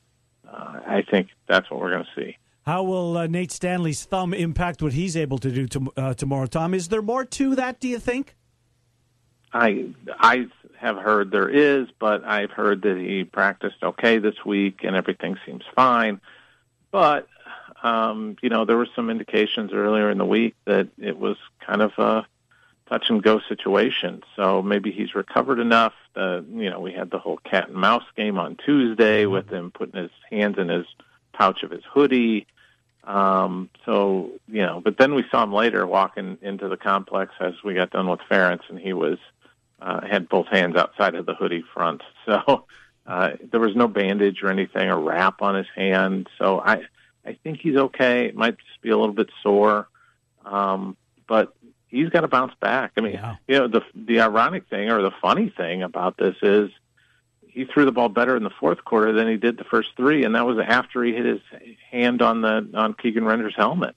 uh, 0.48 0.80
I 0.86 1.02
think 1.10 1.28
that's 1.48 1.70
what 1.70 1.80
we're 1.80 1.90
going 1.90 2.04
to 2.04 2.20
see. 2.20 2.36
How 2.66 2.82
will 2.82 3.16
uh, 3.16 3.26
Nate 3.26 3.50
Stanley's 3.50 4.04
thumb 4.04 4.34
impact 4.34 4.82
what 4.82 4.92
he's 4.92 5.16
able 5.16 5.38
to 5.38 5.50
do 5.50 5.66
to, 5.68 5.92
uh, 5.96 6.14
tomorrow, 6.14 6.46
Tom? 6.46 6.74
Is 6.74 6.88
there 6.88 7.02
more 7.02 7.24
to 7.24 7.56
that, 7.56 7.80
do 7.80 7.88
you 7.88 7.98
think? 7.98 8.36
I 9.52 9.86
I 10.18 10.46
have 10.78 10.96
heard 10.96 11.30
there 11.30 11.48
is, 11.48 11.88
but 11.98 12.24
I've 12.24 12.50
heard 12.50 12.82
that 12.82 12.96
he 12.96 13.24
practiced 13.24 13.82
okay 13.82 14.18
this 14.18 14.36
week 14.46 14.80
and 14.84 14.94
everything 14.94 15.36
seems 15.44 15.62
fine. 15.74 16.20
But 16.90 17.26
um, 17.82 18.36
you 18.42 18.48
know, 18.48 18.64
there 18.64 18.76
were 18.76 18.88
some 18.94 19.10
indications 19.10 19.72
earlier 19.72 20.10
in 20.10 20.18
the 20.18 20.26
week 20.26 20.54
that 20.66 20.88
it 20.98 21.18
was 21.18 21.36
kind 21.64 21.82
of 21.82 21.92
a 21.98 22.26
touch 22.88 23.08
and 23.08 23.22
go 23.22 23.40
situation. 23.48 24.22
So 24.36 24.62
maybe 24.62 24.90
he's 24.90 25.14
recovered 25.14 25.60
enough. 25.60 25.94
Uh, 26.14 26.40
you 26.52 26.68
know, 26.68 26.80
we 26.80 26.92
had 26.92 27.10
the 27.10 27.18
whole 27.18 27.38
cat 27.38 27.68
and 27.68 27.76
mouse 27.76 28.04
game 28.16 28.38
on 28.38 28.56
Tuesday 28.56 29.26
with 29.26 29.48
him 29.48 29.70
putting 29.70 30.00
his 30.00 30.10
hands 30.30 30.58
in 30.58 30.68
his 30.68 30.86
pouch 31.32 31.62
of 31.62 31.70
his 31.70 31.84
hoodie. 31.84 32.46
Um, 33.04 33.70
so 33.86 34.32
you 34.48 34.62
know, 34.62 34.80
but 34.84 34.98
then 34.98 35.14
we 35.14 35.24
saw 35.30 35.42
him 35.42 35.52
later 35.52 35.86
walking 35.86 36.36
into 36.42 36.68
the 36.68 36.76
complex 36.76 37.32
as 37.40 37.54
we 37.64 37.74
got 37.74 37.90
done 37.90 38.08
with 38.08 38.20
Ferentz, 38.30 38.68
and 38.68 38.78
he 38.78 38.92
was 38.92 39.18
uh, 39.80 40.06
had 40.06 40.28
both 40.28 40.48
hands 40.48 40.76
outside 40.76 41.14
of 41.14 41.24
the 41.26 41.34
hoodie 41.34 41.64
front. 41.74 42.02
So 42.26 42.66
uh, 43.06 43.32
there 43.50 43.58
was 43.58 43.74
no 43.74 43.88
bandage 43.88 44.42
or 44.42 44.50
anything, 44.50 44.88
or 44.88 45.00
wrap 45.00 45.42
on 45.42 45.56
his 45.56 45.66
hand. 45.74 46.28
So 46.38 46.60
I 46.60 46.82
I 47.24 47.38
think 47.42 47.60
he's 47.60 47.76
okay. 47.76 48.26
It 48.26 48.34
might 48.34 48.56
just 48.58 48.80
be 48.82 48.90
a 48.90 48.96
little 48.96 49.14
bit 49.14 49.28
sore, 49.42 49.88
um, 50.44 50.96
but 51.28 51.54
he's 51.88 52.08
got 52.08 52.22
to 52.22 52.28
bounce 52.28 52.54
back. 52.60 52.92
I 52.96 53.00
mean, 53.00 53.20
you 53.46 53.58
know, 53.58 53.68
the 53.68 53.82
the 53.94 54.20
ironic 54.20 54.68
thing 54.68 54.90
or 54.90 55.02
the 55.02 55.12
funny 55.20 55.52
thing 55.54 55.82
about 55.82 56.16
this 56.16 56.36
is 56.42 56.70
he 57.46 57.64
threw 57.64 57.84
the 57.84 57.92
ball 57.92 58.08
better 58.08 58.36
in 58.36 58.42
the 58.42 58.50
fourth 58.50 58.84
quarter 58.84 59.12
than 59.12 59.28
he 59.28 59.36
did 59.36 59.58
the 59.58 59.64
first 59.64 59.90
three, 59.96 60.24
and 60.24 60.34
that 60.34 60.46
was 60.46 60.58
after 60.58 61.02
he 61.02 61.12
hit 61.12 61.26
his 61.26 61.40
hand 61.90 62.22
on 62.22 62.40
the 62.42 62.70
on 62.74 62.94
Keegan 62.94 63.24
Render's 63.24 63.54
helmet. 63.56 63.94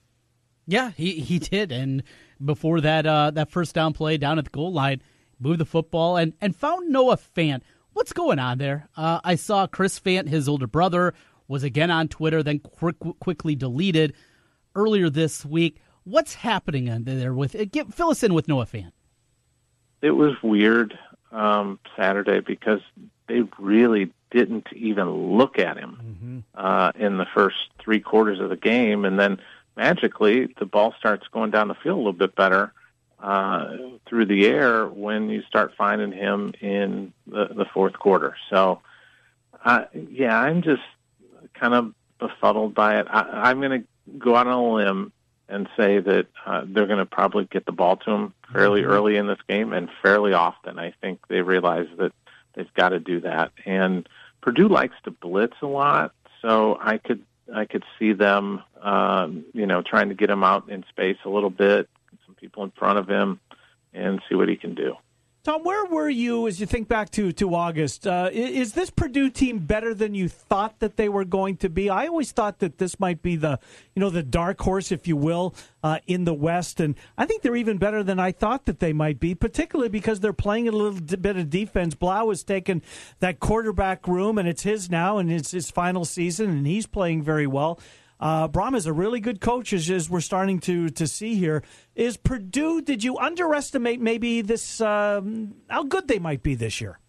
Yeah, 0.65 0.91
he, 0.91 1.19
he 1.19 1.39
did. 1.39 1.71
And 1.71 2.03
before 2.43 2.81
that 2.81 3.05
uh, 3.05 3.31
that 3.31 3.51
first 3.51 3.75
down 3.75 3.93
play 3.93 4.17
down 4.17 4.37
at 4.39 4.45
the 4.45 4.51
goal 4.51 4.71
line, 4.71 5.01
moved 5.39 5.59
the 5.59 5.65
football 5.65 6.17
and, 6.17 6.33
and 6.41 6.55
found 6.55 6.89
Noah 6.89 7.17
Fant. 7.17 7.61
What's 7.93 8.13
going 8.13 8.39
on 8.39 8.57
there? 8.57 8.89
Uh, 8.97 9.19
I 9.23 9.35
saw 9.35 9.67
Chris 9.67 9.99
Fant, 9.99 10.27
his 10.27 10.49
older 10.49 10.65
brother, 10.67 11.13
was 11.47 11.63
again 11.63 11.91
on 11.91 12.07
Twitter, 12.07 12.43
then 12.43 12.59
quick, 12.59 12.95
quickly 13.19 13.55
deleted 13.55 14.13
earlier 14.75 15.09
this 15.09 15.45
week. 15.45 15.81
What's 16.03 16.33
happening 16.35 16.87
in 16.87 17.03
there 17.05 17.33
with 17.33 17.55
it? 17.55 17.71
Get, 17.71 17.93
fill 17.93 18.09
us 18.09 18.23
in 18.23 18.33
with 18.33 18.47
Noah 18.47 18.65
Fant. 18.65 18.91
It 20.01 20.11
was 20.11 20.33
weird 20.43 20.97
um, 21.31 21.79
Saturday 21.95 22.41
because 22.41 22.81
they 23.27 23.43
really 23.57 24.11
didn't 24.31 24.67
even 24.73 25.37
look 25.37 25.59
at 25.59 25.77
him 25.77 26.43
uh, 26.55 26.91
in 26.95 27.17
the 27.17 27.25
first 27.33 27.55
three 27.79 27.99
quarters 27.99 28.39
of 28.39 28.49
the 28.49 28.57
game, 28.57 29.05
and 29.05 29.17
then 29.19 29.39
magically 29.77 30.53
the 30.59 30.65
ball 30.65 30.93
starts 30.97 31.27
going 31.31 31.51
down 31.51 31.67
the 31.67 31.75
field 31.75 31.95
a 31.95 31.97
little 31.97 32.13
bit 32.13 32.35
better 32.35 32.73
uh, 33.19 33.77
through 34.07 34.25
the 34.25 34.45
air 34.45 34.87
when 34.87 35.29
you 35.29 35.41
start 35.43 35.73
finding 35.77 36.11
him 36.11 36.53
in 36.59 37.13
the, 37.27 37.47
the 37.55 37.65
fourth 37.73 37.93
quarter. 37.93 38.35
So, 38.49 38.81
uh, 39.63 39.85
yeah, 39.93 40.37
I'm 40.37 40.61
just 40.61 40.81
kind 41.53 41.73
of 41.73 41.93
befuddled 42.19 42.73
by 42.73 42.99
it. 42.99 43.07
I, 43.09 43.49
I'm 43.49 43.59
going 43.59 43.81
to 43.81 43.87
go 44.17 44.35
out 44.35 44.47
on 44.47 44.53
a 44.53 44.73
limb 44.73 45.11
and 45.49 45.67
say 45.77 45.99
that 45.99 46.27
uh, 46.45 46.63
they're 46.65 46.87
going 46.87 46.99
to 46.99 47.05
probably 47.05 47.45
get 47.45 47.65
the 47.65 47.71
ball 47.71 47.97
to 47.97 48.11
him 48.11 48.33
fairly 48.51 48.83
early 48.83 49.17
in 49.17 49.27
this 49.27 49.39
game 49.47 49.73
and 49.73 49.89
fairly 50.01 50.33
often. 50.33 50.79
I 50.79 50.93
think 51.01 51.19
they 51.27 51.41
realize 51.41 51.87
that 51.97 52.11
they've 52.53 52.73
got 52.73 52.89
to 52.89 52.99
do 52.99 53.21
that. 53.21 53.51
And 53.65 54.07
Purdue 54.41 54.67
likes 54.67 54.95
to 55.03 55.11
blitz 55.11 55.55
a 55.61 55.67
lot, 55.67 56.13
so 56.41 56.77
I 56.81 56.97
could 56.97 57.23
I 57.53 57.65
could 57.65 57.83
see 57.99 58.13
them, 58.13 58.63
um, 58.81 59.45
you 59.53 59.65
know, 59.65 59.81
trying 59.81 60.09
to 60.09 60.15
get 60.15 60.29
him 60.29 60.43
out 60.43 60.69
in 60.69 60.85
space 60.89 61.17
a 61.25 61.29
little 61.29 61.49
bit, 61.49 61.89
some 62.25 62.35
people 62.35 62.63
in 62.63 62.71
front 62.71 62.99
of 62.99 63.07
him, 63.07 63.39
and 63.93 64.21
see 64.27 64.35
what 64.35 64.49
he 64.49 64.55
can 64.55 64.75
do. 64.75 64.95
Tom, 65.43 65.61
where 65.63 65.83
were 65.83 66.09
you 66.09 66.47
as 66.47 66.61
you 66.61 66.65
think 66.65 66.87
back 66.87 67.09
to 67.09 67.33
to 67.33 67.53
August? 67.53 68.07
Uh, 68.07 68.29
is 68.31 68.71
this 68.71 68.89
Purdue 68.89 69.29
team 69.29 69.59
better 69.59 69.93
than 69.93 70.15
you 70.15 70.29
thought 70.29 70.79
that 70.79 70.95
they 70.95 71.09
were 71.09 71.25
going 71.25 71.57
to 71.57 71.67
be? 71.67 71.89
I 71.89 72.07
always 72.07 72.31
thought 72.31 72.59
that 72.59 72.77
this 72.77 72.97
might 72.97 73.21
be 73.21 73.35
the 73.35 73.59
you 73.93 73.99
know 73.99 74.09
the 74.09 74.23
dark 74.23 74.61
horse, 74.61 74.89
if 74.89 75.05
you 75.05 75.17
will, 75.17 75.53
uh, 75.83 75.99
in 76.07 76.23
the 76.23 76.33
West, 76.33 76.79
and 76.79 76.95
I 77.17 77.25
think 77.25 77.41
they're 77.41 77.57
even 77.57 77.77
better 77.77 78.03
than 78.03 78.21
I 78.21 78.31
thought 78.31 78.63
that 78.67 78.79
they 78.79 78.93
might 78.93 79.19
be, 79.19 79.35
particularly 79.35 79.89
because 79.89 80.21
they're 80.21 80.31
playing 80.31 80.69
a 80.69 80.71
little 80.71 81.17
bit 81.17 81.35
of 81.35 81.49
defense. 81.49 81.93
Blough 81.93 82.29
has 82.29 82.45
taken 82.45 82.81
that 83.19 83.41
quarterback 83.41 84.07
room, 84.07 84.37
and 84.37 84.47
it's 84.47 84.63
his 84.63 84.89
now, 84.89 85.17
and 85.17 85.29
it's 85.29 85.51
his 85.51 85.69
final 85.69 86.05
season, 86.05 86.51
and 86.51 86.65
he's 86.65 86.87
playing 86.87 87.21
very 87.21 87.47
well. 87.47 87.81
Uh, 88.23 88.47
is 88.73 88.85
a 88.85 88.93
really 88.93 89.19
good 89.19 89.41
coach, 89.41 89.73
as, 89.73 89.89
as 89.89 90.09
we're 90.09 90.21
starting 90.21 90.57
to 90.57 90.87
to 90.89 91.05
see 91.07 91.35
here. 91.35 91.61
Is 91.93 92.15
Purdue? 92.15 92.81
Did 92.81 93.03
you 93.03 93.17
underestimate 93.17 93.99
maybe 93.99 94.41
this? 94.41 94.79
Um, 94.79 95.55
how 95.69 95.83
good 95.83 96.07
they 96.07 96.19
might 96.19 96.41
be 96.41 96.55
this 96.55 96.79
year? 96.79 96.99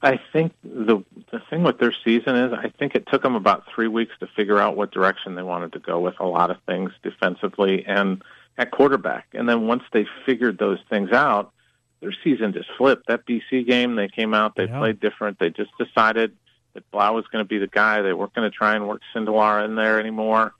I 0.00 0.18
think 0.32 0.54
the 0.64 1.04
the 1.32 1.40
thing 1.50 1.64
with 1.64 1.78
their 1.78 1.92
season 2.02 2.34
is 2.34 2.54
I 2.54 2.70
think 2.78 2.94
it 2.94 3.06
took 3.08 3.22
them 3.22 3.34
about 3.34 3.64
three 3.74 3.88
weeks 3.88 4.12
to 4.20 4.26
figure 4.34 4.58
out 4.58 4.74
what 4.74 4.90
direction 4.90 5.34
they 5.34 5.42
wanted 5.42 5.74
to 5.74 5.80
go 5.80 6.00
with 6.00 6.14
a 6.18 6.26
lot 6.26 6.50
of 6.50 6.56
things 6.66 6.92
defensively 7.02 7.84
and 7.86 8.22
at 8.56 8.70
quarterback. 8.70 9.26
And 9.34 9.46
then 9.46 9.66
once 9.66 9.82
they 9.92 10.06
figured 10.24 10.56
those 10.56 10.78
things 10.88 11.12
out, 11.12 11.52
their 12.00 12.14
season 12.24 12.54
just 12.54 12.70
flipped. 12.78 13.08
That 13.08 13.26
BC 13.26 13.66
game, 13.66 13.96
they 13.96 14.08
came 14.08 14.32
out, 14.32 14.54
they 14.56 14.64
Yeah. 14.64 14.78
played 14.78 14.98
different. 14.98 15.38
They 15.38 15.50
just 15.50 15.72
decided 15.76 16.34
that 16.76 16.90
Blough 16.90 17.12
was 17.12 17.24
going 17.32 17.42
to 17.42 17.48
be 17.48 17.58
the 17.58 17.66
guy. 17.66 18.02
They 18.02 18.12
weren't 18.12 18.34
going 18.34 18.48
to 18.48 18.56
try 18.56 18.76
and 18.76 18.86
work 18.86 19.00
Sindelar 19.14 19.64
in 19.64 19.74
there 19.74 19.98
anymore, 19.98 20.52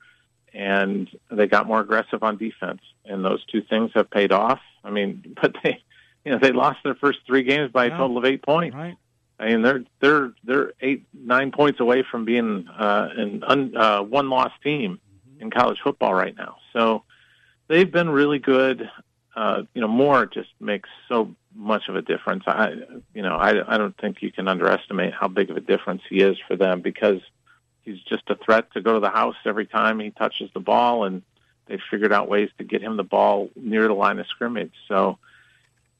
and 0.51 1.07
they 1.29 1.47
got 1.47 1.67
more 1.67 1.79
aggressive 1.79 2.23
on 2.23 2.37
defense. 2.37 2.81
And 3.05 3.23
those 3.23 3.45
two 3.45 3.61
things 3.61 3.91
have 3.93 4.09
paid 4.09 4.31
off. 4.31 4.59
I 4.83 4.89
mean, 4.89 5.35
but 5.41 5.55
they, 5.63 5.81
you 6.25 6.31
know, 6.31 6.39
they 6.39 6.51
lost 6.51 6.79
their 6.83 6.95
first 6.95 7.19
three 7.25 7.43
games 7.43 7.71
by 7.71 7.85
a 7.85 7.89
total 7.89 8.17
of 8.17 8.25
eight 8.25 8.41
points. 8.41 8.75
Right. 8.75 8.97
I 9.39 9.49
mean, 9.49 9.61
they're 9.61 9.83
they're 9.99 10.33
they're 10.43 10.73
eight 10.81 11.05
nine 11.13 11.51
points 11.51 11.79
away 11.79 12.03
from 12.09 12.25
being 12.25 12.67
uh, 12.67 13.09
an 13.15 13.43
un, 13.43 13.77
uh, 13.77 14.01
one 14.01 14.31
loss 14.31 14.51
team 14.63 14.99
in 15.39 15.51
college 15.51 15.77
football 15.83 16.15
right 16.15 16.35
now. 16.35 16.57
So 16.73 17.03
they've 17.67 17.91
been 17.91 18.09
really 18.09 18.39
good. 18.39 18.89
Uh, 19.35 19.61
you 19.75 19.81
know, 19.81 19.87
Moore 19.87 20.25
just 20.25 20.49
makes 20.59 20.89
so 21.07 21.35
much 21.57 21.89
of 21.89 21.95
a 21.95 22.01
difference. 22.01 22.43
I 22.45 22.75
you 23.13 23.23
know 23.23 23.35
I 23.35 23.73
I 23.73 23.77
don't 23.77 23.97
think 23.97 24.21
you 24.21 24.31
can 24.31 24.47
underestimate 24.47 25.13
how 25.13 25.27
big 25.27 25.49
of 25.49 25.57
a 25.57 25.61
difference 25.61 26.03
he 26.09 26.21
is 26.21 26.37
for 26.47 26.55
them 26.55 26.81
because 26.81 27.19
he's 27.81 27.99
just 28.01 28.23
a 28.29 28.35
threat 28.35 28.71
to 28.73 28.81
go 28.81 28.93
to 28.93 28.99
the 28.99 29.09
house 29.09 29.35
every 29.45 29.65
time 29.65 29.99
he 29.99 30.11
touches 30.11 30.49
the 30.53 30.59
ball, 30.59 31.05
and 31.05 31.23
they've 31.65 31.81
figured 31.89 32.13
out 32.13 32.29
ways 32.29 32.49
to 32.57 32.63
get 32.63 32.81
him 32.81 32.97
the 32.97 33.03
ball 33.03 33.49
near 33.55 33.87
the 33.87 33.93
line 33.93 34.19
of 34.19 34.27
scrimmage. 34.27 34.73
So 34.87 35.17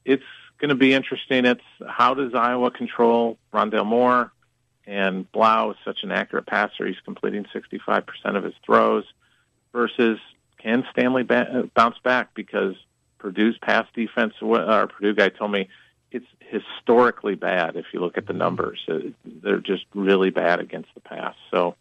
it's 0.05 0.23
going 0.59 0.69
to 0.69 0.75
be 0.75 0.93
interesting. 0.93 1.45
It's 1.45 1.61
how 1.87 2.13
does 2.13 2.33
Iowa 2.33 2.71
control 2.71 3.37
Rondale 3.53 3.85
Moore 3.85 4.31
and 4.85 5.29
Blough 5.31 5.71
is 5.71 5.77
such 5.83 6.03
an 6.03 6.11
accurate 6.11 6.45
passer. 6.45 6.85
He's 6.85 6.99
completing 7.03 7.45
65% 7.53 8.03
of 8.35 8.43
his 8.43 8.53
throws 8.65 9.03
versus 9.73 10.19
can 10.57 10.85
Stanley 10.91 11.23
ba- 11.23 11.69
bounce 11.75 11.97
back 11.99 12.33
because 12.33 12.75
Purdue's 13.19 13.57
pass 13.61 13.85
defense, 13.93 14.33
our 14.41 14.87
Purdue 14.87 15.13
guy 15.13 15.29
told 15.29 15.51
me 15.51 15.69
it's 16.11 16.25
historically 16.39 17.35
bad 17.35 17.75
if 17.75 17.85
you 17.93 17.99
look 17.99 18.17
at 18.17 18.27
the 18.27 18.33
numbers. 18.33 18.79
Uh, 18.87 18.99
They're 19.25 19.59
just 19.59 19.85
really 19.93 20.29
bad 20.29 20.59
against 20.59 20.93
the 20.93 21.01
pass. 21.01 21.35
So, 21.51 21.75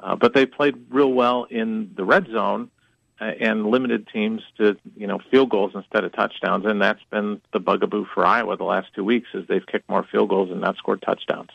uh, 0.00 0.16
but 0.16 0.34
they 0.34 0.46
played 0.46 0.74
real 0.90 1.12
well 1.12 1.44
in 1.44 1.92
the 1.96 2.04
red 2.04 2.26
zone 2.30 2.70
uh, 3.20 3.24
and 3.40 3.66
limited 3.66 4.08
teams 4.12 4.42
to 4.58 4.76
you 4.96 5.06
know 5.06 5.18
field 5.30 5.50
goals 5.50 5.72
instead 5.74 6.04
of 6.04 6.12
touchdowns, 6.12 6.64
and 6.66 6.80
that's 6.80 7.02
been 7.10 7.40
the 7.52 7.60
bugaboo 7.60 8.06
for 8.14 8.24
Iowa 8.24 8.56
the 8.56 8.64
last 8.64 8.88
two 8.94 9.04
weeks 9.04 9.28
is 9.34 9.46
they've 9.48 9.66
kicked 9.66 9.88
more 9.88 10.04
field 10.10 10.28
goals 10.28 10.50
and 10.50 10.60
not 10.60 10.76
scored 10.76 11.02
touchdowns. 11.02 11.50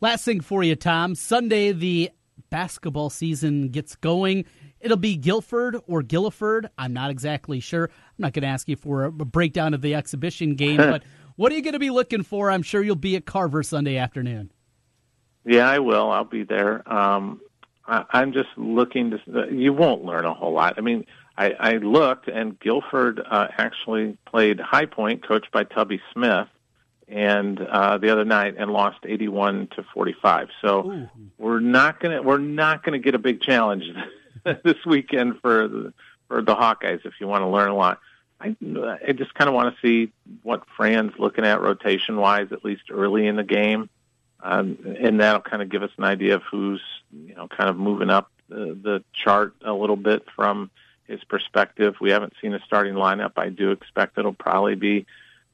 Last 0.00 0.24
thing 0.24 0.40
for 0.40 0.62
you, 0.62 0.76
Tom. 0.76 1.14
Sunday, 1.14 1.72
the 1.72 2.10
basketball 2.50 3.10
season 3.10 3.68
gets 3.68 3.96
going. 3.96 4.44
It'll 4.84 4.98
be 4.98 5.16
Guilford 5.16 5.80
or 5.86 6.02
Guilford. 6.02 6.68
I'm 6.76 6.92
not 6.92 7.10
exactly 7.10 7.58
sure. 7.58 7.84
I'm 7.86 8.18
not 8.18 8.34
going 8.34 8.42
to 8.42 8.48
ask 8.48 8.68
you 8.68 8.76
for 8.76 9.04
a 9.04 9.10
breakdown 9.10 9.72
of 9.72 9.80
the 9.80 9.94
exhibition 9.94 10.56
game, 10.56 10.76
but 10.76 11.02
what 11.36 11.50
are 11.50 11.54
you 11.54 11.62
going 11.62 11.72
to 11.72 11.78
be 11.78 11.88
looking 11.88 12.22
for? 12.22 12.50
I'm 12.50 12.60
sure 12.60 12.82
you'll 12.82 12.94
be 12.94 13.16
at 13.16 13.24
Carver 13.24 13.62
Sunday 13.62 13.96
afternoon. 13.96 14.52
Yeah, 15.46 15.66
I 15.66 15.78
will. 15.78 16.10
I'll 16.10 16.24
be 16.24 16.44
there. 16.44 16.86
Um, 16.90 17.40
I, 17.86 18.04
I'm 18.10 18.34
just 18.34 18.50
looking 18.58 19.10
to. 19.10 19.48
You 19.50 19.72
won't 19.72 20.04
learn 20.04 20.26
a 20.26 20.34
whole 20.34 20.52
lot. 20.52 20.74
I 20.76 20.82
mean, 20.82 21.06
I, 21.38 21.52
I 21.58 21.72
looked, 21.78 22.28
and 22.28 22.60
Guilford 22.60 23.22
uh, 23.24 23.48
actually 23.56 24.18
played 24.26 24.60
High 24.60 24.86
Point, 24.86 25.26
coached 25.26 25.50
by 25.50 25.64
Tubby 25.64 26.02
Smith, 26.12 26.48
and 27.08 27.58
uh, 27.58 27.96
the 27.96 28.10
other 28.10 28.26
night, 28.26 28.56
and 28.58 28.70
lost 28.70 28.98
81 29.04 29.68
to 29.76 29.84
45. 29.94 30.48
So 30.60 31.08
we're 31.38 31.60
not 31.60 32.00
gonna 32.00 32.22
we're 32.22 32.36
not 32.36 32.82
gonna 32.84 32.98
get 32.98 33.14
a 33.14 33.18
big 33.18 33.40
challenge 33.40 33.84
this 34.64 34.84
weekend 34.86 35.40
for 35.40 35.68
the, 35.68 35.94
for 36.28 36.42
the 36.42 36.54
Hawkeyes. 36.54 37.04
If 37.04 37.14
you 37.20 37.26
want 37.26 37.42
to 37.42 37.48
learn 37.48 37.70
a 37.70 37.76
lot. 37.76 38.00
I, 38.40 38.56
I 39.08 39.12
just 39.12 39.32
kind 39.34 39.48
of 39.48 39.54
want 39.54 39.74
to 39.74 39.80
see 39.80 40.12
what 40.42 40.64
Fran's 40.76 41.12
looking 41.18 41.44
at 41.46 41.62
rotation 41.62 42.16
wise, 42.16 42.48
at 42.52 42.64
least 42.64 42.82
early 42.90 43.26
in 43.26 43.36
the 43.36 43.44
game 43.44 43.88
um, 44.44 44.76
and 45.00 45.18
that'll 45.20 45.40
kind 45.40 45.62
of 45.62 45.70
give 45.70 45.82
us 45.82 45.90
an 45.96 46.04
idea 46.04 46.36
of 46.36 46.42
who's 46.42 46.82
you 47.10 47.34
know 47.34 47.48
kind 47.48 47.70
of 47.70 47.76
moving 47.76 48.10
up 48.10 48.30
the, 48.48 48.78
the 48.80 49.02
chart 49.12 49.54
a 49.64 49.72
little 49.72 49.96
bit 49.96 50.24
from 50.36 50.70
his 51.08 51.24
perspective. 51.24 51.96
We 52.00 52.10
haven't 52.10 52.34
seen 52.40 52.54
a 52.54 52.60
starting 52.60 52.94
lineup. 52.94 53.32
I 53.36 53.48
do 53.48 53.70
expect 53.70 54.18
it'll 54.18 54.34
probably 54.34 54.74
be 54.74 55.06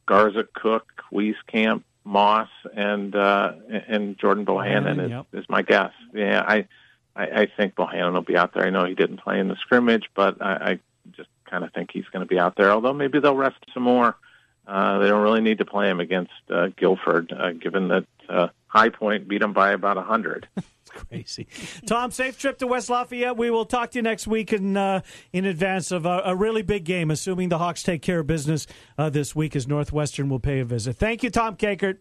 Garza, 0.06 0.46
Cook, 0.52 0.88
Wieskamp, 1.12 1.84
Moss, 2.04 2.48
and 2.74 3.14
uh, 3.14 3.52
and 3.86 4.18
Jordan 4.18 4.44
Bohannon 4.44 5.04
is, 5.04 5.10
Yep. 5.10 5.26
is 5.34 5.44
my 5.48 5.62
guess. 5.62 5.92
Yeah, 6.12 6.44
I, 6.46 6.66
I 7.16 7.22
I 7.42 7.46
think 7.56 7.74
Bohannon 7.74 8.12
will 8.12 8.22
be 8.22 8.36
out 8.36 8.54
there. 8.54 8.64
I 8.64 8.70
know 8.70 8.84
he 8.84 8.94
didn't 8.94 9.18
play 9.18 9.38
in 9.40 9.48
the 9.48 9.56
scrimmage, 9.56 10.04
but 10.14 10.40
I, 10.40 10.52
I 10.52 10.78
just 11.16 11.28
kind 11.44 11.64
of 11.64 11.72
think 11.72 11.90
he's 11.92 12.06
going 12.12 12.26
to 12.26 12.28
be 12.28 12.38
out 12.38 12.56
there. 12.56 12.70
Although 12.70 12.92
maybe 12.92 13.20
they'll 13.20 13.36
rest 13.36 13.58
some 13.74 13.82
more. 13.82 14.16
Uh, 14.66 14.98
they 14.98 15.08
don't 15.08 15.22
really 15.22 15.40
need 15.40 15.58
to 15.58 15.64
play 15.64 15.88
him 15.88 15.98
against 15.98 16.32
uh, 16.48 16.68
Guilford, 16.76 17.32
uh, 17.32 17.52
given 17.52 17.88
that 17.88 18.06
uh, 18.28 18.48
High 18.66 18.90
Point 18.90 19.26
beat 19.26 19.42
him 19.42 19.52
by 19.52 19.72
about 19.72 19.96
a 19.96 20.02
hundred. 20.02 20.48
Crazy. 20.90 21.46
Tom, 21.86 22.10
safe 22.10 22.38
trip 22.38 22.58
to 22.58 22.66
West 22.66 22.90
Lafayette. 22.90 23.36
We 23.36 23.50
will 23.50 23.64
talk 23.64 23.92
to 23.92 23.98
you 23.98 24.02
next 24.02 24.26
week 24.26 24.52
in 24.52 24.76
uh, 24.76 25.00
in 25.32 25.44
advance 25.44 25.90
of 25.92 26.04
a, 26.04 26.22
a 26.26 26.36
really 26.36 26.62
big 26.62 26.84
game, 26.84 27.10
assuming 27.10 27.48
the 27.48 27.58
Hawks 27.58 27.82
take 27.82 28.02
care 28.02 28.20
of 28.20 28.26
business 28.26 28.66
uh, 28.98 29.10
this 29.10 29.34
week 29.34 29.54
as 29.56 29.66
Northwestern 29.66 30.28
will 30.28 30.40
pay 30.40 30.60
a 30.60 30.64
visit. 30.64 30.96
Thank 30.96 31.22
you, 31.22 31.30
Tom 31.30 31.56
Kakert. 31.56 31.98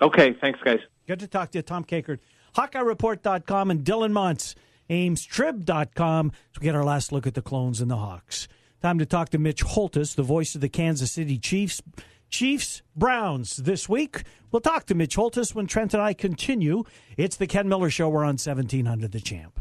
Okay, 0.00 0.36
thanks, 0.40 0.60
guys. 0.62 0.80
Good 1.06 1.20
to 1.20 1.28
talk 1.28 1.50
to 1.52 1.58
you, 1.58 1.62
Tom 1.62 1.84
Kakert. 1.84 2.18
HawkeyeReport.com 2.56 3.70
and 3.70 3.84
Dylan 3.84 4.12
Montz, 4.12 4.54
AmesTrib.com. 4.88 6.32
We 6.58 6.64
get 6.64 6.74
our 6.74 6.84
last 6.84 7.12
look 7.12 7.26
at 7.26 7.34
the 7.34 7.42
clones 7.42 7.80
and 7.80 7.90
the 7.90 7.96
Hawks. 7.96 8.48
Time 8.82 8.98
to 8.98 9.06
talk 9.06 9.28
to 9.30 9.38
Mitch 9.38 9.62
Holthus, 9.62 10.14
the 10.14 10.22
voice 10.22 10.54
of 10.54 10.60
the 10.60 10.68
Kansas 10.68 11.12
City 11.12 11.38
Chiefs. 11.38 11.82
Chiefs 12.30 12.82
Browns 12.94 13.56
this 13.56 13.88
week. 13.88 14.22
We'll 14.50 14.60
talk 14.60 14.86
to 14.86 14.94
Mitch 14.94 15.16
Holthus 15.16 15.54
when 15.54 15.66
Trent 15.66 15.94
and 15.94 16.02
I 16.02 16.14
continue. 16.14 16.84
It's 17.16 17.36
the 17.36 17.46
Ken 17.46 17.68
Miller 17.68 17.90
Show. 17.90 18.08
We're 18.08 18.20
on 18.24 18.38
1700 18.38 19.12
The 19.12 19.20
Champ. 19.20 19.60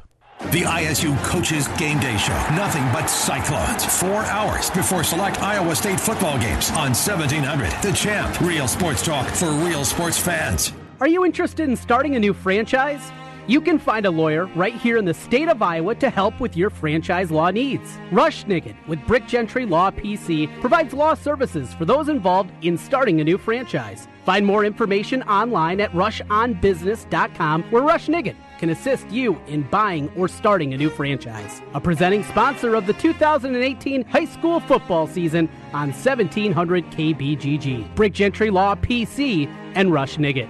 The 0.51 0.61
ISU 0.61 1.17
Coaches 1.23 1.67
Game 1.79 1.99
Day 1.99 2.17
Show. 2.17 2.33
Nothing 2.55 2.83
but 2.91 3.07
Cyclones. 3.07 3.85
Four 3.85 4.23
hours 4.25 4.69
before 4.69 5.03
select 5.03 5.41
Iowa 5.41 5.75
State 5.75 5.99
football 5.99 6.37
games 6.39 6.69
on 6.71 6.93
1700. 6.93 7.71
The 7.81 7.93
Champ. 7.93 8.39
Real 8.41 8.67
sports 8.67 9.03
talk 9.03 9.27
for 9.27 9.51
real 9.51 9.85
sports 9.85 10.17
fans. 10.19 10.73
Are 11.01 11.09
you 11.09 11.25
interested 11.25 11.67
in 11.67 11.75
starting 11.75 12.15
a 12.15 12.19
new 12.19 12.33
franchise? 12.33 13.11
You 13.47 13.59
can 13.59 13.79
find 13.79 14.05
a 14.05 14.09
lawyer 14.09 14.45
right 14.55 14.73
here 14.73 14.95
in 14.95 15.03
the 15.03 15.13
state 15.13 15.49
of 15.49 15.61
Iowa 15.61 15.93
to 15.95 16.09
help 16.09 16.39
with 16.39 16.55
your 16.55 16.69
franchise 16.69 17.29
law 17.29 17.51
needs. 17.51 17.97
Rush 18.13 18.45
Nigut 18.45 18.75
with 18.87 19.05
Brick 19.05 19.27
Gentry 19.27 19.65
Law 19.65 19.91
PC 19.91 20.49
provides 20.61 20.93
law 20.93 21.13
services 21.13 21.73
for 21.73 21.83
those 21.83 22.07
involved 22.07 22.49
in 22.61 22.77
starting 22.77 23.19
a 23.19 23.25
new 23.25 23.37
franchise. 23.37 24.07
Find 24.23 24.45
more 24.45 24.63
information 24.63 25.21
online 25.23 25.81
at 25.81 25.91
rushonbusiness.com 25.91 27.63
where 27.63 27.83
Rush 27.83 28.07
Nigut 28.07 28.35
can 28.57 28.69
assist 28.69 29.09
you 29.11 29.37
in 29.47 29.63
buying 29.63 30.09
or 30.15 30.29
starting 30.29 30.73
a 30.73 30.77
new 30.77 30.89
franchise. 30.89 31.61
A 31.73 31.81
presenting 31.81 32.23
sponsor 32.23 32.73
of 32.73 32.87
the 32.87 32.93
2018 32.93 34.05
high 34.05 34.25
school 34.25 34.61
football 34.61 35.07
season 35.07 35.49
on 35.73 35.91
1700 35.91 36.85
KBGG. 36.85 37.93
Brick 37.95 38.13
Gentry 38.13 38.49
Law 38.49 38.75
PC 38.75 39.53
and 39.75 39.91
Rush 39.91 40.15
Nigut. 40.15 40.49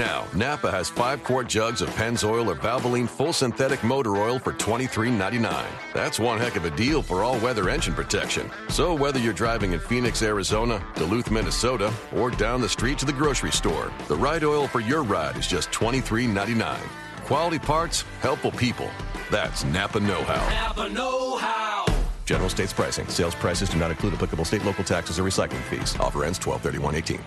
now, 0.00 0.26
Napa 0.34 0.70
has 0.70 0.88
five 0.88 1.22
quart 1.22 1.46
jugs 1.46 1.82
of 1.82 1.90
Pennzoil 1.90 2.46
or 2.46 2.54
Valvoline 2.54 3.06
full 3.06 3.34
synthetic 3.34 3.84
motor 3.84 4.16
oil 4.16 4.38
for 4.38 4.54
$23.99. 4.54 5.62
That's 5.92 6.18
one 6.18 6.38
heck 6.38 6.56
of 6.56 6.64
a 6.64 6.70
deal 6.70 7.02
for 7.02 7.22
all 7.22 7.38
weather 7.40 7.68
engine 7.68 7.92
protection. 7.92 8.50
So, 8.70 8.94
whether 8.94 9.18
you're 9.18 9.34
driving 9.34 9.72
in 9.74 9.78
Phoenix, 9.78 10.22
Arizona, 10.22 10.82
Duluth, 10.94 11.30
Minnesota, 11.30 11.92
or 12.16 12.30
down 12.30 12.62
the 12.62 12.68
street 12.68 12.96
to 13.00 13.04
the 13.04 13.12
grocery 13.12 13.52
store, 13.52 13.92
the 14.08 14.16
right 14.16 14.42
oil 14.42 14.66
for 14.66 14.80
your 14.80 15.02
ride 15.02 15.36
is 15.36 15.46
just 15.46 15.70
$23.99. 15.70 16.78
Quality 17.26 17.58
parts, 17.58 18.00
helpful 18.20 18.52
people. 18.52 18.88
That's 19.30 19.64
Napa 19.64 20.00
Know 20.00 20.24
How. 20.24 20.48
Napa 20.48 20.88
Know 20.88 21.36
How. 21.36 21.84
General 22.24 22.48
states 22.48 22.72
pricing. 22.72 23.06
Sales 23.08 23.34
prices 23.34 23.68
do 23.68 23.76
not 23.76 23.90
include 23.90 24.14
applicable 24.14 24.46
state, 24.46 24.64
local 24.64 24.82
taxes, 24.82 25.18
or 25.18 25.24
recycling 25.24 25.60
fees. 25.64 25.94
Offer 26.00 26.24
ends 26.24 26.38
12 26.38 26.94
18 26.94 27.20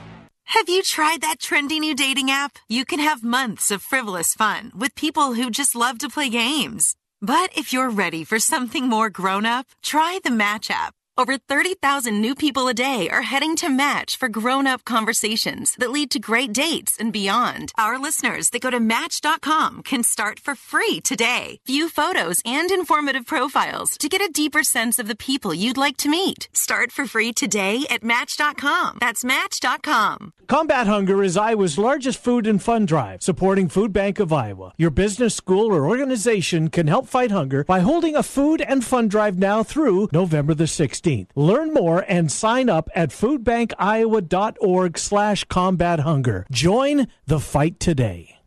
Have 0.53 0.69
you 0.69 0.83
tried 0.83 1.21
that 1.21 1.39
trendy 1.39 1.79
new 1.79 1.95
dating 1.95 2.29
app? 2.29 2.59
You 2.69 2.85
can 2.85 2.99
have 2.99 3.23
months 3.23 3.71
of 3.71 3.81
frivolous 3.81 4.35
fun 4.35 4.71
with 4.75 4.93
people 4.93 5.33
who 5.33 5.49
just 5.49 5.75
love 5.75 5.97
to 5.99 6.09
play 6.09 6.29
games. 6.29 6.95
But 7.23 7.57
if 7.57 7.73
you're 7.73 7.89
ready 7.89 8.23
for 8.23 8.37
something 8.37 8.87
more 8.87 9.09
grown 9.09 9.47
up, 9.47 9.65
try 9.81 10.19
the 10.23 10.29
Match 10.29 10.69
app. 10.69 10.93
Over 11.15 11.37
30,000 11.37 12.21
new 12.21 12.35
people 12.35 12.67
a 12.67 12.73
day 12.73 13.09
are 13.09 13.23
heading 13.23 13.55
to 13.57 13.69
Match 13.69 14.15
for 14.15 14.29
grown 14.29 14.67
up 14.67 14.85
conversations 14.85 15.75
that 15.79 15.91
lead 15.91 16.11
to 16.11 16.19
great 16.19 16.53
dates 16.53 16.97
and 16.99 17.11
beyond. 17.11 17.71
Our 17.77 17.99
listeners 17.99 18.49
that 18.51 18.61
go 18.61 18.69
to 18.69 18.79
Match.com 18.79 19.83
can 19.83 20.03
start 20.03 20.39
for 20.39 20.55
free 20.55 21.01
today. 21.01 21.59
View 21.65 21.89
photos 21.89 22.41
and 22.45 22.69
informative 22.71 23.25
profiles 23.25 23.97
to 23.97 24.09
get 24.09 24.21
a 24.21 24.31
deeper 24.31 24.63
sense 24.63 24.97
of 24.99 25.07
the 25.07 25.15
people 25.15 25.53
you'd 25.53 25.77
like 25.77 25.97
to 25.97 26.09
meet. 26.09 26.47
Start 26.53 26.91
for 26.91 27.05
free 27.05 27.31
today 27.31 27.85
at 27.91 28.03
Match.com. 28.03 28.97
That's 28.99 29.23
Match.com. 29.23 30.33
Combat 30.47 30.87
Hunger 30.87 31.23
is 31.23 31.37
Iowa's 31.37 31.77
largest 31.77 32.21
food 32.21 32.47
and 32.47 32.61
fun 32.61 32.85
drive, 32.85 33.23
supporting 33.23 33.69
Food 33.69 33.93
Bank 33.93 34.19
of 34.19 34.33
Iowa. 34.33 34.73
Your 34.77 34.89
business, 34.89 35.35
school, 35.35 35.73
or 35.73 35.87
organization 35.87 36.69
can 36.69 36.87
help 36.87 37.07
fight 37.07 37.31
hunger 37.31 37.63
by 37.63 37.79
holding 37.79 38.15
a 38.15 38.23
food 38.23 38.61
and 38.61 38.83
fun 38.83 39.07
drive 39.07 39.37
now 39.37 39.63
through 39.63 40.09
November 40.11 40.53
the 40.53 40.65
16th. 40.65 41.27
Learn 41.35 41.73
more 41.73 42.05
and 42.07 42.31
sign 42.31 42.69
up 42.69 42.89
at 42.93 43.09
foodbankiowa.org 43.09 44.97
slash 44.97 45.43
combat 45.45 46.01
hunger. 46.01 46.45
Join 46.51 47.07
the 47.25 47.39
fight 47.39 47.79
today. 47.79 48.39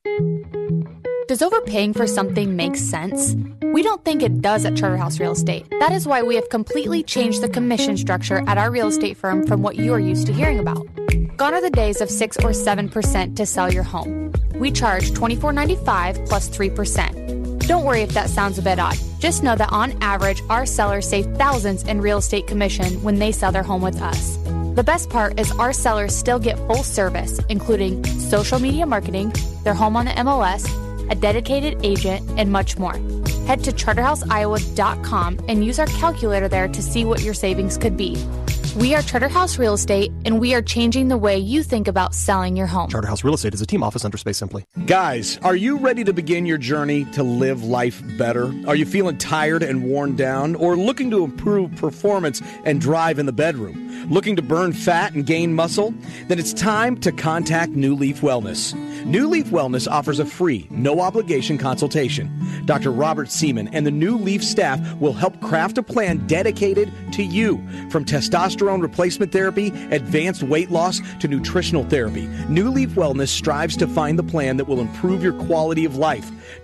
Does 1.28 1.42
overpaying 1.42 1.94
for 1.94 2.06
something 2.06 2.54
make 2.54 2.76
sense? 2.76 3.34
We 3.72 3.82
don't 3.82 4.04
think 4.04 4.22
it 4.22 4.40
does 4.40 4.64
at 4.64 4.76
Charterhouse 4.76 5.18
Real 5.18 5.32
Estate. 5.32 5.66
That 5.80 5.90
is 5.90 6.06
why 6.06 6.22
we 6.22 6.36
have 6.36 6.48
completely 6.50 7.02
changed 7.02 7.42
the 7.42 7.48
commission 7.48 7.96
structure 7.96 8.44
at 8.46 8.58
our 8.58 8.70
real 8.70 8.86
estate 8.86 9.16
firm 9.16 9.44
from 9.46 9.60
what 9.60 9.74
you 9.76 9.92
are 9.92 9.98
used 9.98 10.26
to 10.28 10.32
hearing 10.32 10.60
about. 10.60 10.86
Gone 11.36 11.52
are 11.52 11.60
the 11.60 11.68
days 11.68 12.00
of 12.00 12.08
6 12.08 12.38
or 12.38 12.52
7% 12.52 13.36
to 13.36 13.44
sell 13.44 13.70
your 13.70 13.82
home. 13.82 14.32
We 14.54 14.70
charge 14.70 15.10
$24.95 15.10 16.26
plus 16.26 16.48
3%. 16.48 17.66
Don't 17.66 17.84
worry 17.84 18.00
if 18.00 18.14
that 18.14 18.30
sounds 18.30 18.58
a 18.58 18.62
bit 18.62 18.78
odd. 18.78 18.96
Just 19.18 19.42
know 19.42 19.54
that 19.54 19.70
on 19.70 20.02
average, 20.02 20.42
our 20.48 20.64
sellers 20.64 21.06
save 21.06 21.26
thousands 21.36 21.82
in 21.82 22.00
real 22.00 22.18
estate 22.18 22.46
commission 22.46 23.02
when 23.02 23.18
they 23.18 23.32
sell 23.32 23.52
their 23.52 23.62
home 23.62 23.82
with 23.82 24.00
us. 24.00 24.38
The 24.76 24.82
best 24.82 25.10
part 25.10 25.38
is 25.38 25.52
our 25.52 25.74
sellers 25.74 26.16
still 26.16 26.38
get 26.38 26.56
full 26.68 26.82
service, 26.82 27.38
including 27.50 28.02
social 28.04 28.58
media 28.58 28.86
marketing, 28.86 29.34
their 29.62 29.74
home 29.74 29.96
on 29.96 30.06
the 30.06 30.12
MLS, 30.12 30.64
a 31.10 31.14
dedicated 31.14 31.84
agent, 31.84 32.26
and 32.38 32.50
much 32.50 32.78
more. 32.78 32.96
Head 33.46 33.62
to 33.64 33.72
charterhouseiowa.com 33.72 35.40
and 35.48 35.64
use 35.64 35.78
our 35.78 35.86
calculator 35.86 36.48
there 36.48 36.68
to 36.68 36.82
see 36.82 37.04
what 37.04 37.20
your 37.20 37.34
savings 37.34 37.76
could 37.76 37.96
be. 37.98 38.16
We 38.76 38.94
are 38.94 39.00
Charterhouse 39.00 39.58
Real 39.58 39.72
Estate, 39.72 40.12
and 40.26 40.38
we 40.38 40.52
are 40.52 40.60
changing 40.60 41.08
the 41.08 41.16
way 41.16 41.38
you 41.38 41.62
think 41.62 41.88
about 41.88 42.14
selling 42.14 42.58
your 42.58 42.66
home. 42.66 42.90
Charterhouse 42.90 43.24
Real 43.24 43.32
Estate 43.32 43.54
is 43.54 43.62
a 43.62 43.66
team 43.66 43.82
office 43.82 44.04
under 44.04 44.18
Space 44.18 44.36
Simply. 44.36 44.66
Guys, 44.84 45.38
are 45.42 45.56
you 45.56 45.78
ready 45.78 46.04
to 46.04 46.12
begin 46.12 46.44
your 46.44 46.58
journey 46.58 47.06
to 47.12 47.22
live 47.22 47.64
life 47.64 48.02
better? 48.18 48.52
Are 48.66 48.76
you 48.76 48.84
feeling 48.84 49.16
tired 49.16 49.62
and 49.62 49.82
worn 49.84 50.14
down, 50.14 50.56
or 50.56 50.76
looking 50.76 51.10
to 51.12 51.24
improve 51.24 51.74
performance 51.76 52.42
and 52.66 52.78
drive 52.78 53.18
in 53.18 53.24
the 53.24 53.32
bedroom? 53.32 53.82
Looking 54.10 54.36
to 54.36 54.42
burn 54.42 54.74
fat 54.74 55.14
and 55.14 55.24
gain 55.24 55.54
muscle? 55.54 55.94
Then 56.28 56.38
it's 56.38 56.52
time 56.52 56.98
to 56.98 57.12
contact 57.12 57.72
New 57.72 57.94
Leaf 57.94 58.20
Wellness. 58.20 58.74
New 59.06 59.26
Leaf 59.26 59.46
Wellness 59.46 59.90
offers 59.90 60.18
a 60.18 60.26
free, 60.26 60.66
no 60.70 61.00
obligation 61.00 61.56
consultation. 61.56 62.30
Dr. 62.66 62.90
Robert 62.90 63.30
Seaman 63.30 63.68
and 63.68 63.86
the 63.86 63.90
New 63.90 64.18
Leaf 64.18 64.44
staff 64.44 64.80
will 64.96 65.14
help 65.14 65.40
craft 65.40 65.78
a 65.78 65.82
plan 65.82 66.26
dedicated 66.26 66.92
to 67.12 67.22
you. 67.22 67.56
From 67.88 68.04
testosterone 68.04 68.65
replacement 68.74 69.32
therapy, 69.32 69.68
advanced 69.90 70.42
weight 70.42 70.70
loss, 70.70 71.00
to 71.20 71.28
nutritional 71.28 71.84
therapy, 71.84 72.26
New 72.48 72.70
Leaf 72.70 72.90
Wellness 72.90 73.28
strives 73.28 73.76
to 73.76 73.86
find 73.86 74.18
the 74.18 74.22
plan 74.22 74.56
that 74.56 74.66
will 74.66 74.80
improve 74.80 75.22
your 75.22 75.32
quality 75.32 75.84
of 75.84 75.96
life. 75.96 76.30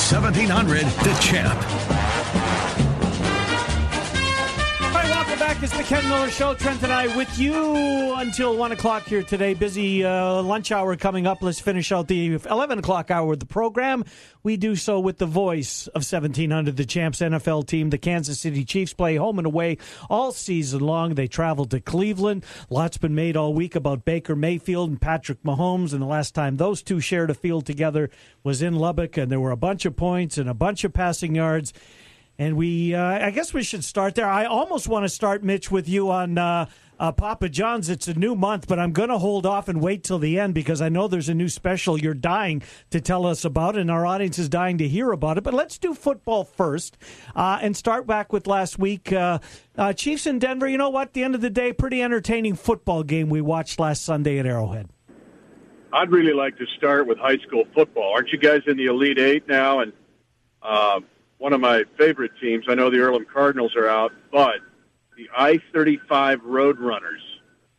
1700 0.00 0.86
The 1.04 1.14
Champ. 1.20 1.99
Back. 5.60 5.70
It's 5.70 5.76
the 5.76 5.94
Ken 5.94 6.08
Miller 6.08 6.30
Show. 6.30 6.54
Trent 6.54 6.82
and 6.82 6.92
I 6.92 7.14
with 7.16 7.38
you 7.38 8.14
until 8.14 8.56
1 8.56 8.72
o'clock 8.72 9.04
here 9.04 9.22
today. 9.22 9.54
Busy 9.54 10.04
uh, 10.04 10.42
lunch 10.42 10.72
hour 10.72 10.96
coming 10.96 11.26
up. 11.26 11.42
Let's 11.42 11.60
finish 11.60 11.92
out 11.92 12.08
the 12.08 12.34
11 12.34 12.78
o'clock 12.78 13.10
hour 13.10 13.32
of 13.32 13.40
the 13.40 13.46
program. 13.46 14.04
We 14.42 14.56
do 14.56 14.76
so 14.76 15.00
with 15.00 15.18
the 15.18 15.26
voice 15.26 15.86
of 15.88 16.02
1700, 16.02 16.76
the 16.76 16.84
champs 16.84 17.20
NFL 17.20 17.66
team. 17.66 17.90
The 17.90 17.98
Kansas 17.98 18.40
City 18.40 18.64
Chiefs 18.64 18.94
play 18.94 19.16
home 19.16 19.38
and 19.38 19.46
away 19.46 19.78
all 20.08 20.32
season 20.32 20.80
long. 20.80 21.14
They 21.14 21.28
travel 21.28 21.66
to 21.66 21.80
Cleveland. 21.80 22.44
Lots 22.68 22.98
been 22.98 23.14
made 23.14 23.36
all 23.36 23.52
week 23.52 23.74
about 23.74 24.04
Baker 24.04 24.36
Mayfield 24.36 24.90
and 24.90 25.00
Patrick 25.00 25.42
Mahomes. 25.42 25.92
And 25.92 26.02
the 26.02 26.06
last 26.06 26.34
time 26.34 26.56
those 26.56 26.82
two 26.82 27.00
shared 27.00 27.30
a 27.30 27.34
field 27.34 27.66
together 27.66 28.10
was 28.42 28.62
in 28.62 28.74
Lubbock, 28.76 29.16
and 29.16 29.30
there 29.30 29.40
were 29.40 29.50
a 29.50 29.56
bunch 29.56 29.84
of 29.84 29.96
points 29.96 30.38
and 30.38 30.48
a 30.48 30.54
bunch 30.54 30.84
of 30.84 30.92
passing 30.92 31.34
yards. 31.34 31.72
And 32.40 32.56
we, 32.56 32.94
uh, 32.94 33.26
I 33.26 33.32
guess 33.32 33.52
we 33.52 33.62
should 33.62 33.84
start 33.84 34.14
there. 34.14 34.26
I 34.26 34.46
almost 34.46 34.88
want 34.88 35.04
to 35.04 35.10
start, 35.10 35.44
Mitch, 35.44 35.70
with 35.70 35.86
you 35.86 36.10
on 36.10 36.38
uh, 36.38 36.70
uh, 36.98 37.12
Papa 37.12 37.50
John's. 37.50 37.90
It's 37.90 38.08
a 38.08 38.14
new 38.14 38.34
month, 38.34 38.66
but 38.66 38.78
I'm 38.78 38.92
going 38.92 39.10
to 39.10 39.18
hold 39.18 39.44
off 39.44 39.68
and 39.68 39.78
wait 39.78 40.02
till 40.04 40.18
the 40.18 40.38
end 40.38 40.54
because 40.54 40.80
I 40.80 40.88
know 40.88 41.06
there's 41.06 41.28
a 41.28 41.34
new 41.34 41.50
special 41.50 41.98
you're 41.98 42.14
dying 42.14 42.62
to 42.92 43.00
tell 43.02 43.26
us 43.26 43.44
about, 43.44 43.76
and 43.76 43.90
our 43.90 44.06
audience 44.06 44.38
is 44.38 44.48
dying 44.48 44.78
to 44.78 44.88
hear 44.88 45.12
about 45.12 45.36
it. 45.36 45.44
But 45.44 45.52
let's 45.52 45.76
do 45.76 45.92
football 45.92 46.44
first 46.44 46.96
uh, 47.36 47.58
and 47.60 47.76
start 47.76 48.06
back 48.06 48.32
with 48.32 48.46
last 48.46 48.78
week. 48.78 49.12
Uh, 49.12 49.40
uh, 49.76 49.92
Chiefs 49.92 50.26
in 50.26 50.38
Denver, 50.38 50.66
you 50.66 50.78
know 50.78 50.88
what? 50.88 51.08
At 51.08 51.12
the 51.12 51.24
end 51.24 51.34
of 51.34 51.42
the 51.42 51.50
day, 51.50 51.74
pretty 51.74 52.02
entertaining 52.02 52.54
football 52.54 53.02
game 53.02 53.28
we 53.28 53.42
watched 53.42 53.78
last 53.78 54.02
Sunday 54.02 54.38
at 54.38 54.46
Arrowhead. 54.46 54.88
I'd 55.92 56.10
really 56.10 56.32
like 56.32 56.56
to 56.56 56.64
start 56.78 57.06
with 57.06 57.18
high 57.18 57.36
school 57.46 57.64
football. 57.74 58.14
Aren't 58.14 58.30
you 58.30 58.38
guys 58.38 58.62
in 58.66 58.78
the 58.78 58.86
Elite 58.86 59.18
Eight 59.18 59.46
now? 59.46 59.80
And 59.80 59.92
uh, 60.62 61.00
one 61.40 61.52
of 61.54 61.60
my 61.60 61.84
favorite 61.98 62.32
teams, 62.40 62.66
I 62.68 62.74
know 62.74 62.90
the 62.90 62.98
Earlham 62.98 63.24
Cardinals 63.32 63.74
are 63.74 63.88
out, 63.88 64.12
but 64.30 64.56
the 65.16 65.28
I-35 65.36 66.36
Roadrunners 66.42 67.18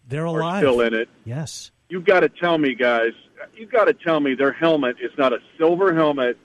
They're 0.07 0.23
are 0.23 0.39
alive. 0.39 0.59
still 0.61 0.81
in 0.81 0.93
it. 0.95 1.07
Yes. 1.25 1.69
You've 1.87 2.03
got 2.05 2.21
to 2.21 2.29
tell 2.29 2.57
me, 2.57 2.73
guys, 2.73 3.11
you've 3.55 3.71
got 3.71 3.85
to 3.85 3.93
tell 3.93 4.19
me 4.19 4.33
their 4.33 4.51
helmet 4.51 4.95
is 4.99 5.11
not 5.15 5.31
a 5.31 5.37
silver 5.59 5.93
helmet 5.93 6.37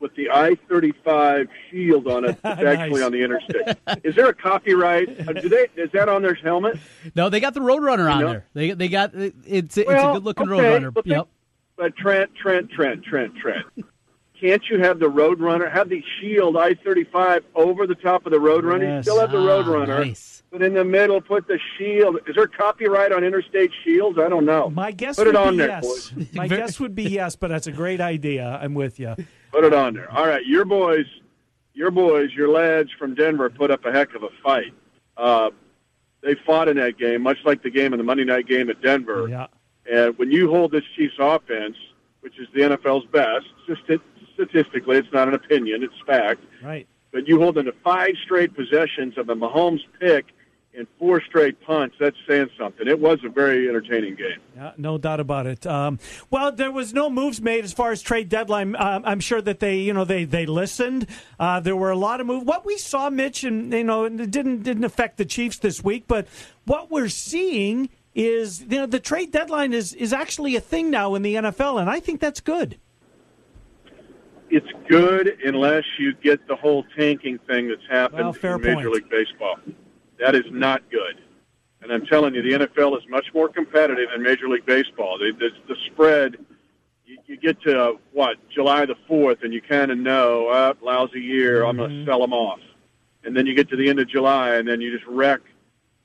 with 0.00 0.14
the 0.16 0.30
I-35 0.30 1.48
shield 1.70 2.08
on 2.08 2.24
it 2.24 2.40
that's 2.42 2.62
actually 2.64 3.02
on 3.02 3.12
the 3.12 3.22
interstate. 3.22 3.76
is 4.02 4.16
there 4.16 4.28
a 4.28 4.34
copyright? 4.34 5.28
Uh, 5.28 5.32
Do 5.34 5.48
they, 5.50 5.68
is 5.76 5.90
that 5.92 6.08
on 6.08 6.22
their 6.22 6.34
helmet? 6.34 6.78
No, 7.14 7.28
they 7.28 7.38
got 7.38 7.52
the 7.54 7.60
Roadrunner 7.60 8.10
on 8.12 8.20
know? 8.20 8.28
there. 8.32 8.46
They 8.54 8.70
they 8.72 8.88
got 8.88 9.12
it's 9.14 9.36
it's 9.46 9.76
a 9.78 9.84
good 9.84 10.24
looking 10.24 10.48
okay, 10.50 10.62
Roadrunner. 10.62 10.92
but 10.94 11.06
Yep. 11.06 11.28
But 11.76 11.96
Trent, 11.96 12.34
Trent, 12.34 12.70
Trent, 12.70 13.04
Trent, 13.04 13.36
Trent. 13.36 13.64
Can't 14.42 14.62
you 14.68 14.80
have 14.80 14.98
the 14.98 15.06
Roadrunner, 15.06 15.72
have 15.72 15.88
the 15.88 16.02
shield 16.20 16.56
I 16.56 16.74
thirty 16.74 17.04
five 17.04 17.44
over 17.54 17.86
the 17.86 17.94
top 17.94 18.26
of 18.26 18.32
the 18.32 18.38
Roadrunner? 18.38 18.96
You 18.96 19.02
still 19.02 19.20
have 19.20 19.30
the 19.30 19.38
Ah, 19.38 19.62
Roadrunner, 19.62 20.04
nice. 20.06 20.42
but 20.50 20.62
in 20.62 20.74
the 20.74 20.84
middle 20.84 21.20
put 21.20 21.46
the 21.46 21.60
shield. 21.78 22.18
Is 22.26 22.34
there 22.34 22.48
copyright 22.48 23.12
on 23.12 23.22
interstate 23.22 23.70
shields? 23.84 24.18
I 24.18 24.28
don't 24.28 24.44
know. 24.44 24.68
My 24.70 24.90
guess 24.90 25.14
put 25.14 25.28
would 25.28 25.36
it 25.36 25.38
on 25.38 25.52
be 25.52 25.58
there, 25.58 25.68
yes. 25.68 25.82
boys. 26.10 26.12
My 26.34 26.48
guess 26.48 26.80
would 26.80 26.96
be 26.96 27.04
yes, 27.04 27.36
but 27.36 27.48
that's 27.48 27.68
a 27.68 27.72
great 27.72 28.00
idea. 28.00 28.58
I'm 28.60 28.74
with 28.74 28.98
you. 28.98 29.14
Put 29.52 29.62
it 29.62 29.72
on 29.72 29.94
there. 29.94 30.10
All 30.10 30.26
right, 30.26 30.44
your 30.44 30.64
boys, 30.64 31.06
your 31.72 31.92
boys, 31.92 32.30
your 32.34 32.48
lads 32.48 32.90
from 32.98 33.14
Denver 33.14 33.48
put 33.48 33.70
up 33.70 33.84
a 33.84 33.92
heck 33.92 34.12
of 34.16 34.24
a 34.24 34.28
fight. 34.42 34.74
Uh, 35.16 35.50
they 36.20 36.34
fought 36.44 36.66
in 36.68 36.78
that 36.78 36.98
game, 36.98 37.22
much 37.22 37.38
like 37.44 37.62
the 37.62 37.70
game 37.70 37.92
in 37.94 37.98
the 37.98 38.04
Monday 38.04 38.24
night 38.24 38.48
game 38.48 38.70
at 38.70 38.82
Denver. 38.82 39.28
Yeah. 39.28 39.46
And 39.88 40.18
when 40.18 40.32
you 40.32 40.50
hold 40.50 40.72
this 40.72 40.82
Chiefs 40.96 41.14
offense, 41.20 41.76
which 42.22 42.38
is 42.40 42.48
the 42.54 42.60
NFL's 42.62 43.06
best, 43.06 43.46
just 43.68 43.82
statistically, 44.46 44.98
it's 44.98 45.12
not 45.12 45.28
an 45.28 45.34
opinion, 45.34 45.82
it's 45.82 45.94
fact. 46.06 46.40
Right. 46.62 46.86
But 47.12 47.28
you 47.28 47.38
hold 47.38 47.56
them 47.56 47.66
to 47.66 47.72
five 47.84 48.12
straight 48.24 48.54
possessions 48.54 49.18
of 49.18 49.28
a 49.28 49.34
Mahomes 49.34 49.80
pick 50.00 50.26
and 50.74 50.86
four 50.98 51.20
straight 51.20 51.60
punts. 51.60 51.96
That's 52.00 52.16
saying 52.26 52.48
something. 52.58 52.88
It 52.88 52.98
was 52.98 53.18
a 53.24 53.28
very 53.28 53.68
entertaining 53.68 54.14
game. 54.14 54.38
Yeah, 54.56 54.72
no 54.78 54.96
doubt 54.96 55.20
about 55.20 55.46
it. 55.46 55.66
Um, 55.66 55.98
well, 56.30 56.50
there 56.50 56.72
was 56.72 56.94
no 56.94 57.10
moves 57.10 57.40
made 57.40 57.64
as 57.64 57.72
far 57.72 57.92
as 57.92 58.00
trade 58.00 58.28
deadline. 58.28 58.74
Um, 58.76 59.02
I'm 59.04 59.20
sure 59.20 59.42
that 59.42 59.60
they, 59.60 59.76
you 59.78 59.92
know, 59.92 60.04
they 60.04 60.24
they 60.24 60.46
listened. 60.46 61.06
Uh, 61.38 61.60
there 61.60 61.76
were 61.76 61.90
a 61.90 61.96
lot 61.96 62.20
of 62.20 62.26
moves. 62.26 62.44
What 62.44 62.64
we 62.64 62.78
saw, 62.78 63.10
Mitch, 63.10 63.44
and 63.44 63.72
you 63.72 63.84
know, 63.84 64.04
it 64.04 64.30
didn't 64.30 64.62
didn't 64.62 64.84
affect 64.84 65.18
the 65.18 65.24
Chiefs 65.24 65.58
this 65.58 65.84
week, 65.84 66.04
but 66.06 66.26
what 66.64 66.90
we're 66.90 67.08
seeing 67.08 67.90
is, 68.14 68.62
you 68.62 68.78
know, 68.78 68.86
the 68.86 69.00
trade 69.00 69.30
deadline 69.32 69.72
is 69.72 69.92
is 69.94 70.12
actually 70.12 70.56
a 70.56 70.60
thing 70.60 70.90
now 70.90 71.14
in 71.14 71.22
the 71.22 71.34
NFL, 71.34 71.80
and 71.80 71.90
I 71.90 72.00
think 72.00 72.20
that's 72.20 72.40
good. 72.40 72.78
It's 74.52 74.68
good 74.86 75.38
unless 75.46 75.84
you 75.98 76.12
get 76.12 76.46
the 76.46 76.54
whole 76.54 76.84
tanking 76.94 77.38
thing 77.48 77.68
that's 77.68 77.86
happened 77.90 78.24
Well, 78.24 78.32
fair 78.34 78.56
in 78.56 78.60
Major 78.60 78.90
point. 78.90 78.94
League 78.96 79.08
Baseball. 79.08 79.56
That 80.18 80.34
is 80.34 80.44
not 80.50 80.82
good. 80.90 81.22
And 81.80 81.90
I'm 81.90 82.04
telling 82.04 82.34
you, 82.34 82.42
the 82.42 82.66
NFL 82.66 82.98
is 82.98 83.08
much 83.08 83.24
more 83.32 83.48
competitive 83.48 84.10
than 84.12 84.22
Major 84.22 84.50
League 84.50 84.66
Baseball. 84.66 85.18
The, 85.18 85.32
the, 85.32 85.48
the 85.68 85.76
spread, 85.86 86.36
you, 87.06 87.16
you 87.26 87.38
get 87.38 87.62
to, 87.62 87.98
what, 88.12 88.36
July 88.50 88.84
the 88.84 88.94
4th, 89.08 89.42
and 89.42 89.54
you 89.54 89.62
kind 89.62 89.90
of 89.90 89.96
know, 89.96 90.48
uh, 90.48 90.74
lousy 90.82 91.22
year, 91.22 91.64
I'm 91.64 91.78
going 91.78 91.90
to 91.90 92.04
sell 92.04 92.20
them 92.20 92.34
off. 92.34 92.60
And 93.24 93.34
then 93.34 93.46
you 93.46 93.54
get 93.54 93.70
to 93.70 93.76
the 93.76 93.88
end 93.88 94.00
of 94.00 94.08
July, 94.08 94.56
and 94.56 94.68
then 94.68 94.82
you 94.82 94.92
just 94.92 95.08
wreck 95.08 95.40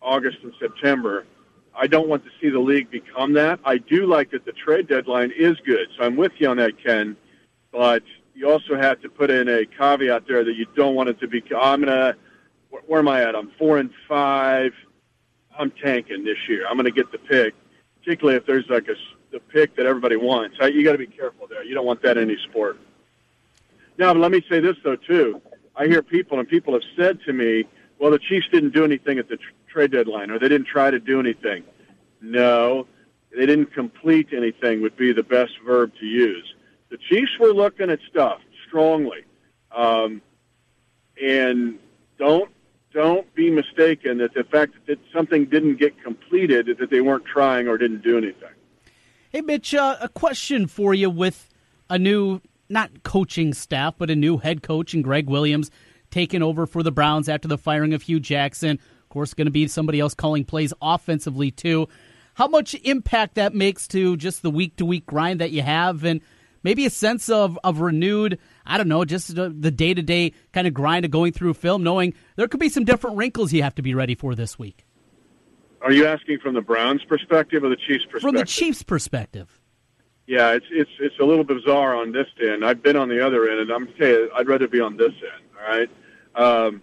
August 0.01 0.37
and 0.43 0.53
September. 0.57 1.25
I 1.75 1.85
don't 1.85 2.07
want 2.07 2.23
to 2.23 2.31
see 2.39 2.49
the 2.49 2.59
league 2.59 2.89
become 2.89 3.33
that. 3.33 3.59
I 3.65 3.77
do 3.77 4.05
like 4.05 4.31
that 4.31 4.45
the 4.45 4.53
trade 4.53 4.87
deadline 4.87 5.33
is 5.37 5.57
good. 5.65 5.89
So 5.97 6.05
I'm 6.05 6.15
with 6.15 6.31
you 6.37 6.47
on 6.47 6.55
that, 6.57 6.81
Ken. 6.81 7.17
But 7.73 8.03
you 8.37 8.47
also 8.47 8.77
have 8.77 9.01
to 9.01 9.09
put 9.09 9.31
in 9.31 9.49
a 9.49 9.65
caveat 9.65 10.27
there 10.27 10.43
that 10.43 10.53
you 10.53 10.67
don't 10.75 10.93
want 10.93 11.09
it 11.09 11.19
to 11.21 11.27
be. 11.27 11.43
I'm 11.59 11.79
gonna. 11.79 12.15
Where, 12.85 12.99
am 12.99 13.07
I 13.07 13.23
at? 13.23 13.35
I'm 13.35 13.49
four 13.57 13.79
and 13.79 13.89
five. 14.07 14.73
I'm 15.57 15.71
tanking 15.71 16.23
this 16.23 16.37
year. 16.47 16.67
I'm 16.69 16.77
gonna 16.77 16.91
get 16.91 17.11
the 17.11 17.17
pick, 17.17 17.55
particularly 17.99 18.37
if 18.37 18.45
there's 18.45 18.67
like 18.69 18.87
a 18.89 18.95
the 19.31 19.39
pick 19.39 19.75
that 19.75 19.87
everybody 19.87 20.17
wants. 20.17 20.57
You 20.61 20.83
got 20.83 20.91
to 20.91 20.97
be 20.99 21.07
careful 21.07 21.47
there. 21.47 21.63
You 21.63 21.73
don't 21.73 21.85
want 21.85 22.01
that 22.03 22.17
in 22.17 22.29
any 22.29 22.37
sport. 22.43 22.79
Now, 23.97 24.13
let 24.13 24.31
me 24.31 24.41
say 24.47 24.59
this 24.59 24.77
though 24.83 24.95
too. 24.95 25.41
I 25.75 25.87
hear 25.87 26.03
people 26.03 26.39
and 26.39 26.47
people 26.47 26.73
have 26.73 26.83
said 26.95 27.19
to 27.25 27.33
me, 27.33 27.65
"Well, 27.97 28.11
the 28.11 28.19
Chiefs 28.19 28.47
didn't 28.51 28.71
do 28.71 28.85
anything 28.85 29.17
at 29.17 29.29
the 29.29 29.37
tr- 29.37 29.51
trade 29.67 29.91
deadline, 29.91 30.29
or 30.29 30.37
they 30.37 30.47
didn't 30.47 30.67
try 30.67 30.91
to 30.91 30.99
do 30.99 31.19
anything." 31.19 31.63
No, 32.21 32.85
they 33.35 33.47
didn't 33.47 33.73
complete 33.73 34.27
anything. 34.31 34.81
Would 34.81 34.95
be 34.95 35.11
the 35.11 35.23
best 35.23 35.53
verb 35.65 35.91
to 35.99 36.05
use. 36.05 36.53
The 36.89 36.97
Chiefs 37.09 37.31
were 37.39 37.53
looking 37.53 37.89
at 37.89 37.99
stuff 38.09 38.39
strongly, 38.67 39.25
um, 39.75 40.21
and 41.21 41.79
don't 42.17 42.49
don't 42.93 43.33
be 43.35 43.49
mistaken 43.51 44.17
that 44.19 44.33
the 44.33 44.43
fact 44.43 44.73
that 44.87 44.97
something 45.13 45.45
didn't 45.45 45.77
get 45.77 46.01
completed 46.01 46.69
is 46.69 46.77
that 46.77 46.89
they 46.89 47.01
weren't 47.01 47.25
trying 47.25 47.67
or 47.67 47.77
didn't 47.77 48.01
do 48.01 48.17
anything. 48.17 48.49
Hey, 49.29 49.41
Mitch, 49.41 49.75
uh, 49.75 49.97
a 50.01 50.09
question 50.09 50.67
for 50.67 50.93
you 50.93 51.09
with 51.09 51.49
a 51.89 51.99
new, 51.99 52.41
not 52.69 53.03
coaching 53.03 53.53
staff, 53.53 53.95
but 53.97 54.09
a 54.09 54.15
new 54.15 54.37
head 54.37 54.63
coach 54.63 54.93
and 54.93 55.03
Gregg 55.03 55.29
Williams 55.29 55.69
taking 56.09 56.41
over 56.41 56.65
for 56.65 56.81
the 56.81 56.91
Browns 56.91 57.27
after 57.29 57.47
the 57.47 57.57
firing 57.57 57.93
of 57.93 58.01
Hue 58.03 58.19
Jackson. 58.19 58.79
Of 59.03 59.09
course, 59.09 59.33
going 59.33 59.45
to 59.45 59.51
be 59.51 59.67
somebody 59.67 59.99
else 59.99 60.13
calling 60.13 60.45
plays 60.45 60.73
offensively, 60.81 61.51
too. 61.51 61.87
How 62.35 62.47
much 62.47 62.73
impact 62.83 63.35
that 63.35 63.53
makes 63.53 63.87
to 63.89 64.15
just 64.17 64.41
the 64.41 64.49
week 64.49 64.77
to 64.77 64.85
week 64.85 65.05
grind 65.05 65.41
that 65.41 65.51
you 65.51 65.61
have 65.61 66.03
and 66.03 66.21
maybe 66.67 66.85
a 66.85 66.89
sense 66.89 67.29
of, 67.29 67.57
of 67.63 67.79
renewed, 67.79 68.39
I 68.65 68.77
don't 68.77 68.89
know, 68.89 69.05
just 69.05 69.33
the 69.33 69.49
day 69.49 69.93
to 69.93 70.01
day 70.01 70.33
kind 70.51 70.67
of 70.67 70.73
grind 70.73 71.05
of 71.05 71.11
going 71.11 71.31
through 71.31 71.53
film, 71.53 71.81
knowing 71.81 72.13
there 72.35 72.49
could 72.49 72.59
be 72.59 72.67
some 72.67 72.83
different 72.83 73.15
wrinkles 73.15 73.53
you 73.53 73.63
have 73.63 73.75
to 73.75 73.81
be 73.81 73.93
ready 73.93 74.15
for 74.15 74.35
this 74.35 74.59
week? 74.59 74.85
Are 75.81 75.93
you 75.93 76.05
asking 76.05 76.39
from 76.39 76.55
the 76.55 76.61
Browns' 76.61 77.05
perspective 77.05 77.63
or 77.63 77.69
the 77.69 77.77
Chiefs' 77.77 78.03
perspective? 78.03 78.21
From 78.21 78.35
the 78.35 78.43
Chiefs' 78.43 78.83
perspective. 78.83 79.61
Yeah, 80.25 80.51
it's 80.55 80.65
it's 80.69 80.91
it's 80.99 81.15
a 81.21 81.23
little 81.23 81.45
bizarre 81.45 81.95
on 81.95 82.11
this 82.11 82.27
end. 82.41 82.65
I've 82.65 82.83
been 82.83 82.97
on 82.97 83.07
the 83.07 83.25
other 83.25 83.49
end, 83.49 83.61
and 83.61 83.71
I'm 83.71 83.87
saying 83.97 84.27
I'd 84.35 84.49
rather 84.49 84.67
be 84.67 84.81
on 84.81 84.97
this 84.97 85.13
end. 85.13 85.45
All 85.55 85.77
right, 85.77 85.89
um, 86.35 86.81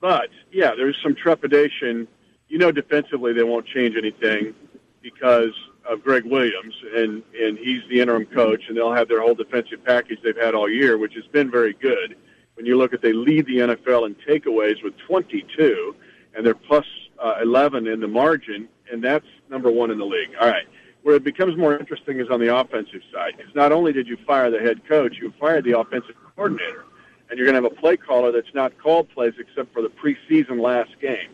but 0.00 0.30
yeah, 0.50 0.70
there's 0.74 0.96
some 1.02 1.14
trepidation. 1.14 2.08
You 2.48 2.56
know, 2.56 2.72
defensively 2.72 3.34
they 3.34 3.42
won't 3.42 3.66
change 3.66 3.96
anything 3.98 4.54
because 5.02 5.52
of 5.88 6.02
Gregg 6.02 6.24
Williams, 6.24 6.74
and 6.94 7.22
and 7.38 7.58
he's 7.58 7.82
the 7.88 8.00
interim 8.00 8.26
coach, 8.26 8.62
and 8.68 8.76
they'll 8.76 8.92
have 8.92 9.08
their 9.08 9.20
whole 9.20 9.34
defensive 9.34 9.84
package 9.84 10.18
they've 10.22 10.36
had 10.36 10.54
all 10.54 10.68
year, 10.68 10.98
which 10.98 11.14
has 11.14 11.26
been 11.28 11.50
very 11.50 11.72
good. 11.74 12.16
When 12.54 12.66
you 12.66 12.76
look 12.76 12.92
at 12.92 13.02
they 13.02 13.12
lead 13.12 13.46
the 13.46 13.58
NFL 13.58 14.06
in 14.06 14.14
takeaways 14.16 14.82
with 14.82 14.96
22, 14.98 15.94
and 16.34 16.44
they're 16.44 16.54
plus 16.54 16.84
uh, 17.18 17.36
11 17.42 17.86
in 17.86 18.00
the 18.00 18.08
margin, 18.08 18.68
and 18.90 19.02
that's 19.02 19.26
number 19.48 19.70
one 19.70 19.90
in 19.90 19.98
the 19.98 20.04
league. 20.04 20.30
All 20.40 20.48
right. 20.48 20.66
Where 21.02 21.16
it 21.16 21.24
becomes 21.24 21.56
more 21.56 21.78
interesting 21.78 22.20
is 22.20 22.28
on 22.28 22.40
the 22.40 22.54
offensive 22.54 23.00
side, 23.12 23.34
because 23.36 23.54
not 23.54 23.72
only 23.72 23.92
did 23.92 24.06
you 24.06 24.18
fire 24.26 24.50
the 24.50 24.58
head 24.58 24.86
coach, 24.86 25.16
you 25.20 25.32
fired 25.40 25.64
the 25.64 25.78
offensive 25.78 26.14
coordinator, 26.36 26.84
and 27.30 27.38
you're 27.38 27.46
going 27.46 27.60
to 27.60 27.66
have 27.66 27.72
a 27.72 27.80
play 27.80 27.96
caller 27.96 28.32
that's 28.32 28.52
not 28.54 28.76
called 28.78 29.08
plays 29.10 29.32
except 29.38 29.72
for 29.72 29.80
the 29.80 29.88
preseason 29.88 30.60
last 30.60 30.90
game. 31.00 31.30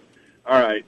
All 0.47 0.61
right. 0.61 0.85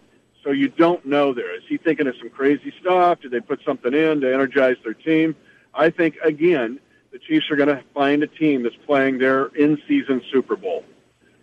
So 0.49 0.53
you 0.53 0.69
don't 0.69 1.05
know 1.05 1.35
there. 1.35 1.55
Is 1.55 1.63
he 1.69 1.77
thinking 1.77 2.07
of 2.07 2.15
some 2.19 2.31
crazy 2.31 2.73
stuff? 2.81 3.21
Did 3.21 3.33
they 3.33 3.41
put 3.41 3.61
something 3.67 3.93
in 3.93 4.23
to 4.23 4.33
energize 4.33 4.77
their 4.83 4.95
team? 4.95 5.37
I 5.75 5.91
think, 5.91 6.17
again, 6.25 6.81
the 7.13 7.19
Chiefs 7.19 7.51
are 7.51 7.57
going 7.57 7.69
to 7.69 7.85
find 7.93 8.23
a 8.23 8.27
team 8.27 8.63
that's 8.63 8.75
playing 8.87 9.19
their 9.19 9.49
in-season 9.49 10.23
Super 10.33 10.57
Bowl. 10.57 10.85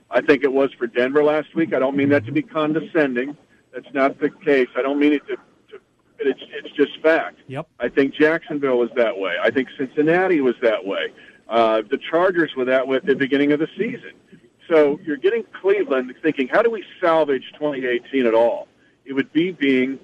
I 0.10 0.22
think 0.22 0.44
it 0.44 0.52
was 0.52 0.74
for 0.74 0.88
Denver 0.88 1.24
last 1.24 1.54
week. 1.54 1.72
I 1.72 1.78
don't 1.78 1.96
mean 1.96 2.10
that 2.10 2.26
to 2.26 2.32
be 2.32 2.42
condescending. 2.42 3.38
That's 3.72 3.94
not 3.94 4.20
the 4.20 4.32
case. 4.32 4.70
I 4.76 4.82
don't 4.82 4.98
mean 4.98 5.14
it 5.14 5.28
to, 5.28 5.36
to 5.36 5.80
it's, 6.18 6.42
it's 6.54 6.76
just 6.76 7.00
fact. 7.04 7.38
Yep. 7.46 7.68
I 7.80 7.90
think 7.90 8.16
Jacksonville 8.16 8.80
was 8.80 8.90
that 8.96 9.20
way. 9.20 9.36
I 9.40 9.52
think 9.52 9.70
Cincinnati 9.78 10.42
was 10.42 10.56
that 10.64 10.84
way. 10.84 11.14
Uh, 11.48 11.84
the 11.88 12.00
Chargers 12.10 12.56
were 12.58 12.66
that 12.66 12.88
way 12.88 12.98
at 12.98 13.06
the 13.06 13.14
beginning 13.14 13.52
of 13.52 13.60
the 13.60 13.70
season. 13.78 14.14
So 14.68 15.00
you're 15.06 15.18
getting 15.18 15.44
Cleveland 15.62 16.12
thinking, 16.24 16.48
how 16.48 16.64
do 16.64 16.72
we 16.72 16.84
salvage 17.00 17.44
2018 17.60 18.26
at 18.26 18.34
all? 18.34 18.68
It 19.06 19.14
would 19.14 19.32
be 19.32 19.52
being 19.52 20.00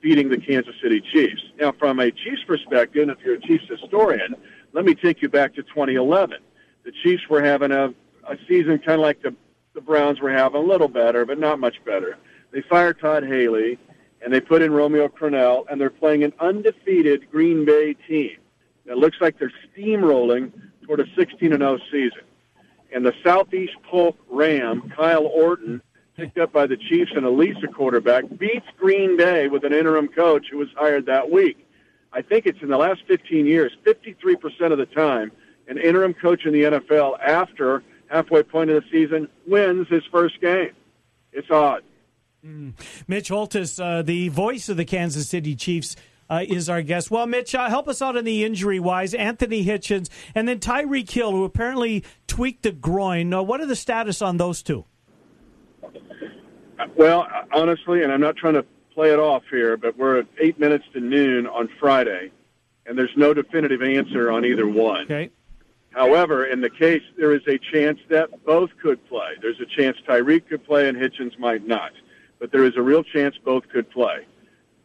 beating 0.00 0.28
the 0.28 0.38
Kansas 0.38 0.74
City 0.82 1.00
Chiefs. 1.12 1.42
Now, 1.58 1.72
from 1.72 1.98
a 1.98 2.10
Chiefs 2.10 2.44
perspective, 2.46 3.08
if 3.08 3.18
you're 3.24 3.34
a 3.34 3.40
Chiefs 3.40 3.64
historian, 3.68 4.36
let 4.72 4.84
me 4.84 4.94
take 4.94 5.22
you 5.22 5.28
back 5.28 5.54
to 5.54 5.62
2011. 5.62 6.38
The 6.84 6.92
Chiefs 7.02 7.22
were 7.28 7.42
having 7.42 7.72
a, 7.72 7.92
a 8.28 8.36
season 8.46 8.78
kind 8.78 9.00
of 9.00 9.00
like 9.00 9.22
the 9.22 9.34
the 9.76 9.80
Browns 9.82 10.20
were 10.20 10.32
having, 10.32 10.60
a 10.60 10.64
little 10.64 10.88
better, 10.88 11.26
but 11.26 11.38
not 11.38 11.60
much 11.60 11.76
better. 11.84 12.16
They 12.50 12.62
fire 12.62 12.94
Todd 12.94 13.24
Haley, 13.24 13.78
and 14.22 14.32
they 14.32 14.40
put 14.40 14.62
in 14.62 14.72
Romeo 14.72 15.06
Crennel, 15.06 15.66
and 15.70 15.78
they're 15.78 15.90
playing 15.90 16.24
an 16.24 16.32
undefeated 16.40 17.30
Green 17.30 17.66
Bay 17.66 17.94
team. 18.08 18.38
It 18.86 18.96
looks 18.96 19.18
like 19.20 19.38
they're 19.38 19.52
steamrolling 19.76 20.52
toward 20.84 21.00
a 21.00 21.04
16 21.14 21.52
and 21.52 21.60
0 21.60 21.78
season. 21.92 22.22
And 22.94 23.04
the 23.04 23.12
Southeast 23.22 23.74
Polk 23.88 24.16
Ram, 24.30 24.90
Kyle 24.96 25.26
Orton, 25.26 25.82
picked 26.16 26.38
up 26.38 26.52
by 26.52 26.66
the 26.66 26.76
Chiefs 26.76 27.12
and 27.14 27.24
a 27.24 27.30
Lisa 27.30 27.66
quarterback, 27.68 28.24
beats 28.38 28.66
Green 28.78 29.16
Bay 29.16 29.48
with 29.48 29.64
an 29.64 29.72
interim 29.72 30.08
coach 30.08 30.46
who 30.50 30.58
was 30.58 30.68
hired 30.76 31.06
that 31.06 31.30
week. 31.30 31.58
I 32.12 32.22
think 32.22 32.46
it's 32.46 32.60
in 32.62 32.68
the 32.68 32.78
last 32.78 33.02
15 33.06 33.46
years, 33.46 33.72
53% 33.84 34.72
of 34.72 34.78
the 34.78 34.86
time, 34.86 35.30
an 35.68 35.78
interim 35.78 36.14
coach 36.14 36.46
in 36.46 36.52
the 36.52 36.62
NFL 36.62 37.20
after 37.20 37.82
halfway 38.08 38.42
point 38.42 38.70
of 38.70 38.82
the 38.82 38.88
season 38.90 39.28
wins 39.46 39.88
his 39.88 40.02
first 40.10 40.40
game. 40.40 40.72
It's 41.32 41.50
odd. 41.50 41.82
Mitch 43.08 43.28
Holthus, 43.28 43.80
uh, 43.80 44.02
the 44.02 44.28
voice 44.28 44.68
of 44.68 44.76
the 44.76 44.84
Kansas 44.84 45.28
City 45.28 45.56
Chiefs, 45.56 45.96
uh, 46.30 46.44
is 46.48 46.68
our 46.68 46.82
guest. 46.82 47.10
Well, 47.10 47.26
Mitch, 47.26 47.54
uh, 47.54 47.68
help 47.68 47.88
us 47.88 48.00
out 48.00 48.16
on 48.16 48.24
the 48.24 48.44
injury 48.44 48.80
wise. 48.80 49.14
Anthony 49.14 49.64
Hitchens 49.64 50.08
and 50.34 50.48
then 50.48 50.58
Tyreek 50.58 51.10
Hill, 51.10 51.32
who 51.32 51.44
apparently 51.44 52.04
tweaked 52.26 52.62
the 52.62 52.72
groin. 52.72 53.32
Uh, 53.32 53.42
what 53.42 53.60
are 53.60 53.66
the 53.66 53.76
status 53.76 54.22
on 54.22 54.36
those 54.36 54.62
two? 54.62 54.84
Well, 56.96 57.26
honestly, 57.52 58.02
and 58.02 58.12
I'm 58.12 58.20
not 58.20 58.36
trying 58.36 58.54
to 58.54 58.64
play 58.94 59.12
it 59.12 59.18
off 59.18 59.42
here, 59.50 59.76
but 59.76 59.96
we're 59.96 60.18
at 60.20 60.26
eight 60.40 60.58
minutes 60.58 60.84
to 60.94 61.00
noon 61.00 61.46
on 61.46 61.68
Friday, 61.78 62.30
and 62.86 62.98
there's 62.98 63.14
no 63.16 63.34
definitive 63.34 63.82
answer 63.82 64.30
on 64.30 64.44
either 64.44 64.66
one. 64.66 65.02
Okay. 65.02 65.30
However, 65.92 66.44
in 66.44 66.60
the 66.60 66.70
case, 66.70 67.02
there 67.16 67.34
is 67.34 67.40
a 67.48 67.58
chance 67.72 67.98
that 68.10 68.44
both 68.44 68.70
could 68.82 69.06
play. 69.08 69.30
There's 69.40 69.60
a 69.60 69.66
chance 69.66 69.96
Tyreek 70.06 70.46
could 70.48 70.64
play 70.64 70.88
and 70.88 70.96
Hitchens 70.96 71.38
might 71.38 71.66
not, 71.66 71.92
but 72.38 72.52
there 72.52 72.64
is 72.64 72.76
a 72.76 72.82
real 72.82 73.02
chance 73.02 73.36
both 73.42 73.66
could 73.70 73.90
play. 73.90 74.26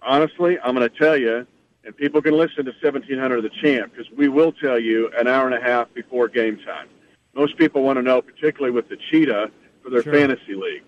Honestly, 0.02 0.58
I'm 0.64 0.74
going 0.74 0.89
to 0.89 0.98
tell 0.98 1.18
you, 1.18 1.46
and 1.84 1.96
people 1.98 2.22
can 2.22 2.34
listen 2.34 2.64
to 2.66 2.72
1700 2.82 3.42
The 3.42 3.50
Champ 3.62 3.92
because 3.94 4.10
we 4.16 4.30
will 4.30 4.54
tell 4.54 4.80
you 4.80 5.12
an 5.18 5.28
hour 5.28 5.46
and 5.48 5.56
a 5.56 5.62
half 5.62 5.94
before 5.94 6.30
game 6.30 6.58
time. 6.66 6.88
Most 7.34 7.58
people 7.58 7.84
want 7.84 7.98
to 7.98 8.04
know, 8.04 8.22
particularly 8.22 8.72
with 8.72 8.88
the 8.88 8.98
Cheetah 9.10 9.52
for 9.84 9.89
their 9.89 10.04
Sure. 10.04 10.14
fantasy 10.14 10.56
league. 10.56 10.84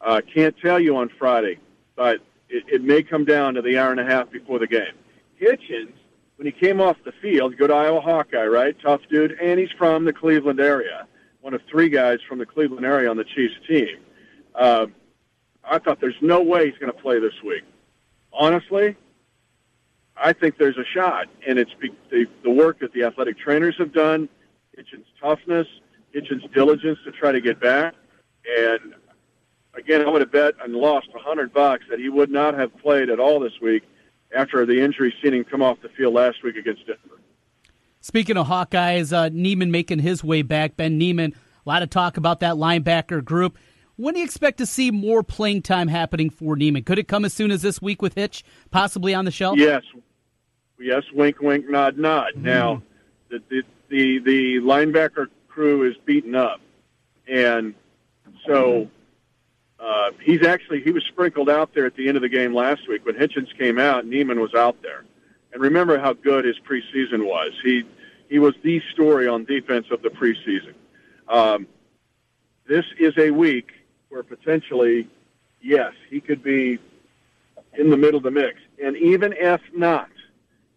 Uh, 0.00 0.20
can't 0.32 0.56
tell 0.58 0.80
you 0.80 0.96
on 0.96 1.10
Friday, 1.18 1.58
but 1.96 2.20
it, 2.48 2.64
it 2.68 2.82
may 2.82 3.02
come 3.02 3.24
down 3.24 3.54
to 3.54 3.62
the 3.62 3.78
hour 3.78 3.90
and 3.90 4.00
a 4.00 4.04
half 4.04 4.30
before 4.30 4.58
the 4.58 4.66
game. 4.66 4.94
Hitchens, 5.40 5.92
when 6.36 6.46
he 6.46 6.52
came 6.52 6.80
off 6.80 6.96
the 7.04 7.12
field, 7.20 7.56
good 7.56 7.70
Iowa 7.70 8.00
Hawkeye, 8.00 8.46
right? 8.46 8.74
Tough 8.82 9.02
dude, 9.10 9.32
and 9.32 9.60
he's 9.60 9.70
from 9.76 10.04
the 10.04 10.12
Cleveland 10.12 10.60
area. 10.60 11.06
One 11.42 11.54
of 11.54 11.60
three 11.70 11.88
guys 11.88 12.18
from 12.28 12.38
the 12.38 12.46
Cleveland 12.46 12.84
area 12.84 13.10
on 13.10 13.16
the 13.16 13.24
Chiefs 13.24 13.54
team. 13.68 13.98
Uh, 14.54 14.86
I 15.64 15.78
thought 15.78 16.00
there's 16.00 16.14
no 16.20 16.42
way 16.42 16.70
he's 16.70 16.78
going 16.78 16.92
to 16.92 16.98
play 16.98 17.20
this 17.20 17.34
week. 17.44 17.64
Honestly, 18.32 18.96
I 20.16 20.32
think 20.32 20.58
there's 20.58 20.76
a 20.76 20.84
shot, 20.84 21.26
and 21.46 21.58
it's 21.58 21.72
be- 21.74 21.94
the, 22.10 22.26
the 22.42 22.50
work 22.50 22.80
that 22.80 22.92
the 22.92 23.04
athletic 23.04 23.38
trainers 23.38 23.74
have 23.78 23.92
done, 23.92 24.28
Hitchens' 24.78 25.04
toughness, 25.20 25.66
Hitchens' 26.14 26.52
diligence 26.52 26.98
to 27.04 27.12
try 27.12 27.32
to 27.32 27.40
get 27.40 27.60
back, 27.60 27.94
and 28.58 28.94
again, 29.74 30.02
I 30.02 30.08
would 30.08 30.20
have 30.20 30.32
bet 30.32 30.54
and 30.62 30.74
lost 30.74 31.08
a 31.14 31.18
hundred 31.18 31.52
bucks 31.52 31.84
that 31.90 31.98
he 31.98 32.08
would 32.08 32.30
not 32.30 32.54
have 32.54 32.76
played 32.78 33.10
at 33.10 33.20
all 33.20 33.40
this 33.40 33.60
week 33.60 33.82
after 34.34 34.64
the 34.66 34.80
injury 34.80 35.14
seen 35.22 35.34
him 35.34 35.44
come 35.44 35.62
off 35.62 35.78
the 35.82 35.88
field 35.90 36.14
last 36.14 36.42
week 36.42 36.56
against 36.56 36.86
Denver. 36.86 37.20
Speaking 38.00 38.36
of 38.36 38.46
Hawkeyes, 38.46 39.12
uh, 39.12 39.28
Niemann 39.32 39.70
making 39.70 39.98
his 39.98 40.24
way 40.24 40.42
back. 40.42 40.76
Ben 40.76 40.96
Niemann, 40.96 41.34
a 41.66 41.68
lot 41.68 41.82
of 41.82 41.90
talk 41.90 42.16
about 42.16 42.40
that 42.40 42.54
linebacker 42.54 43.22
group. 43.22 43.58
When 43.96 44.14
do 44.14 44.20
you 44.20 44.24
expect 44.24 44.58
to 44.58 44.66
see 44.66 44.90
more 44.90 45.22
playing 45.22 45.62
time 45.62 45.88
happening 45.88 46.30
for 46.30 46.56
Niemann? 46.56 46.84
Could 46.84 46.98
it 46.98 47.08
come 47.08 47.26
as 47.26 47.34
soon 47.34 47.50
as 47.50 47.60
this 47.60 47.82
week 47.82 48.00
with 48.00 48.14
Hitch 48.14 48.42
possibly 48.70 49.12
on 49.12 49.26
the 49.26 49.30
shelf? 49.30 49.58
Yes, 49.58 49.82
yes, 50.78 51.02
wink, 51.12 51.40
wink, 51.42 51.68
nod, 51.68 51.98
nod. 51.98 52.32
Now, 52.36 52.82
the, 53.28 53.42
the 53.50 53.62
the 53.90 54.18
the 54.20 54.54
linebacker 54.60 55.26
crew 55.48 55.86
is 55.86 55.96
beaten 56.06 56.34
up, 56.34 56.62
and 57.28 57.74
so 58.46 58.88
uh, 59.80 60.10
he's 60.22 60.44
actually 60.44 60.82
he 60.82 60.90
was 60.90 61.02
sprinkled 61.04 61.48
out 61.48 61.74
there 61.74 61.86
at 61.86 61.96
the 61.96 62.06
end 62.06 62.16
of 62.16 62.22
the 62.22 62.28
game 62.28 62.54
last 62.54 62.86
week 62.88 63.04
when 63.06 63.14
Hitchens 63.14 63.56
came 63.58 63.78
out. 63.78 64.06
Niemann 64.06 64.40
was 64.40 64.54
out 64.54 64.82
there, 64.82 65.04
and 65.52 65.62
remember 65.62 65.98
how 65.98 66.12
good 66.12 66.44
his 66.44 66.56
preseason 66.58 67.24
was. 67.26 67.52
He 67.64 67.84
he 68.28 68.38
was 68.38 68.54
the 68.62 68.82
story 68.92 69.26
on 69.26 69.44
defense 69.44 69.86
of 69.90 70.02
the 70.02 70.10
preseason. 70.10 70.74
Um, 71.28 71.66
this 72.68 72.84
is 72.98 73.14
a 73.16 73.30
week 73.30 73.70
where 74.10 74.22
potentially, 74.22 75.08
yes, 75.62 75.92
he 76.10 76.20
could 76.20 76.42
be 76.42 76.78
in 77.74 77.88
the 77.90 77.96
middle 77.96 78.18
of 78.18 78.24
the 78.24 78.30
mix, 78.30 78.60
and 78.82 78.96
even 78.98 79.32
if 79.32 79.62
not, 79.74 80.10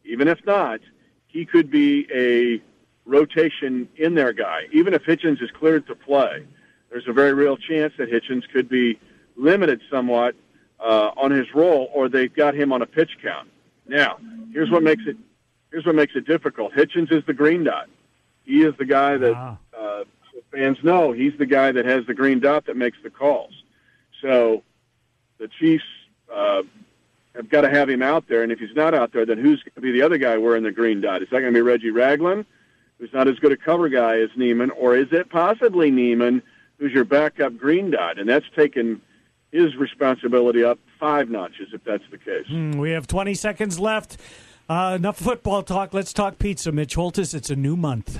even 0.05 0.29
if 0.29 0.45
not, 0.45 0.79
he 1.27 1.45
could 1.45 1.69
be 1.69 2.07
a 2.13 2.61
rotation 3.05 3.89
in 3.97 4.13
there 4.13 4.31
guy. 4.31 4.67
Even 4.71 4.93
if 4.93 5.03
Hitchens 5.03 5.41
is 5.41 5.51
cleared 5.51 5.87
to 5.87 5.95
play, 5.95 6.45
there's 6.93 7.07
a 7.07 7.13
very 7.13 7.33
real 7.33 7.57
chance 7.57 7.91
that 7.97 8.11
Hitchens 8.11 8.47
could 8.53 8.69
be 8.69 8.99
limited 9.35 9.81
somewhat 9.89 10.35
uh, 10.79 11.09
on 11.17 11.31
his 11.31 11.47
role, 11.55 11.89
or 11.91 12.07
they've 12.07 12.33
got 12.33 12.53
him 12.53 12.71
on 12.71 12.83
a 12.83 12.85
pitch 12.85 13.17
count. 13.21 13.49
Now, 13.87 14.19
here's 14.53 14.69
what 14.69 14.83
makes 14.83 15.03
it 15.07 15.17
here's 15.71 15.87
what 15.87 15.95
makes 15.95 16.15
it 16.15 16.27
difficult. 16.27 16.71
Hitchens 16.73 17.11
is 17.11 17.25
the 17.25 17.33
green 17.33 17.63
dot. 17.63 17.89
He 18.45 18.61
is 18.61 18.75
the 18.77 18.85
guy 18.85 19.17
that 19.17 19.57
uh, 19.75 20.03
fans 20.51 20.77
know. 20.83 21.11
He's 21.11 21.33
the 21.39 21.47
guy 21.47 21.71
that 21.71 21.83
has 21.85 22.05
the 22.05 22.13
green 22.13 22.39
dot 22.39 22.67
that 22.67 22.77
makes 22.77 22.97
the 23.01 23.09
calls. 23.09 23.53
So 24.21 24.61
the 25.39 25.47
Chiefs 25.59 25.83
uh, 26.31 26.61
have 27.35 27.49
got 27.49 27.61
to 27.61 27.71
have 27.71 27.89
him 27.89 28.03
out 28.03 28.27
there, 28.27 28.43
and 28.43 28.51
if 28.51 28.59
he's 28.59 28.75
not 28.75 28.93
out 28.93 29.13
there, 29.13 29.25
then 29.25 29.39
who's 29.39 29.63
going 29.63 29.73
to 29.75 29.81
be 29.81 29.91
the 29.91 30.03
other 30.03 30.19
guy 30.19 30.37
wearing 30.37 30.61
the 30.61 30.71
green 30.71 31.01
dot? 31.01 31.23
Is 31.23 31.29
that 31.31 31.39
going 31.39 31.51
to 31.53 31.57
be 31.57 31.61
Reggie 31.61 31.89
Ragland, 31.89 32.45
who's 32.99 33.11
not 33.13 33.27
as 33.27 33.39
good 33.39 33.51
a 33.51 33.57
cover 33.57 33.89
guy 33.89 34.19
as 34.19 34.29
Niemann, 34.35 34.69
or 34.69 34.95
is 34.95 35.07
it 35.11 35.31
possibly 35.31 35.89
Niemann, 35.89 36.43
who's 36.83 36.91
your 36.91 37.05
backup 37.05 37.55
green 37.57 37.91
dot? 37.91 38.19
And 38.19 38.27
that's 38.27 38.45
taken 38.57 39.01
his 39.53 39.73
responsibility 39.77 40.65
up 40.65 40.79
five 40.99 41.29
notches, 41.29 41.69
if 41.71 41.81
that's 41.85 42.03
the 42.11 42.17
case. 42.17 42.45
Hmm, 42.47 42.71
we 42.77 42.91
have 42.91 43.07
20 43.07 43.33
seconds 43.35 43.79
left. 43.79 44.17
Uh, 44.67 44.95
enough 44.99 45.17
football 45.17 45.63
talk. 45.63 45.93
Let's 45.93 46.11
talk 46.11 46.39
pizza, 46.39 46.73
Mitch 46.73 46.95
Holthus. 46.95 47.33
It's 47.33 47.49
a 47.49 47.55
new 47.55 47.77
month. 47.77 48.19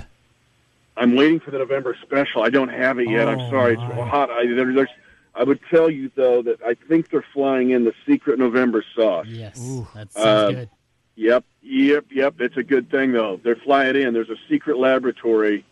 I'm 0.96 1.14
waiting 1.14 1.40
for 1.40 1.50
the 1.50 1.58
November 1.58 1.94
special. 2.00 2.42
I 2.42 2.48
don't 2.48 2.68
have 2.70 2.98
it 2.98 3.10
yet. 3.10 3.28
I'm 3.28 3.38
Oh, 3.40 3.50
sorry. 3.50 3.74
It's 3.74 3.82
hot. 3.82 4.30
I, 4.30 4.46
there, 4.46 4.72
there's, 4.72 4.88
I 5.34 5.44
would 5.44 5.60
tell 5.70 5.90
you 5.90 6.10
though 6.14 6.40
that 6.42 6.62
I 6.64 6.72
think 6.88 7.10
they're 7.10 7.24
flying 7.34 7.70
in 7.70 7.84
the 7.84 7.92
secret 8.08 8.38
November 8.38 8.82
sauce. 8.96 9.26
Yes, 9.28 9.58
that 9.94 10.10
sounds 10.12 10.16
Uh, 10.16 10.50
good. 10.52 10.70
Yep, 11.16 11.44
yep, 11.62 12.04
yep. 12.10 12.34
It's 12.40 12.56
a 12.56 12.62
good 12.62 12.90
thing 12.90 13.12
though. 13.12 13.40
They're 13.42 13.56
flying 13.56 13.96
in. 13.96 14.14
There's 14.14 14.30
a 14.30 14.38
secret 14.48 14.78
laboratory 14.78 15.64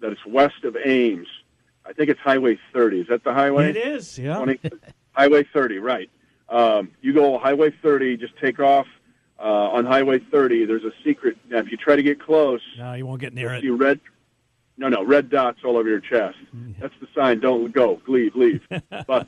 that 0.00 0.12
is 0.12 0.18
west 0.26 0.62
of 0.64 0.76
Ames. 0.84 1.26
I 1.88 1.92
think 1.94 2.10
it's 2.10 2.20
Highway 2.20 2.58
30. 2.74 3.00
Is 3.00 3.06
that 3.08 3.24
the 3.24 3.32
highway? 3.32 3.70
It 3.70 3.76
is, 3.76 4.18
yeah. 4.18 4.36
20 4.36 4.60
highway 5.12 5.44
30, 5.52 5.78
right. 5.78 6.10
Um, 6.50 6.90
you 7.00 7.12
go 7.14 7.38
Highway 7.38 7.72
30, 7.82 8.16
just 8.18 8.36
take 8.38 8.60
off 8.60 8.86
uh, 9.38 9.42
on 9.42 9.86
Highway 9.86 10.18
30. 10.18 10.66
There's 10.66 10.84
a 10.84 10.92
secret. 11.02 11.38
Now, 11.48 11.58
if 11.58 11.70
you 11.70 11.76
try 11.78 11.96
to 11.96 12.02
get 12.02 12.20
close, 12.20 12.60
No, 12.76 12.92
you 12.92 13.06
won't 13.06 13.20
get 13.20 13.32
near 13.32 13.48
you'll 13.48 13.56
it. 13.58 13.62
see 13.62 13.70
red. 13.70 14.00
No, 14.76 14.88
no, 14.88 15.02
red 15.02 15.28
dots 15.30 15.60
all 15.64 15.76
over 15.76 15.88
your 15.88 16.00
chest. 16.00 16.36
That's 16.78 16.94
the 17.00 17.08
sign. 17.14 17.40
Don't 17.40 17.72
go. 17.72 18.00
Leave, 18.06 18.36
leave. 18.36 18.62
but 19.06 19.26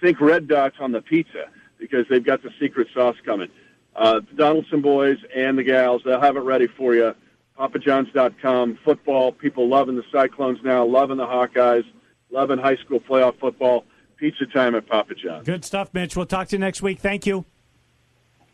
think 0.00 0.20
red 0.20 0.48
dots 0.48 0.76
on 0.80 0.90
the 0.90 1.00
pizza 1.00 1.44
because 1.78 2.06
they've 2.10 2.24
got 2.24 2.42
the 2.42 2.50
secret 2.58 2.88
sauce 2.92 3.16
coming. 3.24 3.48
Uh, 3.94 4.14
the 4.20 4.36
Donaldson 4.36 4.80
boys 4.80 5.18
and 5.36 5.56
the 5.56 5.62
gals, 5.62 6.02
they'll 6.04 6.20
have 6.20 6.36
it 6.36 6.40
ready 6.40 6.66
for 6.66 6.94
you. 6.94 7.14
PapaJohns.com. 7.58 8.78
Football, 8.84 9.32
people 9.32 9.68
loving 9.68 9.96
the 9.96 10.04
Cyclones 10.10 10.58
now, 10.64 10.84
loving 10.84 11.16
the 11.16 11.26
Hawkeyes, 11.26 11.84
loving 12.30 12.58
high 12.58 12.76
school 12.76 13.00
playoff 13.00 13.38
football. 13.38 13.84
Pizza 14.16 14.46
time 14.46 14.76
at 14.76 14.86
Papa 14.86 15.14
John's. 15.16 15.44
Good 15.44 15.64
stuff, 15.64 15.92
Mitch. 15.92 16.16
We'll 16.16 16.26
talk 16.26 16.46
to 16.48 16.56
you 16.56 16.60
next 16.60 16.80
week. 16.80 17.00
Thank 17.00 17.26
you. 17.26 17.44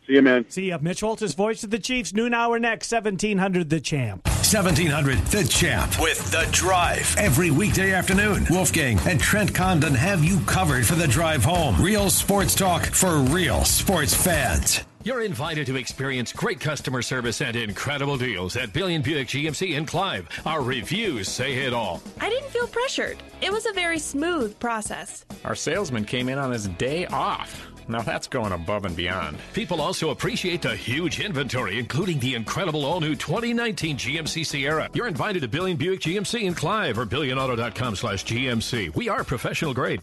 See 0.07 0.15
you, 0.15 0.23
man. 0.23 0.49
See 0.49 0.69
you. 0.69 0.79
Mitch 0.81 1.03
Holthus, 1.03 1.35
voice 1.35 1.63
of 1.63 1.69
the 1.69 1.79
Chiefs. 1.79 2.15
Noon 2.15 2.33
hour 2.33 2.59
next, 2.59 2.91
1700 2.91 3.69
The 3.69 3.79
Champ. 3.79 4.27
1700 4.27 5.19
The 5.27 5.45
Champ 5.45 6.01
with 6.01 6.31
The 6.31 6.49
Drive. 6.51 7.15
Every 7.19 7.51
weekday 7.51 7.93
afternoon, 7.93 8.47
Wolfgang 8.49 8.99
and 9.01 9.21
Trent 9.21 9.55
Condon 9.55 9.95
have 9.95 10.25
you 10.25 10.41
covered 10.47 10.87
for 10.87 10.95
the 10.95 11.07
drive 11.07 11.45
home. 11.45 11.77
Real 11.79 12.09
sports 12.09 12.55
talk 12.55 12.87
for 12.87 13.19
real 13.19 13.63
sports 13.67 14.15
fans. 14.15 14.85
You're 15.09 15.23
invited 15.23 15.67
to 15.69 15.77
experience 15.77 16.35
great 16.35 16.61
customer 16.61 17.01
service 17.01 17.41
and 17.41 17.57
incredible 17.57 18.19
deals 18.19 18.57
at 18.59 18.75
Billion 18.75 19.01
Buick 19.01 19.29
GMC 19.29 19.75
in 19.75 19.87
Clive. 19.87 20.29
Our 20.45 20.61
reviews 20.61 21.29
say 21.29 21.65
it 21.65 21.73
all. 21.73 22.03
I 22.21 22.29
didn't 22.29 22.51
feel 22.51 22.67
pressured. 22.67 23.17
It 23.41 23.51
was 23.51 23.65
a 23.65 23.73
very 23.73 23.99
smooth 23.99 24.59
process. 24.59 25.25
Our 25.47 25.55
salesman 25.55 26.05
came 26.05 26.29
in 26.29 26.37
on 26.37 26.53
his 26.53 26.69
day 26.69 27.07
off. 27.07 27.59
Now 27.89 28.03
that's 28.03 28.27
going 28.27 28.53
above 28.53 28.85
and 28.85 28.95
beyond. 28.95 29.39
People 29.55 29.81
also 29.81 30.11
appreciate 30.11 30.61
the 30.61 30.77
huge 30.77 31.21
inventory, 31.21 31.79
including 31.79 32.19
the 32.19 32.35
incredible 32.35 32.85
all-new 32.85 33.15
2019 33.15 33.97
GMC 33.97 34.45
Sierra. 34.45 34.91
You're 34.93 35.09
invited 35.09 35.41
to 35.41 35.49
Billion 35.49 35.79
Buick 35.79 36.01
GMC 36.01 36.43
in 36.43 36.53
Clive 36.53 36.99
or 36.99 37.07
billionauto.com 37.07 37.97
slash 37.97 38.27
GMC. 38.27 38.95
We 38.95 39.09
are 39.09 39.25
professional 39.25 39.73
grade. 39.73 40.03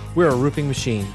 We're 0.15 0.29
a 0.29 0.35
roofing 0.35 0.67
machine. 0.67 1.07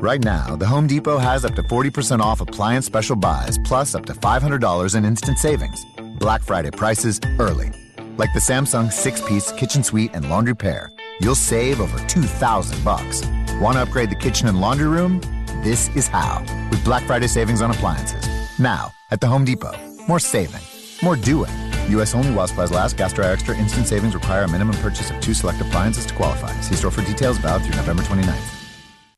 Right 0.00 0.22
now, 0.22 0.54
the 0.54 0.66
Home 0.66 0.86
Depot 0.86 1.18
has 1.18 1.44
up 1.44 1.56
to 1.56 1.62
40% 1.64 2.20
off 2.20 2.40
appliance 2.40 2.86
special 2.86 3.16
buys 3.16 3.58
plus 3.58 3.96
up 3.96 4.06
to 4.06 4.12
$500 4.12 4.94
in 4.94 5.04
instant 5.04 5.38
savings. 5.38 5.84
Black 6.20 6.42
Friday 6.42 6.70
prices 6.70 7.20
early. 7.40 7.72
Like 8.16 8.32
the 8.32 8.40
Samsung 8.40 8.86
6-piece 8.86 9.52
kitchen 9.52 9.82
suite 9.82 10.12
and 10.14 10.30
laundry 10.30 10.54
pair. 10.54 10.90
You'll 11.20 11.34
save 11.34 11.80
over 11.80 11.98
2000 12.06 12.84
bucks. 12.84 13.26
Want 13.60 13.74
to 13.76 13.82
upgrade 13.82 14.10
the 14.10 14.16
kitchen 14.16 14.46
and 14.46 14.60
laundry 14.60 14.86
room? 14.86 15.20
This 15.64 15.88
is 15.96 16.06
how. 16.06 16.44
With 16.70 16.84
Black 16.84 17.02
Friday 17.02 17.26
savings 17.26 17.60
on 17.60 17.72
appliances. 17.72 18.28
Now, 18.60 18.92
at 19.10 19.20
the 19.20 19.26
Home 19.26 19.44
Depot. 19.44 19.74
More 20.06 20.20
saving. 20.20 20.62
More 21.02 21.16
doing. 21.16 21.67
U.S. 21.90 22.14
only 22.14 22.32
while 22.32 22.46
supplies 22.46 22.70
last. 22.70 22.96
Gas 22.96 23.12
Dry 23.12 23.30
Extra 23.30 23.56
instant 23.56 23.86
savings 23.86 24.14
require 24.14 24.42
a 24.42 24.48
minimum 24.48 24.76
purchase 24.76 25.10
of 25.10 25.20
two 25.20 25.34
select 25.34 25.60
appliances 25.60 26.06
to 26.06 26.14
qualify. 26.14 26.52
See 26.60 26.74
store 26.74 26.90
for 26.90 27.02
details 27.02 27.38
valid 27.38 27.62
through 27.62 27.76
November 27.76 28.02
29th. 28.02 28.58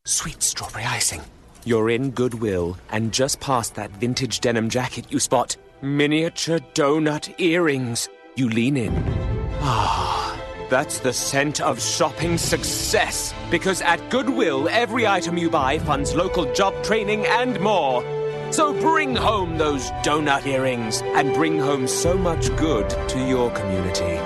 Sweet 0.04 0.42
strawberry 0.42 0.84
icing. 0.84 1.20
You're 1.64 1.90
in 1.90 2.10
Goodwill, 2.12 2.78
and 2.90 3.12
just 3.12 3.38
past 3.38 3.74
that 3.74 3.90
vintage 3.92 4.40
denim 4.40 4.70
jacket, 4.70 5.04
you 5.10 5.18
spot 5.18 5.56
miniature 5.82 6.60
donut 6.74 7.34
earrings. 7.38 8.08
You 8.34 8.48
lean 8.48 8.78
in. 8.78 8.94
Ah, 9.60 10.40
that's 10.70 11.00
the 11.00 11.12
scent 11.12 11.60
of 11.60 11.80
shopping 11.82 12.38
success. 12.38 13.34
Because 13.50 13.82
at 13.82 14.08
Goodwill, 14.10 14.68
every 14.70 15.06
item 15.06 15.36
you 15.36 15.50
buy 15.50 15.78
funds 15.80 16.14
local 16.14 16.50
job 16.54 16.72
training 16.82 17.26
and 17.26 17.60
more. 17.60 18.02
So 18.50 18.72
bring 18.80 19.14
home 19.14 19.58
those 19.58 19.90
donut 20.02 20.46
earrings 20.46 21.02
and 21.02 21.32
bring 21.34 21.58
home 21.58 21.86
so 21.86 22.18
much 22.18 22.54
good 22.56 22.90
to 23.08 23.26
your 23.26 23.50
community. 23.50 24.18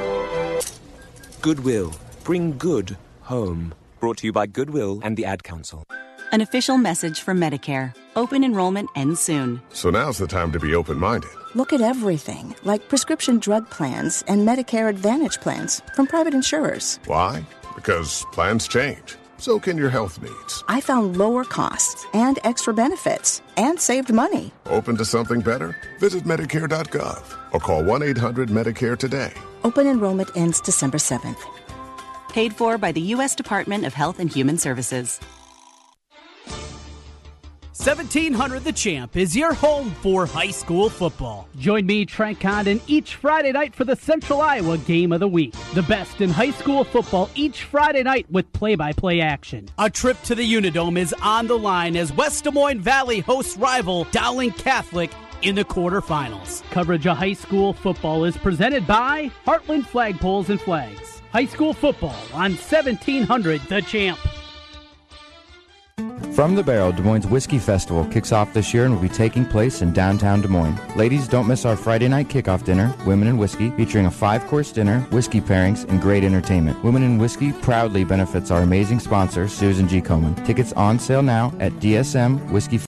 Goodwill. 1.40 1.92
Bring 2.24 2.56
good 2.56 2.96
home. 3.20 3.74
Brought 4.00 4.16
to 4.18 4.26
you 4.26 4.32
by 4.32 4.46
Goodwill 4.46 5.00
and 5.02 5.16
the 5.16 5.26
Ad 5.26 5.44
Council. 5.44 5.84
An 6.32 6.40
official 6.40 6.78
message 6.78 7.20
from 7.20 7.38
Medicare. 7.38 7.94
Open 8.16 8.42
enrollment 8.42 8.88
ends 8.96 9.20
soon. 9.20 9.60
So 9.72 9.90
now's 9.90 10.18
the 10.18 10.26
time 10.26 10.52
to 10.52 10.58
be 10.58 10.74
open 10.74 10.98
minded. 10.98 11.30
Look 11.54 11.72
at 11.72 11.80
everything, 11.80 12.56
like 12.64 12.88
prescription 12.88 13.38
drug 13.38 13.68
plans 13.70 14.24
and 14.26 14.48
Medicare 14.48 14.88
Advantage 14.88 15.38
plans 15.40 15.82
from 15.94 16.06
private 16.06 16.34
insurers. 16.34 16.98
Why? 17.06 17.44
Because 17.74 18.24
plans 18.32 18.66
change. 18.66 19.16
So 19.44 19.60
can 19.60 19.76
your 19.76 19.90
health 19.90 20.22
needs. 20.22 20.64
I 20.68 20.80
found 20.80 21.18
lower 21.18 21.44
costs 21.44 22.06
and 22.14 22.38
extra 22.44 22.72
benefits 22.72 23.42
and 23.58 23.78
saved 23.78 24.10
money. 24.10 24.52
Open 24.64 24.96
to 24.96 25.04
something 25.04 25.42
better? 25.42 25.76
Visit 26.00 26.24
Medicare.gov 26.24 27.52
or 27.52 27.60
call 27.60 27.84
1 27.84 28.02
800 28.02 28.48
Medicare 28.48 28.96
today. 28.96 29.34
Open 29.62 29.86
enrollment 29.86 30.30
ends 30.34 30.62
December 30.62 30.96
7th. 30.96 31.36
Paid 32.30 32.56
for 32.56 32.78
by 32.78 32.90
the 32.90 33.02
U.S. 33.16 33.34
Department 33.34 33.84
of 33.84 33.92
Health 33.92 34.18
and 34.18 34.32
Human 34.32 34.56
Services. 34.56 35.20
1700 37.76 38.62
The 38.62 38.72
Champ 38.72 39.16
is 39.16 39.36
your 39.36 39.52
home 39.52 39.90
for 40.00 40.26
high 40.26 40.52
school 40.52 40.88
football. 40.88 41.48
Join 41.58 41.84
me, 41.86 42.06
Trent 42.06 42.38
Condon, 42.38 42.80
each 42.86 43.16
Friday 43.16 43.50
night 43.50 43.74
for 43.74 43.84
the 43.84 43.96
Central 43.96 44.40
Iowa 44.40 44.78
Game 44.78 45.10
of 45.10 45.18
the 45.18 45.26
Week. 45.26 45.52
The 45.74 45.82
best 45.82 46.20
in 46.20 46.30
high 46.30 46.52
school 46.52 46.84
football 46.84 47.28
each 47.34 47.64
Friday 47.64 48.04
night 48.04 48.30
with 48.30 48.50
play 48.52 48.76
by 48.76 48.92
play 48.92 49.20
action. 49.20 49.68
A 49.76 49.90
trip 49.90 50.22
to 50.22 50.36
the 50.36 50.44
Unidome 50.54 50.96
is 50.96 51.12
on 51.20 51.48
the 51.48 51.58
line 51.58 51.96
as 51.96 52.12
West 52.12 52.44
Des 52.44 52.52
Moines 52.52 52.78
Valley 52.78 53.18
hosts 53.18 53.56
rival 53.56 54.04
Dowling 54.12 54.52
Catholic 54.52 55.10
in 55.42 55.56
the 55.56 55.64
quarterfinals. 55.64 56.62
Coverage 56.70 57.08
of 57.08 57.16
high 57.16 57.32
school 57.32 57.72
football 57.72 58.24
is 58.24 58.36
presented 58.36 58.86
by 58.86 59.32
Heartland 59.44 59.82
Flagpoles 59.82 60.48
and 60.48 60.60
Flags. 60.60 61.22
High 61.32 61.46
school 61.46 61.72
football 61.72 62.14
on 62.32 62.52
1700 62.52 63.62
The 63.62 63.82
Champ. 63.82 64.20
From 66.34 66.56
the 66.56 66.64
Barrel, 66.64 66.90
Des 66.90 67.02
Moines 67.02 67.28
Whiskey 67.28 67.60
Festival 67.60 68.04
kicks 68.06 68.32
off 68.32 68.52
this 68.52 68.74
year 68.74 68.84
and 68.84 68.94
will 68.94 69.00
be 69.00 69.08
taking 69.08 69.46
place 69.46 69.82
in 69.82 69.92
downtown 69.92 70.40
Des 70.40 70.48
Moines. 70.48 70.76
Ladies, 70.96 71.28
don't 71.28 71.46
miss 71.46 71.64
our 71.64 71.76
Friday 71.76 72.08
night 72.08 72.26
kickoff 72.28 72.64
dinner, 72.64 72.92
Women 73.06 73.28
in 73.28 73.38
Whiskey, 73.38 73.70
featuring 73.70 74.06
a 74.06 74.10
five-course 74.10 74.72
dinner, 74.72 75.02
whiskey 75.12 75.40
pairings, 75.40 75.88
and 75.88 76.00
great 76.00 76.24
entertainment. 76.24 76.82
Women 76.82 77.04
in 77.04 77.18
Whiskey 77.18 77.52
proudly 77.52 78.02
benefits 78.02 78.50
our 78.50 78.62
amazing 78.62 78.98
sponsor, 78.98 79.46
Susan 79.46 79.86
G. 79.86 80.00
Komen. 80.00 80.44
Tickets 80.44 80.72
on 80.72 80.98
sale 80.98 81.22
now 81.22 81.52
at 81.60 81.70
DSM 81.74 82.50
Whiskey 82.50 82.78